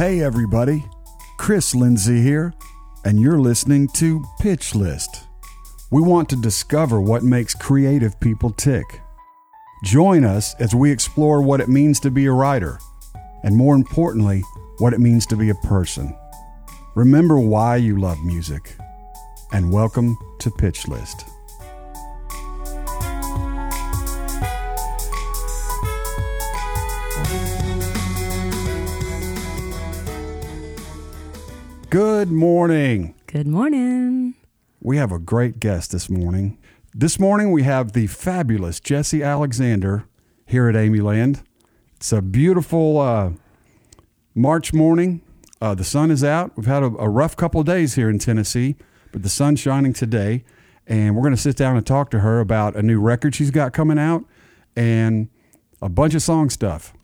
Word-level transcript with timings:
Hey, 0.00 0.22
everybody. 0.22 0.86
Chris 1.36 1.74
Lindsey 1.74 2.22
here, 2.22 2.54
and 3.04 3.20
you're 3.20 3.38
listening 3.38 3.86
to 3.96 4.24
Pitch 4.40 4.74
List. 4.74 5.24
We 5.90 6.00
want 6.00 6.30
to 6.30 6.36
discover 6.36 7.02
what 7.02 7.22
makes 7.22 7.54
creative 7.54 8.18
people 8.18 8.48
tick. 8.48 9.02
Join 9.84 10.24
us 10.24 10.54
as 10.54 10.74
we 10.74 10.90
explore 10.90 11.42
what 11.42 11.60
it 11.60 11.68
means 11.68 12.00
to 12.00 12.10
be 12.10 12.24
a 12.24 12.32
writer, 12.32 12.78
and 13.42 13.54
more 13.54 13.74
importantly, 13.74 14.42
what 14.78 14.94
it 14.94 15.00
means 15.00 15.26
to 15.26 15.36
be 15.36 15.50
a 15.50 15.66
person. 15.66 16.16
Remember 16.94 17.38
why 17.38 17.76
you 17.76 18.00
love 18.00 18.24
music, 18.24 18.74
and 19.52 19.70
welcome 19.70 20.16
to 20.38 20.50
Pitch 20.50 20.88
List. 20.88 21.29
Good 31.90 32.30
morning. 32.30 33.16
Good 33.26 33.48
morning. 33.48 34.34
We 34.80 34.96
have 34.98 35.10
a 35.10 35.18
great 35.18 35.58
guest 35.58 35.90
this 35.90 36.08
morning. 36.08 36.56
This 36.94 37.18
morning 37.18 37.50
we 37.50 37.64
have 37.64 37.94
the 37.94 38.06
fabulous 38.06 38.78
Jessi 38.78 39.26
Alexander 39.26 40.04
here 40.46 40.68
at 40.68 40.76
Amy 40.76 41.00
Land. 41.00 41.42
It's 41.96 42.12
a 42.12 42.22
beautiful 42.22 43.00
uh, 43.00 43.30
March 44.36 44.72
morning. 44.72 45.22
Uh, 45.60 45.74
the 45.74 45.82
sun 45.82 46.12
is 46.12 46.22
out. 46.22 46.56
We've 46.56 46.66
had 46.66 46.84
a, 46.84 46.94
a 46.96 47.08
rough 47.08 47.36
couple 47.36 47.60
of 47.60 47.66
days 47.66 47.96
here 47.96 48.08
in 48.08 48.20
Tennessee, 48.20 48.76
but 49.10 49.24
the 49.24 49.28
sun's 49.28 49.58
shining 49.58 49.92
today. 49.92 50.44
And 50.86 51.16
we're 51.16 51.22
going 51.22 51.34
to 51.34 51.42
sit 51.42 51.56
down 51.56 51.76
and 51.76 51.84
talk 51.84 52.12
to 52.12 52.20
her 52.20 52.38
about 52.38 52.76
a 52.76 52.84
new 52.84 53.00
record 53.00 53.34
she's 53.34 53.50
got 53.50 53.72
coming 53.72 53.98
out 53.98 54.24
and 54.76 55.28
a 55.82 55.88
bunch 55.88 56.14
of 56.14 56.22
song 56.22 56.50
stuff. 56.50 56.94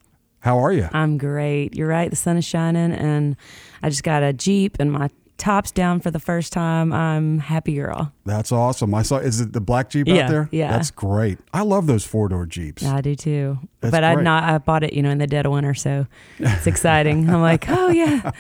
How 0.41 0.59
are 0.59 0.73
you? 0.73 0.89
I'm 0.93 1.19
great. 1.19 1.75
You're 1.75 1.89
right. 1.89 2.09
The 2.11 2.17
sun 2.17 2.37
is 2.37 2.45
shining, 2.45 2.93
and 2.93 3.37
I 3.83 3.89
just 3.91 4.03
got 4.05 4.23
a 4.23 4.33
Jeep 4.33 4.77
and 4.79 4.93
my 4.93 5.11
top's 5.39 5.71
down 5.71 6.01
for 6.01 6.11
the 6.11 6.19
first 6.21 6.53
time. 6.53 6.93
I'm 6.93 7.39
happy 7.41 7.75
girl. 7.75 8.13
That's 8.25 8.53
awesome. 8.53 8.95
I 8.95 9.03
saw. 9.03 9.17
Is 9.19 9.41
it 9.41 9.53
the 9.53 9.61
black 9.61 9.91
Jeep 9.91 10.07
Yeah, 10.09 10.25
out 10.25 10.31
there? 10.31 10.49
yeah. 10.53 10.71
That's 10.71 10.91
great. 10.91 11.39
I 11.53 11.63
love 11.63 11.87
those 11.87 12.05
four 12.05 12.29
door 12.29 12.47
Jeeps. 12.47 12.83
Yeah, 12.83 12.97
I 12.97 13.01
do 13.01 13.15
too. 13.15 13.59
That's 13.81 13.91
but 13.91 14.05
I 14.05 14.15
not. 14.15 14.45
I 14.45 14.59
bought 14.59 14.85
it, 14.85 14.93
you 14.93 15.03
know, 15.03 15.11
in 15.11 15.19
the 15.19 15.27
dead 15.27 15.47
of 15.47 15.53
winter, 15.53 15.75
so 15.75 16.07
it's 16.39 16.67
exciting. 16.67 17.29
I'm 17.29 17.43
like, 17.43 17.69
oh 17.69 17.89
yeah, 17.89 18.31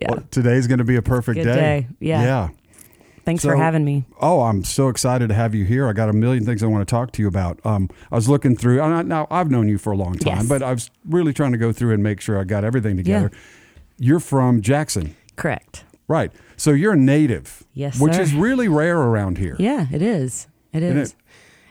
yeah. 0.00 0.08
Well, 0.10 0.24
today's 0.30 0.66
going 0.66 0.78
to 0.78 0.84
be 0.84 0.96
a 0.96 1.02
perfect 1.02 1.36
Good 1.36 1.44
day. 1.44 1.86
Yeah. 2.00 2.22
Yeah. 2.22 2.48
Thanks 3.24 3.42
for 3.44 3.56
having 3.56 3.84
me. 3.84 4.04
Oh, 4.20 4.42
I'm 4.42 4.64
so 4.64 4.88
excited 4.88 5.28
to 5.28 5.34
have 5.34 5.54
you 5.54 5.64
here. 5.64 5.88
I 5.88 5.92
got 5.94 6.08
a 6.08 6.12
million 6.12 6.44
things 6.44 6.62
I 6.62 6.66
want 6.66 6.86
to 6.86 6.90
talk 6.90 7.12
to 7.12 7.22
you 7.22 7.28
about. 7.28 7.58
Um, 7.64 7.88
I 8.12 8.16
was 8.16 8.28
looking 8.28 8.54
through. 8.56 8.82
and 8.82 8.92
I- 8.94 9.02
Now 9.02 9.26
I've 9.30 9.50
known 9.50 9.68
you 9.68 9.78
for 9.78 9.92
a 9.92 9.96
long 9.96 10.14
time, 10.14 10.36
Yes. 10.38 10.48
but 10.48 10.62
I 10.62 10.72
was 10.72 10.90
really 11.08 11.32
trying 11.32 11.52
to 11.52 11.58
go 11.58 11.72
through 11.72 11.94
and 11.94 12.02
make 12.02 12.20
sure 12.20 12.38
I 12.38 12.44
got 12.44 12.64
everything 12.64 12.96
together. 12.96 13.30
You're 13.98 14.20
from 14.20 14.60
Jackson, 14.60 15.14
Correct. 15.36 15.84
right? 16.08 16.30
So 16.56 16.72
you're 16.72 16.92
a 16.92 16.96
native, 16.96 17.64
Yes, 17.72 17.98
which 18.00 18.14
sir. 18.14 18.22
is 18.22 18.34
really 18.34 18.68
rare 18.68 18.98
around 18.98 19.38
here. 19.38 19.56
Yeah, 19.58 19.86
it 19.92 20.02
is. 20.02 20.46
It 20.72 20.82
is. 20.82 21.10
it? 21.10 21.16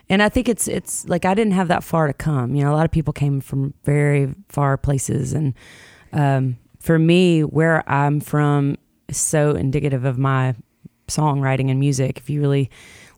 And 0.08 0.22
I 0.22 0.28
think 0.28 0.48
it's 0.48 0.66
it's 0.68 1.06
like 1.08 1.24
I 1.24 1.34
didn't 1.34 1.52
have 1.54 1.68
that 1.68 1.82
far 1.84 2.06
to 2.08 2.12
come. 2.12 2.54
You 2.54 2.64
know, 2.64 2.72
a 2.72 2.76
lot 2.76 2.84
of 2.84 2.90
people 2.90 3.12
came 3.12 3.40
from 3.40 3.72
very 3.84 4.34
far 4.48 4.76
places, 4.76 5.32
and 5.32 5.54
um, 6.12 6.56
for 6.80 6.98
me, 6.98 7.40
where 7.42 7.88
I'm 7.88 8.20
from 8.20 8.76
is 9.08 9.16
so 9.16 9.52
indicative 9.52 10.04
of 10.04 10.18
my 10.18 10.54
songwriting 11.08 11.70
and 11.70 11.78
music. 11.80 12.18
If 12.18 12.30
you 12.30 12.40
really 12.40 12.70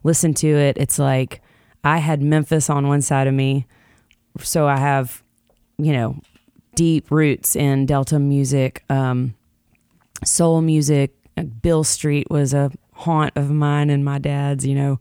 listen 0.02 0.34
to 0.34 0.48
it, 0.48 0.76
it's 0.78 0.98
like 0.98 1.42
I 1.84 1.98
had 1.98 2.22
Memphis 2.22 2.68
on 2.70 2.88
one 2.88 3.02
side 3.02 3.26
of 3.26 3.34
me, 3.34 3.66
so 4.40 4.66
I 4.66 4.76
have, 4.76 5.22
you 5.78 5.92
know, 5.92 6.20
deep 6.74 7.10
roots 7.10 7.56
in 7.56 7.86
Delta 7.86 8.18
music, 8.18 8.84
um, 8.90 9.34
soul 10.24 10.60
music. 10.60 11.12
Beale 11.60 11.84
Street 11.84 12.28
was 12.30 12.54
a 12.54 12.70
haunt 12.94 13.32
of 13.36 13.50
mine 13.50 13.90
and 13.90 14.04
my 14.04 14.18
dad's, 14.18 14.64
you 14.66 14.74
know. 14.74 14.98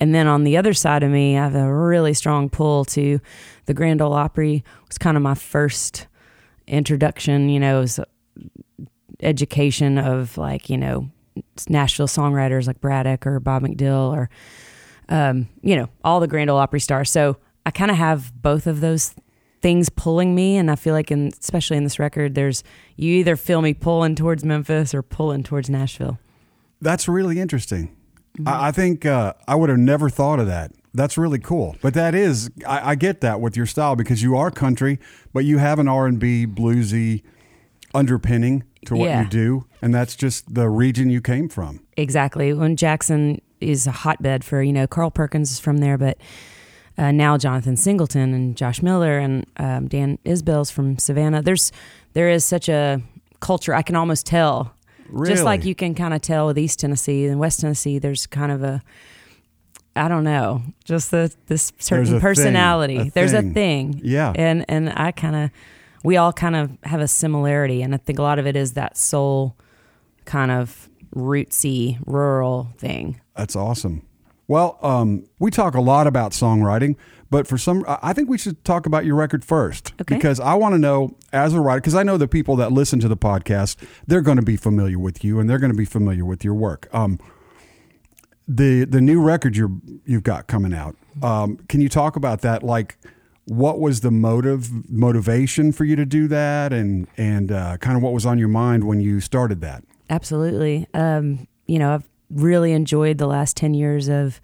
And 0.00 0.14
then 0.14 0.26
on 0.26 0.44
the 0.44 0.56
other 0.56 0.72
side 0.72 1.02
of 1.02 1.10
me, 1.10 1.36
I 1.36 1.44
have 1.44 1.54
a 1.54 1.72
really 1.72 2.14
strong 2.14 2.48
pull 2.48 2.86
to 2.86 3.20
the 3.66 3.74
Grand 3.74 4.00
Ole 4.00 4.14
Opry. 4.14 4.56
It 4.56 4.88
was 4.88 4.98
kind 4.98 5.16
of 5.16 5.22
my 5.22 5.34
first 5.34 6.06
introduction, 6.66 7.50
you 7.50 7.60
know, 7.60 7.78
it 7.78 7.80
was 7.82 8.00
education 9.20 9.98
of 9.98 10.38
like, 10.38 10.70
you 10.70 10.78
know, 10.78 11.10
Nashville 11.68 12.06
songwriters 12.06 12.66
like 12.66 12.80
Braddock 12.80 13.26
or 13.26 13.40
Bob 13.40 13.62
McDill 13.62 14.12
or, 14.12 14.30
um, 15.08 15.48
you 15.62 15.76
know, 15.76 15.88
all 16.04 16.20
the 16.20 16.28
Grand 16.28 16.50
Ole 16.50 16.58
Opry 16.58 16.80
stars. 16.80 17.10
So 17.10 17.36
I 17.66 17.70
kind 17.70 17.90
of 17.90 17.96
have 17.96 18.32
both 18.40 18.66
of 18.66 18.80
those 18.80 19.14
things 19.62 19.88
pulling 19.88 20.34
me. 20.34 20.56
And 20.56 20.70
I 20.70 20.76
feel 20.76 20.94
like, 20.94 21.10
in, 21.10 21.32
especially 21.40 21.76
in 21.76 21.84
this 21.84 21.98
record, 21.98 22.34
there's, 22.34 22.62
you 22.96 23.14
either 23.14 23.36
feel 23.36 23.62
me 23.62 23.74
pulling 23.74 24.14
towards 24.14 24.44
Memphis 24.44 24.94
or 24.94 25.02
pulling 25.02 25.42
towards 25.42 25.70
Nashville. 25.70 26.18
That's 26.80 27.08
really 27.08 27.40
interesting. 27.40 27.96
Mm-hmm. 28.38 28.48
I, 28.48 28.68
I 28.68 28.72
think 28.72 29.06
uh, 29.06 29.32
I 29.48 29.54
would 29.54 29.70
have 29.70 29.78
never 29.78 30.10
thought 30.10 30.38
of 30.38 30.46
that. 30.46 30.72
That's 30.92 31.18
really 31.18 31.38
cool. 31.40 31.76
But 31.82 31.94
that 31.94 32.14
is, 32.14 32.50
I, 32.66 32.90
I 32.90 32.94
get 32.94 33.20
that 33.22 33.40
with 33.40 33.56
your 33.56 33.66
style 33.66 33.96
because 33.96 34.22
you 34.22 34.36
are 34.36 34.50
country, 34.50 35.00
but 35.32 35.44
you 35.44 35.58
have 35.58 35.78
an 35.78 35.88
R 35.88 36.06
and 36.06 36.20
B 36.20 36.46
bluesy 36.46 37.22
underpinning 37.94 38.64
to 38.86 38.94
what 38.96 39.06
Yeah. 39.06 39.22
you 39.22 39.28
do, 39.28 39.64
and 39.80 39.94
that's 39.94 40.14
just 40.16 40.54
the 40.54 40.68
region 40.68 41.08
you 41.10 41.20
came 41.20 41.48
from. 41.48 41.80
Exactly. 41.96 42.52
When 42.52 42.76
Jackson 42.76 43.40
is 43.60 43.86
a 43.86 43.90
hotbed 43.92 44.44
for, 44.44 44.62
you 44.62 44.72
know, 44.72 44.86
Carl 44.86 45.10
Perkins 45.10 45.50
is 45.52 45.60
from 45.60 45.78
there, 45.78 45.96
but 45.96 46.18
uh, 46.98 47.10
now 47.12 47.38
Jonathan 47.38 47.76
Singleton 47.76 48.34
and 48.34 48.56
Josh 48.56 48.82
Miller 48.82 49.18
and 49.18 49.46
um, 49.56 49.88
Dan 49.88 50.18
Isbell's 50.24 50.70
from 50.70 50.98
Savannah. 50.98 51.42
There's 51.42 51.72
there 52.12 52.28
is 52.28 52.44
such 52.44 52.68
a 52.68 53.00
culture. 53.40 53.74
I 53.74 53.82
can 53.82 53.96
almost 53.96 54.26
tell, 54.26 54.74
Really? 55.08 55.32
just 55.32 55.44
like 55.44 55.64
you 55.64 55.74
can 55.74 55.94
kind 55.94 56.14
of 56.14 56.20
tell 56.20 56.46
with 56.46 56.58
East 56.58 56.78
Tennessee 56.80 57.24
and 57.26 57.40
West 57.40 57.60
Tennessee. 57.60 57.98
There's 57.98 58.26
kind 58.26 58.52
of 58.52 58.62
a 58.62 58.82
I 59.96 60.08
don't 60.08 60.24
know, 60.24 60.62
just 60.84 61.10
the 61.12 61.32
this 61.46 61.70
There's 61.70 61.80
a 61.80 61.84
certain 61.84 62.06
thing, 62.06 62.20
personality. 62.20 62.96
a 62.96 63.10
There's 63.10 63.30
thing. 63.32 63.50
a 63.50 63.54
thing, 63.54 64.00
Yeah. 64.04 64.32
and 64.36 64.64
and 64.68 64.92
I 64.94 65.12
kind 65.12 65.36
of 65.36 65.50
we 66.04 66.16
all 66.16 66.32
kind 66.32 66.54
of 66.54 66.70
have 66.84 67.00
a 67.00 67.08
similarity, 67.08 67.82
and 67.82 67.94
I 67.94 67.96
think 67.98 68.18
a 68.18 68.22
lot 68.22 68.38
of 68.38 68.46
it 68.46 68.54
is 68.56 68.74
that 68.74 68.96
soul 68.96 69.56
kind 70.24 70.50
of 70.50 70.88
rootsy 71.14 71.98
rural 72.06 72.68
thing. 72.78 73.20
That's 73.36 73.56
awesome. 73.56 74.06
Well, 74.46 74.78
um, 74.82 75.24
we 75.38 75.50
talk 75.50 75.74
a 75.74 75.80
lot 75.80 76.06
about 76.06 76.32
songwriting, 76.32 76.96
but 77.30 77.46
for 77.46 77.56
some, 77.56 77.82
I 77.88 78.12
think 78.12 78.28
we 78.28 78.36
should 78.36 78.62
talk 78.64 78.84
about 78.84 79.04
your 79.06 79.16
record 79.16 79.42
first 79.44 79.94
Okay. 80.00 80.14
because 80.16 80.38
I 80.38 80.54
want 80.54 80.74
to 80.74 80.78
know 80.78 81.16
as 81.32 81.54
a 81.54 81.60
writer, 81.60 81.80
because 81.80 81.94
I 81.94 82.02
know 82.02 82.18
the 82.18 82.28
people 82.28 82.54
that 82.56 82.70
listen 82.70 83.00
to 83.00 83.08
the 83.08 83.16
podcast, 83.16 83.76
they're 84.06 84.20
going 84.20 84.36
to 84.36 84.42
be 84.42 84.56
familiar 84.56 84.98
with 84.98 85.24
you 85.24 85.40
and 85.40 85.48
they're 85.48 85.58
going 85.58 85.72
to 85.72 85.76
be 85.78 85.86
familiar 85.86 86.24
with 86.26 86.44
your 86.44 86.54
work. 86.54 86.88
Um, 86.92 87.18
the 88.46 88.84
the 88.84 89.00
new 89.00 89.22
record 89.22 89.56
you're 89.56 89.72
you've 90.04 90.22
got 90.22 90.46
coming 90.46 90.74
out, 90.74 90.96
um, 91.22 91.56
can 91.68 91.80
you 91.80 91.88
talk 91.88 92.14
about 92.16 92.42
that? 92.42 92.62
Like, 92.62 92.98
what 93.46 93.80
was 93.80 94.00
the 94.00 94.10
motive 94.10 94.90
motivation 94.90 95.72
for 95.72 95.84
you 95.84 95.96
to 95.96 96.04
do 96.04 96.28
that, 96.28 96.72
and 96.72 97.06
and 97.16 97.52
uh, 97.52 97.76
kind 97.78 97.96
of 97.96 98.02
what 98.02 98.12
was 98.12 98.26
on 98.26 98.38
your 98.38 98.48
mind 98.48 98.84
when 98.84 99.00
you 99.00 99.20
started 99.20 99.60
that? 99.60 99.84
Absolutely. 100.10 100.86
Um, 100.94 101.46
you 101.66 101.78
know, 101.78 101.94
I've 101.94 102.08
really 102.30 102.72
enjoyed 102.72 103.18
the 103.18 103.26
last 103.26 103.56
10 103.56 103.74
years 103.74 104.08
of 104.08 104.40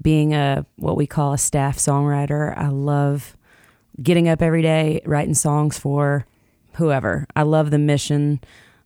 being 0.00 0.34
a 0.34 0.64
what 0.76 0.96
we 0.96 1.06
call 1.06 1.32
a 1.32 1.38
staff 1.38 1.76
songwriter. 1.76 2.56
I 2.56 2.68
love 2.68 3.36
getting 4.02 4.28
up 4.28 4.42
every 4.42 4.62
day 4.62 5.00
writing 5.04 5.34
songs 5.34 5.78
for 5.78 6.26
whoever. 6.74 7.26
I 7.34 7.42
love 7.42 7.70
the 7.70 7.78
mission 7.78 8.40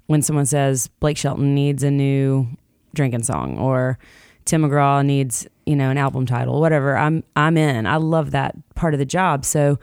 when 0.06 0.22
someone 0.22 0.47
says 0.47 0.88
Blake 1.00 1.19
Shelton 1.19 1.54
needs 1.54 1.82
a 1.82 1.91
new 1.91 2.48
drinking 2.94 3.22
song 3.22 3.58
or 3.58 3.98
Tim 4.44 4.62
McGraw 4.62 5.04
needs, 5.04 5.47
you 5.66 5.76
know, 5.76 5.90
an 5.90 5.98
album 5.98 6.26
title, 6.26 6.60
whatever. 6.60 6.96
I'm 6.96 7.22
I'm 7.36 7.56
in. 7.56 7.86
I 7.86 7.96
love 7.96 8.30
that 8.32 8.54
part 8.74 8.94
of 8.94 8.98
the 8.98 9.04
job. 9.06 9.44
So 9.44 9.78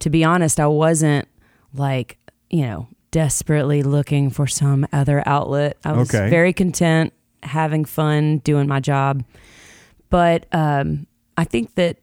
to 0.00 0.10
be 0.10 0.24
honest, 0.24 0.58
I 0.60 0.66
wasn't 0.66 1.28
like, 1.74 2.18
you 2.50 2.62
know, 2.62 2.88
desperately 3.10 3.82
looking 3.82 4.30
for 4.30 4.46
some 4.46 4.86
other 4.92 5.22
outlet. 5.26 5.76
I 5.84 5.92
was 5.92 6.12
Okay. 6.14 6.28
very 6.30 6.52
content 6.52 7.12
having 7.42 7.84
fun 7.84 8.38
doing 8.38 8.66
my 8.68 8.80
job. 8.80 9.24
But 10.10 10.46
um, 10.52 11.06
I 11.36 11.44
think 11.44 11.74
that 11.76 11.98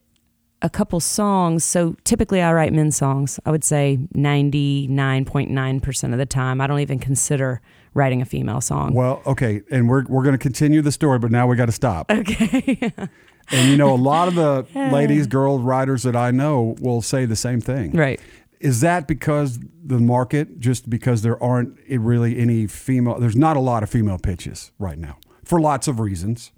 a 0.62 0.69
couple 0.69 1.00
songs, 1.00 1.63
so 1.63 1.95
typically 2.04 2.42
I 2.42 2.51
write 2.54 2.74
men's 2.74 2.98
songs. 2.98 3.39
I 3.45 3.51
would 3.51 3.63
say 3.63 3.98
99.9% 4.15 6.12
of 6.12 6.18
the 6.18 6.25
time. 6.25 6.62
I 6.62 6.68
don't 6.68 6.80
even 6.80 7.00
consider 7.00 7.62
writing 7.94 8.21
a 8.21 8.25
female 8.25 8.62
song. 8.62 8.94
Well, 8.94 9.21
okay, 9.25 9.62
and 9.71 9.89
we're 9.89 10.03
we're 10.07 10.24
going 10.24 10.33
to 10.33 10.38
continue 10.41 10.81
the 10.81 10.91
story, 10.91 11.19
but 11.19 11.31
now 11.31 11.47
we 11.47 11.56
got 11.56 11.68
to 11.68 11.71
stop. 11.71 12.12
Okay. 12.19 12.91
And 13.51 13.71
you 13.71 13.77
know, 13.77 13.91
a 13.91 13.97
lot 13.97 14.27
of 14.27 14.36
the 14.36 14.68
ladies, 14.91 15.25
girl 15.25 15.57
writers 15.57 16.03
that 16.03 16.15
I 16.15 16.30
know 16.30 16.75
will 16.81 17.01
say 17.01 17.25
the 17.25 17.36
same 17.36 17.59
thing. 17.62 17.94
right. 17.94 18.19
Is 18.59 18.81
that 18.81 19.07
because 19.07 19.57
the 19.83 19.97
market, 19.97 20.59
just 20.59 20.88
because 20.88 21.24
there 21.24 21.41
aren't 21.41 21.80
really 21.89 22.38
any 22.38 22.68
female, 22.68 23.18
there's 23.19 23.36
not 23.36 23.57
a 23.57 23.59
lot 23.59 23.81
of 23.81 23.89
female 23.89 24.19
pitches 24.19 24.71
right 24.77 25.00
now 25.00 25.18
for 25.44 25.59
lots 25.59 25.88
of 25.88 26.00
reasons. 26.00 26.51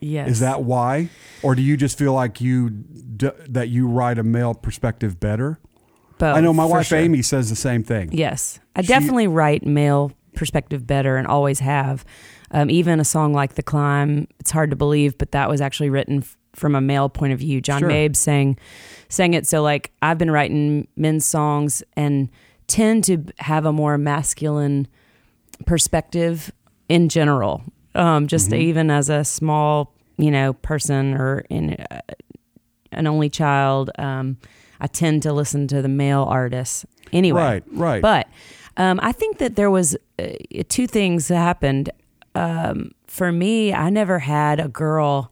Yes. 0.00 0.30
Is 0.30 0.40
that 0.40 0.62
why, 0.62 1.10
or 1.42 1.54
do 1.54 1.60
you 1.60 1.76
just 1.76 1.98
feel 1.98 2.14
like 2.14 2.40
you 2.40 2.70
d- 2.70 3.28
that 3.46 3.68
you 3.68 3.86
write 3.86 4.16
a 4.18 4.22
male 4.22 4.54
perspective 4.54 5.20
better? 5.20 5.58
both. 6.16 6.34
I 6.34 6.40
know 6.40 6.54
my 6.54 6.64
wife 6.64 6.86
sure. 6.86 6.98
Amy 6.98 7.20
says 7.20 7.50
the 7.50 7.56
same 7.56 7.84
thing. 7.84 8.10
Yes, 8.12 8.58
I 8.74 8.80
She- 8.80 8.88
definitely 8.88 9.26
write 9.28 9.66
male 9.66 10.12
perspective 10.38 10.86
better, 10.86 11.16
and 11.16 11.26
always 11.26 11.60
have. 11.60 12.04
Um, 12.50 12.70
even 12.70 12.98
a 13.00 13.04
song 13.04 13.34
like 13.34 13.54
"The 13.54 13.62
Climb," 13.62 14.26
it's 14.40 14.50
hard 14.50 14.70
to 14.70 14.76
believe, 14.76 15.18
but 15.18 15.32
that 15.32 15.50
was 15.50 15.60
actually 15.60 15.90
written 15.90 16.18
f- 16.18 16.36
from 16.54 16.74
a 16.74 16.80
male 16.80 17.08
point 17.10 17.32
of 17.34 17.38
view. 17.40 17.60
John 17.60 17.80
Sure. 17.80 17.88
Mabe 17.90 18.16
sang 18.16 18.56
sang 19.10 19.34
it. 19.34 19.46
So, 19.46 19.62
like, 19.62 19.90
I've 20.00 20.16
been 20.18 20.30
writing 20.30 20.88
men's 20.96 21.26
songs 21.26 21.82
and 21.96 22.30
tend 22.66 23.04
to 23.04 23.24
have 23.38 23.66
a 23.66 23.72
more 23.72 23.98
masculine 23.98 24.86
perspective 25.66 26.52
in 26.88 27.08
general. 27.08 27.62
Um, 27.94 28.26
just 28.26 28.50
Mhm. 28.50 28.58
even 28.60 28.90
as 28.90 29.08
a 29.10 29.24
small, 29.24 29.92
you 30.16 30.30
know, 30.30 30.52
person 30.54 31.14
or 31.14 31.44
in 31.50 31.74
uh, 31.90 32.00
an 32.92 33.06
only 33.06 33.28
child, 33.28 33.90
um, 33.98 34.36
I 34.80 34.86
tend 34.86 35.22
to 35.24 35.32
listen 35.32 35.66
to 35.68 35.82
the 35.82 35.88
male 35.88 36.22
artists 36.28 36.86
anyway. 37.12 37.42
Right, 37.42 37.62
right. 37.72 38.02
But 38.02 38.28
um, 38.78 38.98
I 39.02 39.12
think 39.12 39.36
that 39.38 39.56
there 39.56 39.70
was 39.70 39.96
uh, 40.18 40.26
two 40.68 40.86
things 40.86 41.28
that 41.28 41.36
happened. 41.36 41.90
Um, 42.34 42.92
for 43.06 43.30
me, 43.32 43.74
I 43.74 43.90
never 43.90 44.18
had 44.20 44.60
a 44.60 44.68
girl 44.68 45.30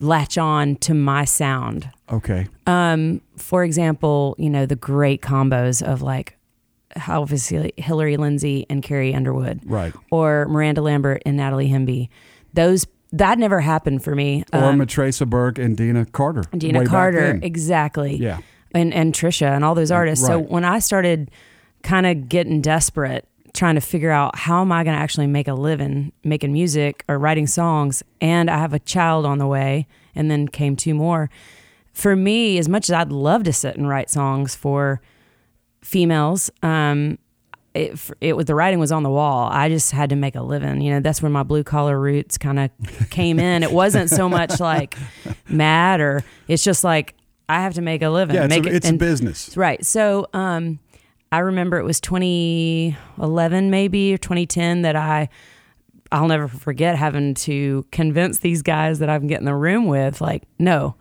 latch 0.00 0.38
on 0.38 0.76
to 0.76 0.94
my 0.94 1.24
sound. 1.24 1.90
okay. 2.10 2.46
Um, 2.66 3.20
for 3.36 3.64
example, 3.64 4.36
you 4.38 4.48
know 4.50 4.64
the 4.66 4.76
great 4.76 5.20
combos 5.22 5.82
of 5.82 6.02
like 6.02 6.36
obviously 7.08 7.72
Hillary 7.76 8.16
Lindsey 8.16 8.66
and 8.70 8.82
Carrie 8.82 9.14
Underwood, 9.14 9.60
Right. 9.64 9.92
or 10.10 10.46
Miranda 10.48 10.82
Lambert 10.82 11.22
and 11.26 11.36
Natalie 11.36 11.68
Hemby. 11.68 12.08
Those 12.54 12.86
that 13.12 13.38
never 13.38 13.60
happened 13.60 14.02
for 14.04 14.14
me. 14.14 14.44
Or 14.52 14.60
Um, 14.64 14.78
Matraca 14.78 15.28
Berg 15.28 15.58
and 15.58 15.76
Deana 15.76 16.04
Carter. 16.06 16.42
Deana 16.56 16.84
Carter, 16.86 17.38
exactly 17.42 18.16
Yeah. 18.16 18.38
and 18.74 18.92
and 18.94 19.12
Trisha 19.14 19.50
and 19.54 19.64
all 19.64 19.74
those 19.74 19.90
artists. 19.90 20.24
So 20.26 20.36
right. 20.38 20.50
when 20.50 20.64
I 20.64 20.78
started 20.78 21.30
kind 21.88 22.06
of 22.06 22.28
getting 22.28 22.60
desperate, 22.60 23.26
trying 23.54 23.74
to 23.74 23.80
figure 23.80 24.10
out 24.10 24.36
how 24.36 24.60
am 24.60 24.70
I 24.70 24.84
going 24.84 24.94
to 24.94 25.02
actually 25.02 25.26
make 25.26 25.48
a 25.48 25.54
living 25.54 26.12
making 26.22 26.52
music 26.52 27.02
or 27.08 27.18
writing 27.18 27.46
songs, 27.46 28.02
and 28.20 28.50
I 28.50 28.58
have 28.58 28.74
a 28.74 28.78
child 28.78 29.24
on 29.24 29.38
the 29.38 29.46
way, 29.46 29.86
and 30.14 30.30
then 30.30 30.48
came 30.48 30.76
two 30.76 30.92
more. 30.92 31.30
For 31.94 32.14
me, 32.14 32.58
as 32.58 32.68
much 32.68 32.90
as 32.90 32.92
I'd 32.92 33.10
love 33.10 33.42
to 33.44 33.54
sit 33.54 33.76
and 33.76 33.88
write 33.88 34.10
songs 34.10 34.54
for 34.54 35.00
females, 35.80 36.50
um, 36.62 37.16
it, 37.72 37.98
it 38.20 38.36
was 38.36 38.44
the 38.44 38.54
writing 38.54 38.78
was 38.78 38.92
on 38.92 39.02
the 39.02 39.10
wall. 39.10 39.48
I 39.50 39.70
just 39.70 39.92
had 39.92 40.10
to 40.10 40.16
make 40.16 40.34
a 40.34 40.42
living. 40.42 40.82
You 40.82 40.92
know, 40.92 41.00
that's 41.00 41.22
where 41.22 41.30
my 41.30 41.42
blue 41.42 41.64
collar 41.64 41.98
roots 41.98 42.36
kind 42.36 42.58
of 42.58 42.70
came 43.10 43.40
in. 43.40 43.62
It 43.62 43.72
wasn't 43.72 44.10
so 44.10 44.28
much 44.28 44.60
like 44.60 44.94
mad 45.48 46.02
or 46.02 46.22
it's 46.48 46.62
just 46.62 46.84
like 46.84 47.14
I 47.48 47.62
have 47.62 47.74
to 47.74 47.80
make 47.80 48.02
a 48.02 48.10
living. 48.10 48.36
Yeah, 48.36 48.44
it's, 48.44 48.50
make 48.50 48.66
a, 48.66 48.68
it, 48.68 48.74
it's 48.74 48.90
a 48.90 48.92
business. 48.92 49.56
Right. 49.56 49.84
So 49.86 50.28
um, 50.34 50.80
I 51.30 51.38
remember 51.40 51.78
it 51.78 51.84
was 51.84 52.00
2011 52.00 53.70
maybe 53.70 54.14
or 54.14 54.18
2010 54.18 54.82
that 54.82 54.96
I 54.96 55.28
I'll 56.10 56.28
never 56.28 56.48
forget 56.48 56.96
having 56.96 57.34
to 57.34 57.84
convince 57.92 58.38
these 58.38 58.62
guys 58.62 58.98
that 59.00 59.10
I'm 59.10 59.26
getting 59.26 59.44
the 59.44 59.54
room 59.54 59.86
with 59.86 60.20
like 60.20 60.44
no, 60.58 60.94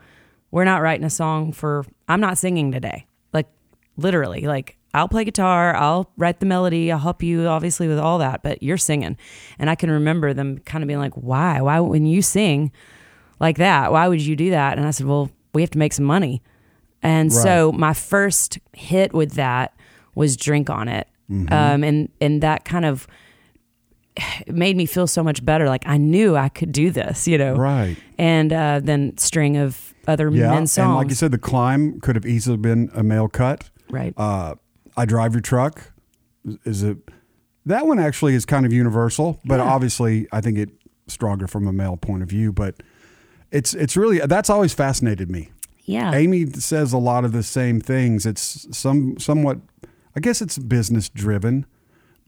we're 0.51 0.65
not 0.65 0.81
writing 0.81 1.05
a 1.05 1.09
song 1.09 1.51
for 1.53 1.85
I'm 2.07 2.19
not 2.19 2.37
singing 2.37 2.71
today. 2.71 3.05
Like 3.33 3.47
literally 3.95 4.41
like 4.41 4.77
I'll 4.93 5.07
play 5.07 5.23
guitar, 5.23 5.75
I'll 5.75 6.11
write 6.17 6.39
the 6.39 6.45
melody, 6.45 6.91
I'll 6.91 6.97
help 6.99 7.21
you 7.21 7.47
obviously 7.47 7.87
with 7.87 7.99
all 7.99 8.17
that, 8.19 8.41
but 8.43 8.63
you're 8.63 8.77
singing. 8.77 9.15
And 9.59 9.69
I 9.69 9.75
can 9.75 9.91
remember 9.91 10.33
them 10.33 10.57
kind 10.59 10.83
of 10.83 10.87
being 10.87 10.99
like, 10.99 11.13
"Why? 11.13 11.61
Why 11.61 11.79
when 11.79 12.05
you 12.05 12.21
sing 12.21 12.71
like 13.39 13.57
that, 13.57 13.91
why 13.91 14.07
would 14.07 14.21
you 14.21 14.35
do 14.35 14.49
that?" 14.49 14.77
And 14.77 14.87
I 14.87 14.91
said, 14.91 15.05
"Well, 15.05 15.29
we 15.53 15.61
have 15.61 15.71
to 15.71 15.77
make 15.77 15.93
some 15.93 16.05
money." 16.05 16.41
And 17.03 17.31
Right. 17.31 17.43
so 17.43 17.71
my 17.71 17.93
first 17.93 18.57
hit 18.73 19.13
with 19.13 19.33
that 19.33 19.73
was 20.17 20.35
"Drink 20.37 20.69
on 20.69 20.87
It," 20.87 21.07
Mm-hmm. 21.31 21.53
um, 21.53 21.83
and 21.83 22.09
and 22.21 22.41
that 22.43 22.65
kind 22.65 22.85
of 22.85 23.07
made 24.47 24.75
me 24.75 24.85
feel 24.85 25.05
so 25.07 25.23
much 25.23 25.45
better. 25.45 25.67
Like 25.67 25.83
I 25.85 25.97
knew 25.97 26.35
I 26.35 26.49
could 26.49 26.71
do 26.71 26.89
this, 26.89 27.27
you 27.27 27.37
know. 27.37 27.53
Right. 27.55 27.95
And 28.17 28.51
uh, 28.51 28.79
then 28.83 29.17
string 29.17 29.57
of 29.57 29.93
other 30.07 30.29
Yeah. 30.31 30.49
men's 30.51 30.71
songs. 30.71 30.87
And 30.87 30.95
like 30.95 31.09
you 31.09 31.15
said, 31.15 31.31
the 31.31 31.37
climb 31.37 31.99
could 32.01 32.15
have 32.15 32.25
easily 32.25 32.57
been 32.57 32.89
a 32.95 33.03
male 33.03 33.27
cut. 33.27 33.69
right? 33.91 34.13
Uh, 34.17 34.55
I 34.95 35.05
drive 35.05 35.33
your 35.33 35.41
truck. 35.41 35.91
Is 36.65 36.81
it 36.81 36.97
that 37.65 37.85
one 37.85 37.99
actually 37.99 38.33
is 38.33 38.45
kind 38.45 38.65
of 38.65 38.73
universal, 38.73 39.39
but 39.45 39.57
Yeah. 39.59 39.65
obviously 39.65 40.27
I 40.31 40.41
think 40.41 40.57
it 40.57 40.69
stronger 41.07 41.47
from 41.47 41.67
a 41.67 41.73
male 41.73 41.97
point 41.97 42.23
of 42.23 42.29
view. 42.29 42.51
But 42.51 42.81
it's 43.51 43.73
it's 43.75 43.95
really 43.95 44.19
that's 44.19 44.49
always 44.49 44.73
fascinated 44.73 45.29
me. 45.29 45.51
yeah. 45.85 46.13
Amy 46.15 46.45
says 46.47 46.91
a 46.91 46.97
lot 46.97 47.23
of 47.23 47.31
the 47.33 47.43
same 47.43 47.79
things. 47.81 48.25
It's 48.25 48.65
some 48.75 49.17
somewhat, 49.19 49.59
I 50.17 50.19
guess 50.19 50.41
it's 50.41 50.57
business 50.57 51.09
driven, 51.09 51.65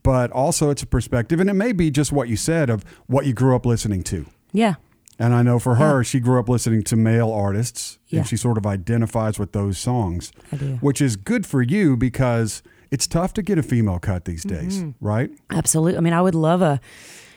but 0.04 0.30
also 0.30 0.70
it's 0.70 0.82
a 0.82 0.86
perspective, 0.86 1.40
and 1.40 1.50
it 1.50 1.54
may 1.54 1.72
be 1.72 1.90
just 1.90 2.12
what 2.12 2.28
you 2.28 2.36
said 2.36 2.70
of 2.70 2.84
what 3.08 3.26
you 3.26 3.32
grew 3.34 3.54
up 3.56 3.66
listening 3.66 4.02
to. 4.04 4.26
yeah. 4.52 4.74
And 5.22 5.34
I 5.34 5.42
know 5.42 5.58
for 5.58 5.74
her, 5.74 6.02
she 6.02 6.18
grew 6.18 6.40
up 6.40 6.48
listening 6.48 6.82
to 6.84 6.96
male 6.96 7.30
artists, 7.30 7.98
Yeah. 8.08 8.20
and 8.20 8.26
she 8.28 8.38
sort 8.38 8.56
of 8.56 8.64
identifies 8.64 9.38
with 9.38 9.52
those 9.52 9.76
songs, 9.76 10.32
I 10.50 10.56
do. 10.56 10.78
which 10.80 11.02
is 11.02 11.16
good 11.16 11.44
for 11.44 11.60
you 11.60 11.94
because 11.94 12.62
it's 12.90 13.06
tough 13.06 13.34
to 13.34 13.42
get 13.42 13.58
a 13.58 13.62
female 13.62 13.98
cut 13.98 14.24
these 14.24 14.42
days, 14.44 14.78
Mm-hmm. 14.78 15.04
right? 15.06 15.30
Absolutely. 15.50 15.98
I 15.98 16.00
mean, 16.00 16.14
I 16.14 16.22
would 16.22 16.34
love 16.34 16.62
a, 16.62 16.80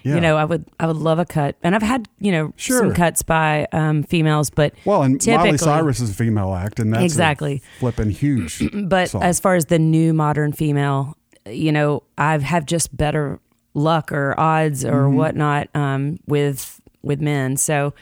Yeah. 0.04 0.16
you 0.16 0.22
know, 0.22 0.36
I 0.38 0.44
would, 0.46 0.66
I 0.80 0.88
would 0.88 0.98
love 0.98 1.18
a 1.20 1.26
cut, 1.26 1.56
and 1.64 1.74
I've 1.76 1.82
had, 1.82 2.08
you 2.20 2.32
know, 2.32 2.54
Sure. 2.58 2.80
some 2.80 2.94
cuts 2.94 3.24
by 3.24 3.68
um, 3.72 4.04
females, 4.04 4.50
but 4.50 4.74
Well, 4.86 5.02
and 5.04 5.26
Miley 5.26 5.58
Cyrus 5.58 6.00
is 6.02 6.10
a 6.10 6.14
female 6.14 6.54
act, 6.54 6.80
and 6.80 6.94
that's 6.94 7.04
Exactly. 7.04 7.62
flipping 7.80 8.10
huge. 8.10 8.62
but 8.86 9.10
song. 9.10 9.24
as 9.24 9.40
far 9.40 9.56
as 9.56 9.68
the 9.68 9.80
new 9.80 10.14
modern 10.14 10.52
female, 10.52 11.16
you 11.46 11.72
know, 11.72 12.04
I 12.18 12.38
have 12.38 12.66
just 12.66 12.96
better 12.96 13.40
luck 13.74 14.12
or 14.12 14.38
odds 14.40 14.84
or 14.86 15.04
Mm-hmm. 15.06 15.16
whatnot 15.18 15.70
um, 15.74 16.20
with 16.28 16.80
with 17.02 17.20
men. 17.22 17.58
So, 17.58 17.94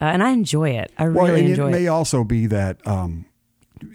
uh, 0.00 0.04
and 0.06 0.22
I 0.22 0.30
enjoy 0.30 0.70
it. 0.70 0.90
I 0.98 1.08
Well, 1.08 1.26
really 1.26 1.50
enjoy 1.50 1.66
it 1.66 1.68
it. 1.68 1.72
may 1.82 1.86
also 1.88 2.24
be 2.24 2.46
that 2.46 2.84
um, 2.86 3.26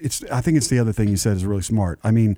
it's. 0.02 0.24
I 0.32 0.42
think 0.42 0.58
it's 0.58 0.68
the 0.68 0.80
other 0.80 0.94
thing 0.94 1.08
you 1.10 1.18
said 1.18 1.36
is 1.38 1.46
really 1.46 1.62
smart. 1.62 2.00
I 2.04 2.12
mean, 2.12 2.38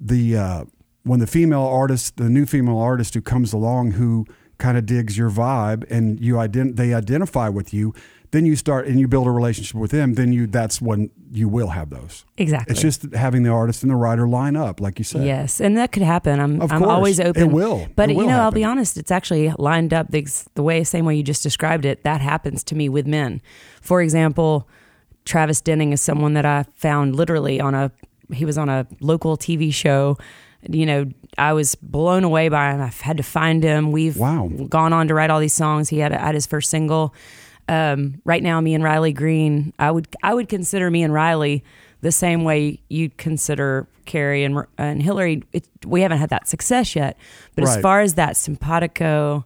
the 0.00 0.36
uh, 0.36 0.64
when 1.04 1.20
the 1.20 1.26
female 1.26 1.62
artist, 1.62 2.16
the 2.16 2.28
new 2.28 2.46
female 2.46 2.78
artist 2.78 3.14
who 3.14 3.20
comes 3.20 3.52
along 3.52 3.92
who 3.92 4.26
kind 4.58 4.76
of 4.78 4.86
digs 4.86 5.16
your 5.18 5.30
vibe 5.30 5.84
and 5.90 6.18
you 6.20 6.34
ident- 6.34 6.76
they 6.76 6.94
identify 6.94 7.48
with 7.48 7.72
you, 7.74 7.92
then 8.30 8.44
you 8.46 8.56
start 8.56 8.86
and 8.86 8.98
you 8.98 9.06
build 9.06 9.26
a 9.26 9.30
relationship 9.30 9.76
with 9.76 9.90
them. 9.92 10.14
Then 10.14 10.32
you 10.32 10.46
that's 10.48 10.80
when 10.80 11.10
you 11.30 11.48
will 11.48 11.68
have 11.68 11.90
those. 11.90 12.24
exactly. 12.36 12.72
It's 12.72 12.80
just 12.80 13.12
having 13.14 13.42
the 13.44 13.50
artist 13.50 13.82
and 13.82 13.90
the 13.92 13.96
writer 13.96 14.26
line 14.26 14.56
up, 14.56 14.80
like 14.80 14.98
you 14.98 15.04
said. 15.04 15.24
Yes, 15.24 15.60
and 15.60 15.76
that 15.76 15.92
could 15.92 16.02
happen. 16.02 16.40
I'm 16.40 16.60
Of 16.60 16.72
I'm 16.72 16.80
course. 16.80 16.90
always 16.90 17.18
It 17.20 17.26
open. 17.26 17.52
will. 17.52 17.86
But 17.94 18.10
It 18.10 18.14
you 18.14 18.18
will 18.20 18.28
know, 18.28 18.40
I'll 18.40 18.50
be 18.50 18.64
honest. 18.64 18.96
It's 18.96 19.10
actually 19.12 19.52
lined 19.58 19.92
up 19.94 20.10
the, 20.10 20.26
the 20.54 20.62
way, 20.64 20.82
same 20.84 21.04
way 21.04 21.14
you 21.16 21.22
just 21.22 21.42
described 21.44 21.84
it. 21.84 22.02
That 22.02 22.20
happens 22.20 22.64
to 22.64 22.74
me 22.74 22.88
with 22.88 23.06
men. 23.06 23.40
For 23.82 24.02
example, 24.02 24.68
Travis 25.24 25.60
Denning 25.60 25.92
is 25.92 26.00
someone 26.00 26.34
that 26.34 26.44
I 26.46 26.64
found 26.74 27.14
literally 27.14 27.60
on 27.60 27.74
a. 27.74 27.92
He 28.32 28.44
was 28.44 28.56
on 28.58 28.68
a 28.68 28.86
local 29.00 29.36
TV 29.36 29.72
show. 29.72 30.16
You 30.68 30.86
know, 30.86 31.06
I 31.36 31.52
was 31.52 31.74
blown 31.74 32.24
away 32.24 32.48
by 32.48 32.72
him. 32.72 32.80
I've 32.80 33.00
had 33.00 33.16
to 33.18 33.22
find 33.22 33.62
him. 33.62 33.92
We've 33.92 34.16
Wow. 34.16 34.48
gone 34.68 34.92
on 34.92 35.08
to 35.08 35.14
write 35.14 35.30
all 35.30 35.40
these 35.40 35.52
songs. 35.52 35.88
He 35.88 35.98
had 35.98 36.12
had 36.12 36.34
his 36.34 36.46
first 36.46 36.70
single. 36.70 37.14
Um, 37.68 38.20
right 38.24 38.42
now, 38.42 38.60
me 38.60 38.74
and 38.74 38.84
Riley 38.84 39.12
Green. 39.12 39.72
I 39.78 39.90
would 39.90 40.06
I 40.22 40.34
would 40.34 40.48
consider 40.48 40.90
me 40.90 41.02
and 41.02 41.12
Riley 41.12 41.64
the 42.02 42.12
same 42.12 42.44
way 42.44 42.78
you'd 42.90 43.16
consider 43.16 43.86
Carrie 44.04 44.44
and 44.44 44.64
and 44.76 45.02
Hillary. 45.02 45.42
It, 45.54 45.66
we 45.86 46.02
haven't 46.02 46.18
had 46.18 46.28
that 46.28 46.46
success 46.46 46.94
yet, 46.94 47.16
but 47.54 47.64
as 47.64 47.78
far 47.78 48.02
as 48.02 48.14
that 48.14 48.36
simpatico, 48.36 49.44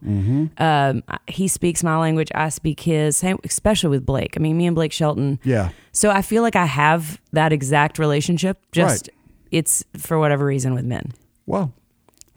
um, 0.58 1.02
he 1.28 1.46
speaks 1.46 1.84
my 1.84 1.96
language, 1.96 2.28
I 2.34 2.48
speak 2.48 2.80
his. 2.80 3.16
Same, 3.16 3.38
especially 3.44 3.90
with 3.90 4.04
Blake. 4.04 4.34
I 4.36 4.40
mean, 4.40 4.56
me 4.56 4.66
and 4.66 4.74
Blake 4.74 4.92
Shelton. 4.92 5.38
Yeah. 5.44 5.70
So 5.92 6.10
I 6.10 6.22
feel 6.22 6.42
like 6.42 6.56
I 6.56 6.66
have 6.66 7.20
that 7.32 7.52
exact 7.52 7.98
relationship. 8.00 8.58
Just 8.72 9.10
it's 9.50 9.84
for 9.96 10.18
whatever 10.18 10.44
reason 10.46 10.74
with 10.74 10.84
men. 10.84 11.12
Well, 11.46 11.72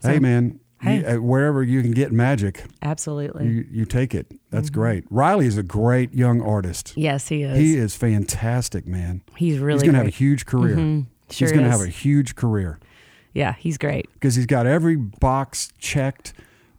So- 0.00 0.08
hey 0.10 0.18
man, 0.18 0.58
Hey. 0.80 0.98
you- 0.98 1.06
uh, 1.06 1.16
wherever 1.22 1.62
you 1.62 1.80
can 1.82 1.92
get 1.92 2.10
magic, 2.12 2.64
Absolutely. 2.82 3.46
you 3.46 3.64
you 3.70 3.84
take 3.84 4.14
it. 4.14 4.26
That's 4.50 4.68
Mm-hmm. 4.68 4.80
great. 4.80 5.04
Riley 5.10 5.46
is 5.46 5.56
a 5.56 5.62
great 5.62 6.12
young 6.14 6.40
artist. 6.40 6.92
yes, 6.96 7.28
he 7.28 7.42
is. 7.42 7.56
He 7.56 7.76
is 7.76 7.94
fantastic, 7.96 8.86
man. 8.86 9.22
he's 9.36 9.58
really 9.58 9.76
he's 9.78 9.82
going 9.82 9.92
to 9.94 9.98
have 9.98 10.06
a 10.06 10.10
huge 10.10 10.44
career. 10.46 10.76
Mhm. 10.76 11.06
Sure 11.30 11.46
he's 11.48 11.52
going 11.52 11.64
to 11.64 11.70
have 11.70 11.80
a 11.80 11.86
huge 11.88 12.34
career 12.34 12.78
yeah, 13.32 13.54
he's 13.58 13.78
great. 13.78 14.10
because 14.14 14.34
he's 14.34 14.44
got 14.46 14.66
every 14.66 14.96
box 14.96 15.72
checked. 15.78 16.34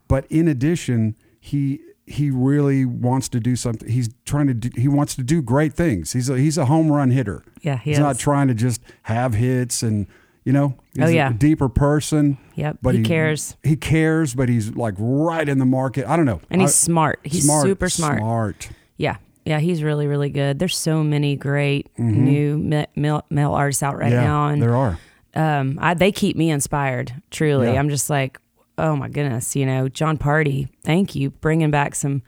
But 0.08 0.26
in 0.30 0.48
addition, 0.48 1.16
he 1.40 1.80
he 2.06 2.30
really 2.30 2.84
wants 2.86 3.30
to 3.30 3.40
do 3.40 3.56
something. 3.56 3.88
He's 3.90 4.10
trying 4.26 4.48
to 4.48 4.54
do, 4.54 4.70
he 4.76 4.90
wants 4.90 5.16
to 5.16 5.24
do 5.24 5.42
great 5.42 5.74
things. 5.74 6.12
He's 6.12 6.30
a 6.30 6.38
he's 6.38 6.58
a 6.58 6.66
home 6.66 6.92
run 6.92 7.12
hitter. 7.12 7.42
Yeah, 7.62 7.78
he 7.78 7.92
he's 7.92 7.98
is. 7.98 8.04
not 8.04 8.20
trying 8.20 8.50
to 8.50 8.54
just 8.54 8.82
have 9.04 9.34
hits 9.34 9.82
and 9.82 10.06
you 10.44 10.54
know. 10.54 10.76
He's 10.94 11.06
Oh, 11.06 11.08
yeah. 11.08 11.30
a 11.30 11.34
deeper 11.34 11.70
person. 11.70 12.38
Yep, 12.56 12.78
But 12.82 12.96
he 12.96 13.04
cares. 13.04 13.56
He 13.64 13.76
cares, 13.76 14.36
but 14.36 14.48
he's 14.50 14.76
like 14.76 14.94
right 14.98 15.48
in 15.50 15.58
the 15.60 15.66
market. 15.66 16.06
I 16.08 16.16
don't 16.18 16.26
know. 16.26 16.42
And 16.50 16.62
he's 16.62 16.70
I- 16.72 16.74
smart. 16.74 17.20
He's 17.24 17.46
smart, 17.46 17.64
super 17.66 17.90
smart. 17.90 18.20
Smart. 18.20 18.70
Yeah. 18.98 19.18
Yeah, 19.46 19.60
he's 19.60 19.84
really, 19.84 20.08
really 20.08 20.30
good. 20.30 20.60
There's 20.60 20.78
so 20.78 21.04
many 21.04 21.36
great 21.36 21.90
new 21.98 22.58
ma- 22.58 22.86
male, 22.96 23.26
male 23.30 23.54
artists 23.54 23.84
out 23.84 23.98
right 23.98 24.06
Mm-hmm. 24.12 24.22
yeah, 24.22 24.24
now. 24.24 24.48
And 24.48 24.62
there 24.62 24.76
are. 24.76 24.98
um, 25.36 25.78
I, 25.82 25.94
they 25.96 26.12
keep 26.14 26.38
me 26.38 26.50
inspired. 26.50 27.12
Truly, 27.32 27.74
Yeah. 27.74 27.80
I'm 27.80 27.90
just 27.90 28.10
like, 28.10 28.40
oh 28.78 28.96
my 28.96 29.10
goodness, 29.10 29.56
you 29.56 29.66
know, 29.66 29.90
Jon 29.90 30.18
Pardi. 30.18 30.70
Thank 30.84 31.16
you, 31.16 31.30
bringing 31.32 31.72
back 31.72 31.94
some 31.96 32.22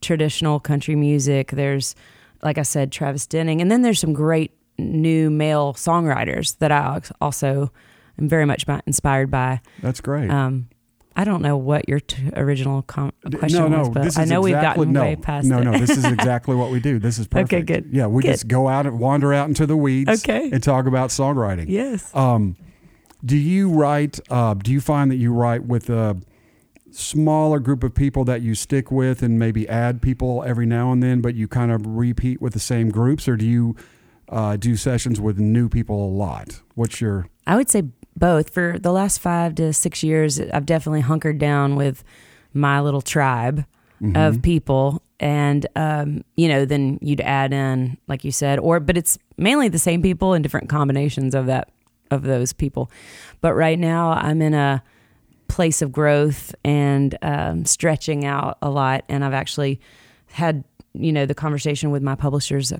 traditional 0.00 0.58
country 0.60 0.96
music. 0.96 1.50
There's, 1.52 1.94
like 2.42 2.58
I 2.58 2.62
said, 2.62 2.90
Travis 2.92 3.26
Denning, 3.26 3.60
and 3.60 3.70
then 3.70 3.82
there's 3.82 4.00
some 4.00 4.12
great 4.12 4.50
new 4.78 5.30
male 5.30 5.74
songwriters 5.74 6.58
that 6.58 6.72
I 6.72 7.00
also 7.20 7.72
am 8.18 8.28
very 8.28 8.44
much 8.44 8.64
inspired 8.86 9.30
by. 9.30 9.60
That's 9.82 10.00
great. 10.00 10.30
Um, 10.30 10.68
I 11.18 11.24
don't 11.24 11.40
know 11.40 11.56
what 11.56 11.88
your 11.88 12.00
t- 12.00 12.30
original 12.34 12.82
com- 12.82 13.12
question 13.38 13.58
no, 13.58 13.68
no, 13.68 13.78
was, 13.88 13.88
but 13.88 14.18
I 14.18 14.26
know 14.26 14.42
we've 14.42 14.54
exactly, 14.54 14.84
gotten 14.84 14.92
no, 14.92 15.00
way 15.00 15.16
past 15.16 15.46
no, 15.46 15.58
it. 15.60 15.64
no. 15.64 15.78
This 15.78 15.96
is 15.96 16.04
exactly 16.12 16.54
what 16.54 16.70
we 16.70 16.78
do. 16.78 16.98
This 16.98 17.18
is 17.18 17.26
perfect. 17.26 17.52
Okay, 17.54 17.62
good. 17.62 17.88
Yeah, 17.90 18.06
we 18.06 18.22
Good. 18.22 18.32
just 18.32 18.48
go 18.48 18.68
out 18.68 18.86
and 18.86 18.98
wander 18.98 19.32
out 19.32 19.48
into 19.48 19.66
the 19.66 19.76
weeds. 19.76 20.10
Okay. 20.22 20.50
and 20.52 20.62
talk 20.62 20.84
about 20.86 21.08
songwriting. 21.08 21.66
yes. 21.68 22.14
Um, 22.14 22.56
do 23.24 23.36
you 23.36 23.70
write? 23.70 24.20
Uh, 24.30 24.54
do 24.54 24.70
you 24.70 24.80
find 24.80 25.10
that 25.10 25.16
you 25.16 25.32
write 25.32 25.64
with 25.64 25.88
a 25.88 26.20
smaller 26.90 27.60
group 27.60 27.82
of 27.82 27.94
people 27.94 28.24
that 28.24 28.42
you 28.42 28.54
stick 28.54 28.90
with, 28.90 29.22
and 29.22 29.38
maybe 29.38 29.66
add 29.68 30.02
people 30.02 30.44
every 30.46 30.66
now 30.66 30.92
and 30.92 31.02
then, 31.02 31.22
but 31.22 31.34
you 31.34 31.48
kind 31.48 31.72
of 31.72 31.86
repeat 31.86 32.42
with 32.42 32.52
the 32.52 32.60
same 32.60 32.90
groups, 32.90 33.26
or 33.26 33.36
do 33.36 33.46
you 33.46 33.74
uh, 34.28 34.56
do 34.56 34.76
sessions 34.76 35.20
with 35.20 35.38
new 35.38 35.68
people 35.68 36.04
a 36.04 36.10
lot? 36.10 36.60
What's 36.74 37.00
your 37.00 37.28
I 37.46 37.56
would 37.56 37.70
say 37.70 37.84
both. 38.16 38.50
For 38.50 38.78
the 38.78 38.92
last 38.92 39.18
five 39.18 39.54
to 39.56 39.72
six 39.72 40.02
years, 40.02 40.40
I've 40.40 40.66
definitely 40.66 41.02
hunkered 41.02 41.38
down 41.38 41.76
with 41.76 42.02
my 42.54 42.80
little 42.80 43.02
tribe 43.02 43.66
Mm-hmm. 44.02 44.14
of 44.14 44.42
people. 44.42 45.02
And, 45.20 45.66
um, 45.74 46.22
you 46.36 46.48
know, 46.48 46.66
then 46.66 46.98
you'd 47.00 47.22
add 47.22 47.54
in, 47.54 47.96
like 48.08 48.24
you 48.24 48.30
said, 48.30 48.58
or, 48.58 48.78
but 48.78 48.98
it's 48.98 49.16
mainly 49.38 49.68
the 49.68 49.78
same 49.78 50.02
people 50.02 50.34
and 50.34 50.42
different 50.42 50.68
combinations 50.68 51.34
of 51.34 51.46
that, 51.46 51.70
of 52.10 52.22
those 52.22 52.52
people. 52.52 52.90
But 53.40 53.54
right 53.54 53.78
now 53.78 54.10
I'm 54.10 54.42
in 54.42 54.52
a 54.52 54.82
place 55.48 55.80
of 55.80 55.92
growth 55.92 56.54
and 56.62 57.16
um, 57.22 57.64
stretching 57.64 58.26
out 58.26 58.58
a 58.60 58.68
lot. 58.68 59.02
And 59.08 59.24
I've 59.24 59.32
actually 59.32 59.80
had, 60.26 60.62
you 60.92 61.10
know, 61.10 61.24
the 61.24 61.34
conversation 61.34 61.90
with 61.90 62.02
my 62.02 62.16
publishers 62.16 62.70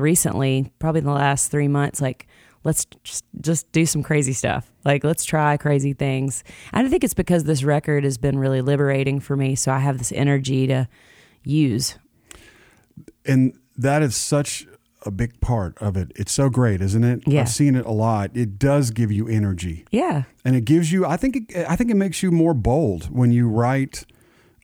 recently, 0.00 0.72
probably 0.78 1.00
in 1.00 1.04
the 1.04 1.12
last 1.12 1.50
three 1.50 1.68
months, 1.68 2.00
like 2.00 2.26
let's 2.64 2.84
just 3.04 3.24
just 3.40 3.70
do 3.72 3.86
some 3.86 4.02
crazy 4.02 4.32
stuff. 4.32 4.70
Like 4.84 5.04
let's 5.04 5.24
try 5.24 5.56
crazy 5.56 5.92
things. 5.92 6.44
And 6.72 6.86
I 6.86 6.90
think 6.90 7.04
it's 7.04 7.14
because 7.14 7.44
this 7.44 7.62
record 7.62 8.04
has 8.04 8.18
been 8.18 8.38
really 8.38 8.60
liberating 8.62 9.20
for 9.20 9.36
me, 9.36 9.54
so 9.54 9.72
I 9.72 9.78
have 9.78 9.98
this 9.98 10.12
energy 10.12 10.66
to 10.66 10.88
use. 11.44 11.96
and 13.24 13.54
that 13.76 14.02
is 14.02 14.14
such 14.16 14.66
a 15.06 15.10
big 15.10 15.40
part 15.40 15.78
of 15.78 15.96
it. 15.96 16.12
It's 16.16 16.32
so 16.32 16.50
great, 16.50 16.82
isn't 16.82 17.02
it? 17.04 17.22
Yeah. 17.26 17.40
I've 17.42 17.48
seen 17.48 17.74
it 17.74 17.86
a 17.86 17.90
lot. 17.90 18.30
It 18.34 18.58
does 18.58 18.90
give 18.90 19.10
you 19.10 19.26
energy. 19.28 19.86
Yeah. 19.90 20.24
and 20.44 20.54
it 20.54 20.64
gives 20.66 20.92
you 20.92 21.06
i 21.06 21.16
think 21.16 21.50
it, 21.54 21.66
i 21.68 21.76
think 21.76 21.90
it 21.90 21.96
makes 21.96 22.22
you 22.22 22.30
more 22.30 22.52
bold 22.54 23.04
when 23.10 23.30
you 23.32 23.48
write 23.48 24.04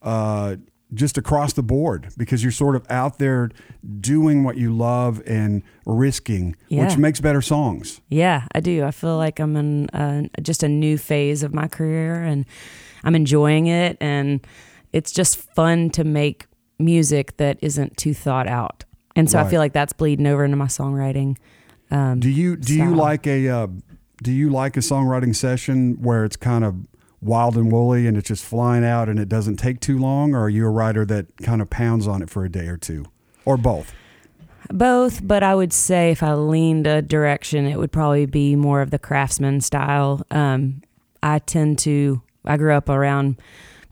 uh, 0.02 0.56
just 0.94 1.18
across 1.18 1.52
the 1.52 1.62
board 1.62 2.08
because 2.16 2.42
you're 2.44 2.52
sort 2.52 2.76
of 2.76 2.86
out 2.88 3.18
there 3.18 3.50
doing 4.00 4.44
what 4.44 4.56
you 4.56 4.72
love 4.72 5.20
and 5.26 5.62
risking 5.84 6.54
Yeah. 6.68 6.84
which 6.86 6.96
makes 6.96 7.20
better 7.20 7.42
songs 7.42 8.00
Yeah, 8.08 8.46
I 8.54 8.60
do. 8.60 8.84
I 8.84 8.92
feel 8.92 9.16
like 9.16 9.40
I'm 9.40 9.56
in 9.56 9.88
uh, 9.90 10.22
just 10.42 10.62
a 10.62 10.68
new 10.68 10.96
phase 10.96 11.42
of 11.42 11.52
my 11.52 11.66
career 11.66 12.22
and 12.22 12.44
I'm 13.02 13.14
enjoying 13.16 13.66
it. 13.66 13.96
And 14.00 14.46
it's 14.92 15.10
just 15.12 15.36
fun 15.54 15.90
to 15.90 16.04
make 16.04 16.46
music 16.78 17.36
that 17.38 17.58
isn't 17.62 17.96
too 17.96 18.14
thought 18.14 18.46
out. 18.46 18.84
And 19.16 19.28
so 19.30 19.38
Right. 19.38 19.46
I 19.46 19.50
feel 19.50 19.58
like 19.60 19.72
that's 19.72 19.92
bleeding 19.92 20.26
over 20.26 20.44
into 20.44 20.56
my 20.56 20.66
songwriting. 20.66 21.36
Um, 21.90 22.20
do 22.20 22.30
you 22.30 22.56
do 22.56 22.74
you 22.74 22.94
like 22.94 23.26
a 23.26 23.48
uh, 23.48 23.66
do 24.22 24.32
you 24.32 24.50
like 24.50 24.76
a 24.76 24.80
songwriting 24.80 25.34
session 25.34 25.96
where 26.00 26.24
it's 26.24 26.36
kind 26.36 26.64
of 26.64 26.74
wild 27.20 27.56
and 27.56 27.72
woolly 27.72 28.06
and 28.06 28.16
it's 28.16 28.28
just 28.28 28.44
flying 28.44 28.84
out 28.84 29.08
and 29.08 29.18
it 29.18 29.28
doesn't 29.28 29.56
take 29.56 29.80
too 29.80 29.98
long 29.98 30.34
or 30.34 30.42
are 30.42 30.48
you 30.48 30.66
a 30.66 30.70
rider 30.70 31.04
that 31.04 31.26
kind 31.38 31.62
of 31.62 31.70
pounds 31.70 32.06
on 32.06 32.22
it 32.22 32.30
for 32.30 32.44
a 32.44 32.48
day 32.48 32.68
or 32.68 32.76
two 32.76 33.04
or 33.44 33.56
both 33.56 33.94
Both, 34.68 35.26
but 35.26 35.42
I 35.42 35.54
would 35.54 35.72
say 35.72 36.10
if 36.10 36.22
I 36.22 36.34
leaned 36.34 36.86
a 36.86 37.00
direction, 37.00 37.66
it 37.66 37.78
would 37.78 37.92
probably 37.92 38.26
be 38.26 38.56
more 38.56 38.80
of 38.82 38.90
the 38.90 38.98
craftsman 38.98 39.60
style. 39.60 40.26
Um, 40.30 40.82
I 41.22 41.38
tend 41.38 41.78
to, 41.80 42.20
I 42.44 42.56
grew 42.56 42.74
up 42.74 42.88
around 42.88 43.40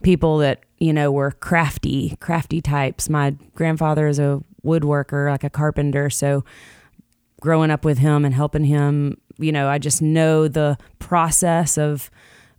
people 0.03 0.39
that, 0.39 0.59
you 0.77 0.91
know, 0.91 1.11
were 1.11 1.31
crafty, 1.31 2.17
crafty 2.19 2.61
types. 2.61 3.09
My 3.09 3.35
grandfather 3.55 4.07
is 4.07 4.19
a 4.19 4.43
woodworker, 4.65 5.31
like 5.31 5.45
a 5.45 5.49
carpenter. 5.49 6.09
So 6.09 6.43
growing 7.39 7.71
up 7.71 7.85
with 7.85 7.99
him 7.99 8.25
and 8.25 8.35
helping 8.35 8.65
him, 8.65 9.17
you 9.37 9.51
know, 9.51 9.69
I 9.69 9.77
just 9.77 10.01
know 10.01 10.47
the 10.49 10.77
process 10.99 11.77
of 11.77 12.11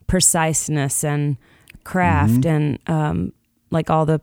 preciseness 0.06 1.04
and 1.04 1.36
craft 1.84 2.44
and 2.44 2.78
um, 2.88 3.32
like 3.70 3.90
all 3.90 4.06
the 4.06 4.20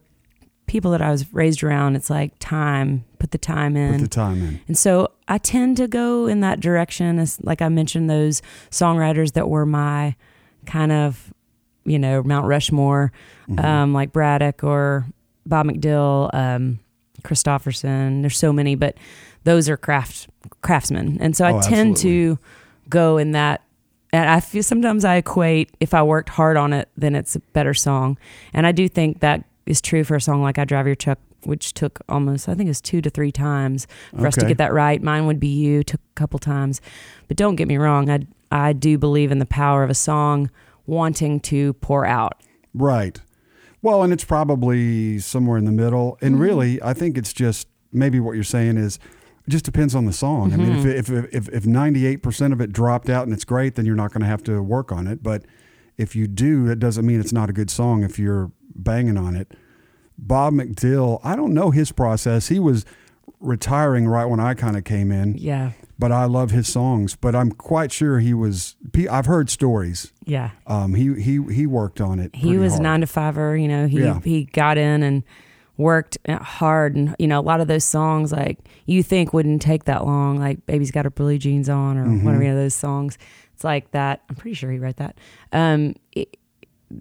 people 0.66 0.92
that 0.92 1.02
I 1.02 1.12
was 1.12 1.34
raised 1.34 1.64
around. 1.64 1.96
It's 1.96 2.10
like 2.10 2.34
time, 2.40 3.04
put 3.20 3.32
the 3.32 3.38
time 3.38 3.76
in. 3.76 3.94
put 3.94 4.02
the 4.02 4.08
time 4.08 4.42
in 4.42 4.60
And 4.68 4.78
so 4.78 5.12
I 5.28 5.38
tend 5.38 5.78
to 5.78 5.88
go 5.88 6.28
in 6.28 6.40
that 6.42 6.60
direction. 6.60 7.20
As 7.20 7.42
like 7.44 7.62
I 7.62 7.70
mentioned, 7.70 8.10
those 8.10 8.42
songwriters 8.72 9.34
that 9.34 9.50
were 9.50 9.66
my 9.66 10.16
kind 10.66 10.92
of, 10.92 11.34
you 11.86 12.00
know, 12.00 12.24
Mount 12.24 12.48
Rushmore, 12.48 13.12
um, 13.58 13.94
like 13.94 14.14
Braddock 14.14 14.64
or 14.64 15.06
Bob 15.46 15.68
McDill, 15.68 16.34
um, 16.34 16.80
Kristofferson. 17.24 18.22
There's 18.22 18.38
so 18.38 18.54
many, 18.54 18.76
but 18.76 18.96
those 19.44 19.68
are 19.70 19.78
craft 19.78 20.30
craftsmen. 20.62 21.18
And 21.20 21.36
so 21.36 21.46
I 21.46 21.52
Oh, 21.54 21.62
tend 21.62 21.92
absolutely. 21.92 22.02
to 22.36 22.40
go 22.90 23.18
in 23.18 23.32
that. 23.34 23.62
And 24.14 24.30
I 24.30 24.40
feel 24.40 24.64
sometimes 24.64 25.04
I 25.04 25.16
equate 25.16 25.72
if 25.80 25.94
I 25.94 26.04
worked 26.04 26.30
hard 26.30 26.56
on 26.56 26.72
it, 26.72 26.88
then 26.96 27.16
it's 27.16 27.36
a 27.36 27.40
better 27.40 27.74
song. 27.74 28.18
And 28.54 28.66
I 28.66 28.72
do 28.72 28.88
think 28.88 29.20
that 29.22 29.44
is 29.66 29.82
true 29.82 30.04
for 30.04 30.16
a 30.16 30.22
song 30.22 30.44
like 30.44 30.60
I 30.60 30.66
Drive 30.66 30.86
Your 30.86 30.96
Truck, 30.96 31.18
which 31.46 31.74
took 31.74 32.00
almost, 32.08 32.48
I 32.48 32.54
think 32.54 32.68
it 32.68 32.70
was 32.70 32.80
two 32.80 33.02
to 33.02 33.10
three 33.10 33.32
times 33.32 33.88
for 34.18 34.28
us 34.28 34.36
to 34.36 34.46
get 34.46 34.60
that 34.60 34.72
right. 34.72 35.02
Mine 35.02 35.26
would 35.26 35.40
be 35.40 35.48
You, 35.48 35.84
took 35.84 36.00
a 36.00 36.14
couple 36.16 36.38
times. 36.38 36.80
But 37.28 37.38
don't 37.38 37.56
get 37.56 37.68
me 37.68 37.78
wrong, 37.78 38.10
I, 38.10 38.28
I 38.52 38.74
do 38.74 38.98
believe 39.00 39.32
in 39.32 39.40
the 39.40 39.48
power 39.48 39.84
of 39.84 39.90
a 39.90 39.96
song 39.96 40.50
wanting 40.86 41.40
to 41.42 41.74
pour 41.74 42.06
out. 42.06 42.42
Right. 42.74 43.20
Well, 43.82 44.04
and 44.04 44.14
it's 44.14 44.24
probably 44.24 45.18
somewhere 45.20 45.58
in 45.58 45.66
the 45.66 45.72
middle. 45.72 46.18
And 46.22 46.36
Mm-hmm. 46.36 46.44
really, 46.44 46.84
I 46.84 46.94
think 46.94 47.18
it's 47.18 47.34
just 47.34 47.68
maybe 47.92 48.20
what 48.20 48.34
you're 48.36 48.44
saying 48.44 48.78
is 48.78 49.00
it 49.46 49.50
just 49.50 49.66
depends 49.66 49.94
on 49.96 50.06
the 50.06 50.14
song. 50.14 50.54
I 50.54 50.58
mean, 50.58 50.68
Mm-hmm. 50.78 50.88
if 50.90 51.10
if 51.10 51.34
if 51.34 51.50
if 51.50 51.64
98% 51.64 52.54
of 52.54 52.62
it 52.62 52.72
dropped 52.72 53.10
out 53.10 53.24
and 53.26 53.34
it's 53.34 53.46
great, 53.46 53.76
then 53.76 53.86
you're 53.86 53.96
not 53.96 54.12
going 54.14 54.22
to 54.22 54.28
have 54.28 54.44
to 54.44 54.62
work 54.64 54.92
on 54.92 55.08
it. 55.08 55.22
But 55.24 55.44
if 55.98 56.16
you 56.16 56.28
do, 56.28 56.66
that 56.68 56.78
doesn't 56.78 57.06
mean 57.06 57.20
it's 57.20 57.34
not 57.34 57.50
a 57.50 57.54
good 57.54 57.70
song 57.70 58.04
if 58.04 58.18
you're 58.18 58.52
banging 58.76 59.18
on 59.18 59.36
it. 59.36 59.52
Bob 60.18 60.54
McDill, 60.54 61.20
I 61.24 61.36
don't 61.36 61.54
know 61.54 61.72
his 61.72 61.92
process. 61.92 62.48
He 62.48 62.60
was 62.60 62.86
retiring 63.40 64.08
right 64.08 64.26
when 64.26 64.40
I 64.40 64.54
kind 64.54 64.78
of 64.78 64.84
came 64.84 65.12
in, 65.12 65.36
Yeah. 65.38 65.72
but 66.00 66.12
I 66.12 66.26
love 66.26 66.52
his 66.52 66.68
songs. 66.68 67.16
But 67.16 67.36
I'm 67.36 67.52
quite 67.52 67.92
sure 67.92 68.20
he 68.20 68.34
was. 68.34 68.76
I've 69.10 69.26
heard 69.26 69.50
stories. 69.50 70.14
Yeah. 70.26 70.52
Um, 70.68 70.94
he 70.96 71.14
he 71.22 71.44
he 71.54 71.68
worked 71.68 72.00
on 72.00 72.20
it. 72.20 72.36
he 72.36 72.58
was 72.58 72.74
hard. 72.74 72.84
nine 72.84 73.02
to 73.02 73.08
fiver 73.08 73.58
you 73.58 73.68
know 73.68 73.88
he 73.88 74.00
Yeah. 74.00 74.20
he 74.24 74.46
got 74.46 74.78
in 74.78 75.04
and 75.04 75.24
worked 75.78 76.18
hard 76.30 76.96
and 76.96 77.16
you 77.18 77.26
know 77.28 77.40
a 77.40 77.42
lot 77.42 77.60
of 77.60 77.68
those 77.68 77.84
songs 77.84 78.32
like 78.32 78.60
you 78.86 79.02
think 79.02 79.34
wouldn't 79.34 79.62
take 79.62 79.86
that 79.86 80.06
long 80.06 80.38
like 80.38 80.64
baby's 80.68 80.92
got 80.92 81.04
her 81.06 81.10
blue 81.12 81.38
jeans 81.38 81.68
on 81.68 81.98
or 81.98 82.06
Mm-hmm. 82.06 82.42
you 82.42 82.48
know 82.50 82.56
those 82.56 82.76
songs. 82.76 83.18
It's 83.56 83.64
like 83.64 83.90
that. 83.92 84.22
I'm 84.30 84.36
pretty 84.36 84.54
sure 84.56 84.72
he 84.72 84.78
wrote 84.80 84.98
that. 84.98 85.18
Um 85.52 85.96
it, 86.12 86.38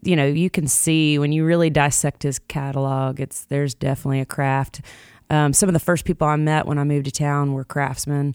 you 0.02 0.16
know 0.16 0.24
you 0.24 0.48
can 0.48 0.66
see 0.66 1.18
when 1.18 1.32
you 1.32 1.44
really 1.44 1.68
dissect 1.68 2.22
his 2.22 2.38
catalog 2.38 3.20
it's 3.20 3.44
there's 3.44 3.74
definitely 3.74 4.20
a 4.20 4.26
craft. 4.26 4.80
Um, 5.28 5.52
some 5.52 5.68
of 5.68 5.72
the 5.74 5.80
first 5.80 6.04
people 6.06 6.26
i 6.26 6.36
met 6.36 6.66
when 6.66 6.78
i 6.78 6.84
moved 6.84 7.04
to 7.06 7.10
town 7.12 7.52
were 7.52 7.64
craftsmen. 7.64 8.34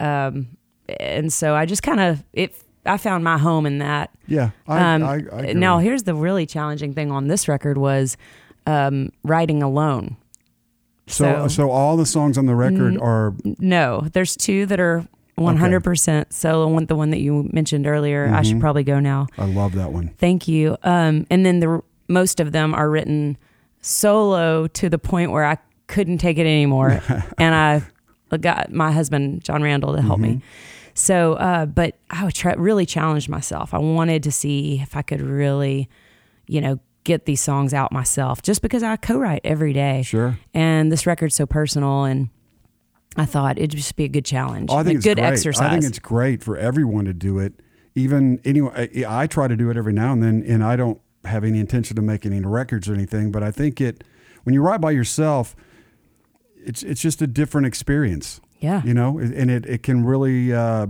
Um, 0.00 0.56
and 1.00 1.32
so 1.32 1.54
i 1.54 1.64
just 1.64 1.82
kind 1.84 2.00
of 2.00 2.24
it 2.32 2.54
i 2.84 2.96
found 2.96 3.22
my 3.24 3.38
home 3.38 3.66
in 3.66 3.78
that. 3.78 4.10
Yeah, 4.26 4.50
I, 4.66 4.94
um, 4.94 5.04
I, 5.04 5.22
I 5.32 5.52
now, 5.52 5.78
here's 5.78 6.02
the 6.04 6.14
really 6.14 6.46
challenging 6.46 6.92
thing 6.92 7.12
on 7.12 7.28
this 7.28 7.46
record 7.48 7.78
was 7.78 8.16
um, 8.66 9.10
writing 9.24 9.62
alone. 9.62 10.16
so, 11.06 11.46
so 11.48 11.70
all 11.70 11.96
the 11.96 12.06
songs 12.06 12.36
on 12.36 12.46
the 12.46 12.54
record 12.54 12.94
Mm. 12.94 13.02
are 13.02 13.34
no, 13.58 14.06
there's 14.12 14.36
two 14.36 14.66
that 14.66 14.80
are 14.80 15.06
100% 15.38 16.32
solo. 16.32 16.66
One, 16.68 16.86
the 16.86 16.96
one 16.96 17.10
that 17.10 17.20
you 17.20 17.48
mentioned 17.52 17.86
earlier. 17.86 18.26
I 18.26 18.28
Mm-hmm. 18.28 18.42
should 18.42 18.60
probably 18.60 18.84
go 18.84 18.98
now. 19.00 19.26
I 19.38 19.44
love 19.44 19.74
that 19.74 19.92
one. 19.92 20.08
Thank 20.18 20.48
you. 20.48 20.76
Um, 20.82 21.26
and 21.30 21.44
then 21.44 21.60
the 21.60 21.82
most 22.08 22.40
of 22.40 22.52
them 22.52 22.74
are 22.74 22.88
written 22.90 23.36
solo 23.82 24.66
to 24.68 24.88
the 24.88 24.98
point 24.98 25.30
where 25.32 25.44
I 25.44 25.58
couldn't 25.86 26.18
take 26.18 26.38
it 26.38 26.46
anymore, 26.46 27.00
and 27.38 27.54
I 27.54 27.82
got 28.38 28.72
my 28.72 28.90
husband 28.90 29.44
Jon 29.44 29.62
Randall 29.62 29.94
to 29.94 30.02
help 30.02 30.18
me. 30.18 30.40
So, 30.94 31.34
uh, 31.34 31.66
but 31.66 31.96
I 32.10 32.24
would 32.24 32.34
try, 32.34 32.54
really 32.54 32.86
challenged 32.86 33.28
myself. 33.28 33.74
I 33.74 33.78
wanted 33.78 34.22
to 34.24 34.32
see 34.32 34.80
if 34.82 34.96
I 34.96 35.02
could 35.02 35.20
really, 35.20 35.88
you 36.46 36.60
know, 36.62 36.80
get 37.06 37.24
these 37.24 37.40
songs 37.40 37.72
out 37.72 37.92
myself, 37.92 38.42
just 38.42 38.60
because 38.60 38.82
I 38.82 38.96
co-write 38.96 39.40
every 39.44 39.72
day. 39.72 40.02
Sure. 40.02 40.38
And 40.52 40.92
this 40.92 41.06
record's 41.06 41.34
so 41.34 41.46
personal, 41.46 42.04
and 42.04 42.28
I 43.16 43.24
thought 43.24 43.56
it'd 43.58 43.70
just 43.70 43.96
be 43.96 44.04
a 44.04 44.08
good 44.08 44.24
challenge, 44.26 44.68
Oh, 44.70 44.76
I 44.76 44.82
think 44.82 44.96
a 44.96 44.98
it's 44.98 45.04
good 45.06 45.16
great. 45.18 45.26
exercise. 45.26 45.62
I 45.66 45.70
think 45.70 45.84
it's 45.84 45.98
great 45.98 46.42
for 46.44 46.56
everyone 46.58 47.06
to 47.06 47.14
do 47.14 47.38
it 47.38 47.54
even 47.98 48.38
anyway, 48.44 48.90
I, 49.06 49.22
I 49.22 49.26
try 49.26 49.48
to 49.48 49.56
do 49.56 49.70
it 49.70 49.76
every 49.78 49.94
now 49.94 50.12
and 50.12 50.22
then, 50.22 50.44
and 50.46 50.62
I 50.62 50.76
don't 50.76 51.00
have 51.24 51.44
any 51.44 51.58
intention 51.58 51.96
of 51.98 52.04
making 52.04 52.34
any 52.34 52.44
records 52.44 52.90
or 52.90 52.94
anything. 52.94 53.32
But 53.32 53.42
I 53.42 53.50
think 53.50 53.80
it 53.80 54.04
when 54.44 54.52
you 54.52 54.60
write 54.60 54.82
by 54.82 54.90
yourself, 54.90 55.56
it's 56.62 56.82
it's 56.82 57.00
just 57.00 57.22
a 57.22 57.26
different 57.26 57.66
experience. 57.66 58.38
Yeah. 58.60 58.82
you 58.84 58.92
know, 58.92 59.18
and 59.18 59.50
it 59.50 59.64
it 59.64 59.82
can 59.82 60.04
really. 60.04 60.52
Uh, 60.52 60.88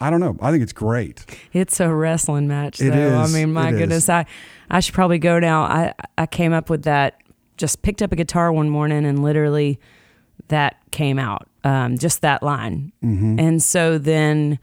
I 0.00 0.10
don't 0.10 0.20
know. 0.20 0.36
I 0.40 0.50
think 0.52 0.62
it's 0.62 0.72
great. 0.72 1.24
It's 1.52 1.80
a 1.80 1.92
wrestling 1.92 2.46
match, 2.46 2.80
It 2.80 2.90
though. 2.92 3.22
is. 3.22 3.34
I 3.34 3.38
mean, 3.38 3.52
my 3.52 3.68
It 3.68 3.74
is. 3.74 3.78
goodness, 3.80 4.08
I 4.08 4.26
I 4.70 4.80
should 4.80 4.94
probably 4.94 5.18
go 5.18 5.38
now. 5.38 5.62
I 5.62 5.94
I 6.16 6.26
came 6.26 6.52
up 6.52 6.70
with 6.70 6.84
that. 6.84 7.20
Just 7.56 7.82
picked 7.82 8.02
up 8.02 8.12
a 8.12 8.16
guitar 8.16 8.52
one 8.52 8.70
morning 8.70 9.04
and 9.04 9.22
literally 9.22 9.80
that 10.48 10.76
came 10.92 11.18
out. 11.18 11.48
Um, 11.64 11.98
just 11.98 12.20
that 12.22 12.42
line, 12.42 12.92
Mm-hmm. 13.04 13.38
and 13.40 13.62
so 13.62 13.98
then 13.98 14.58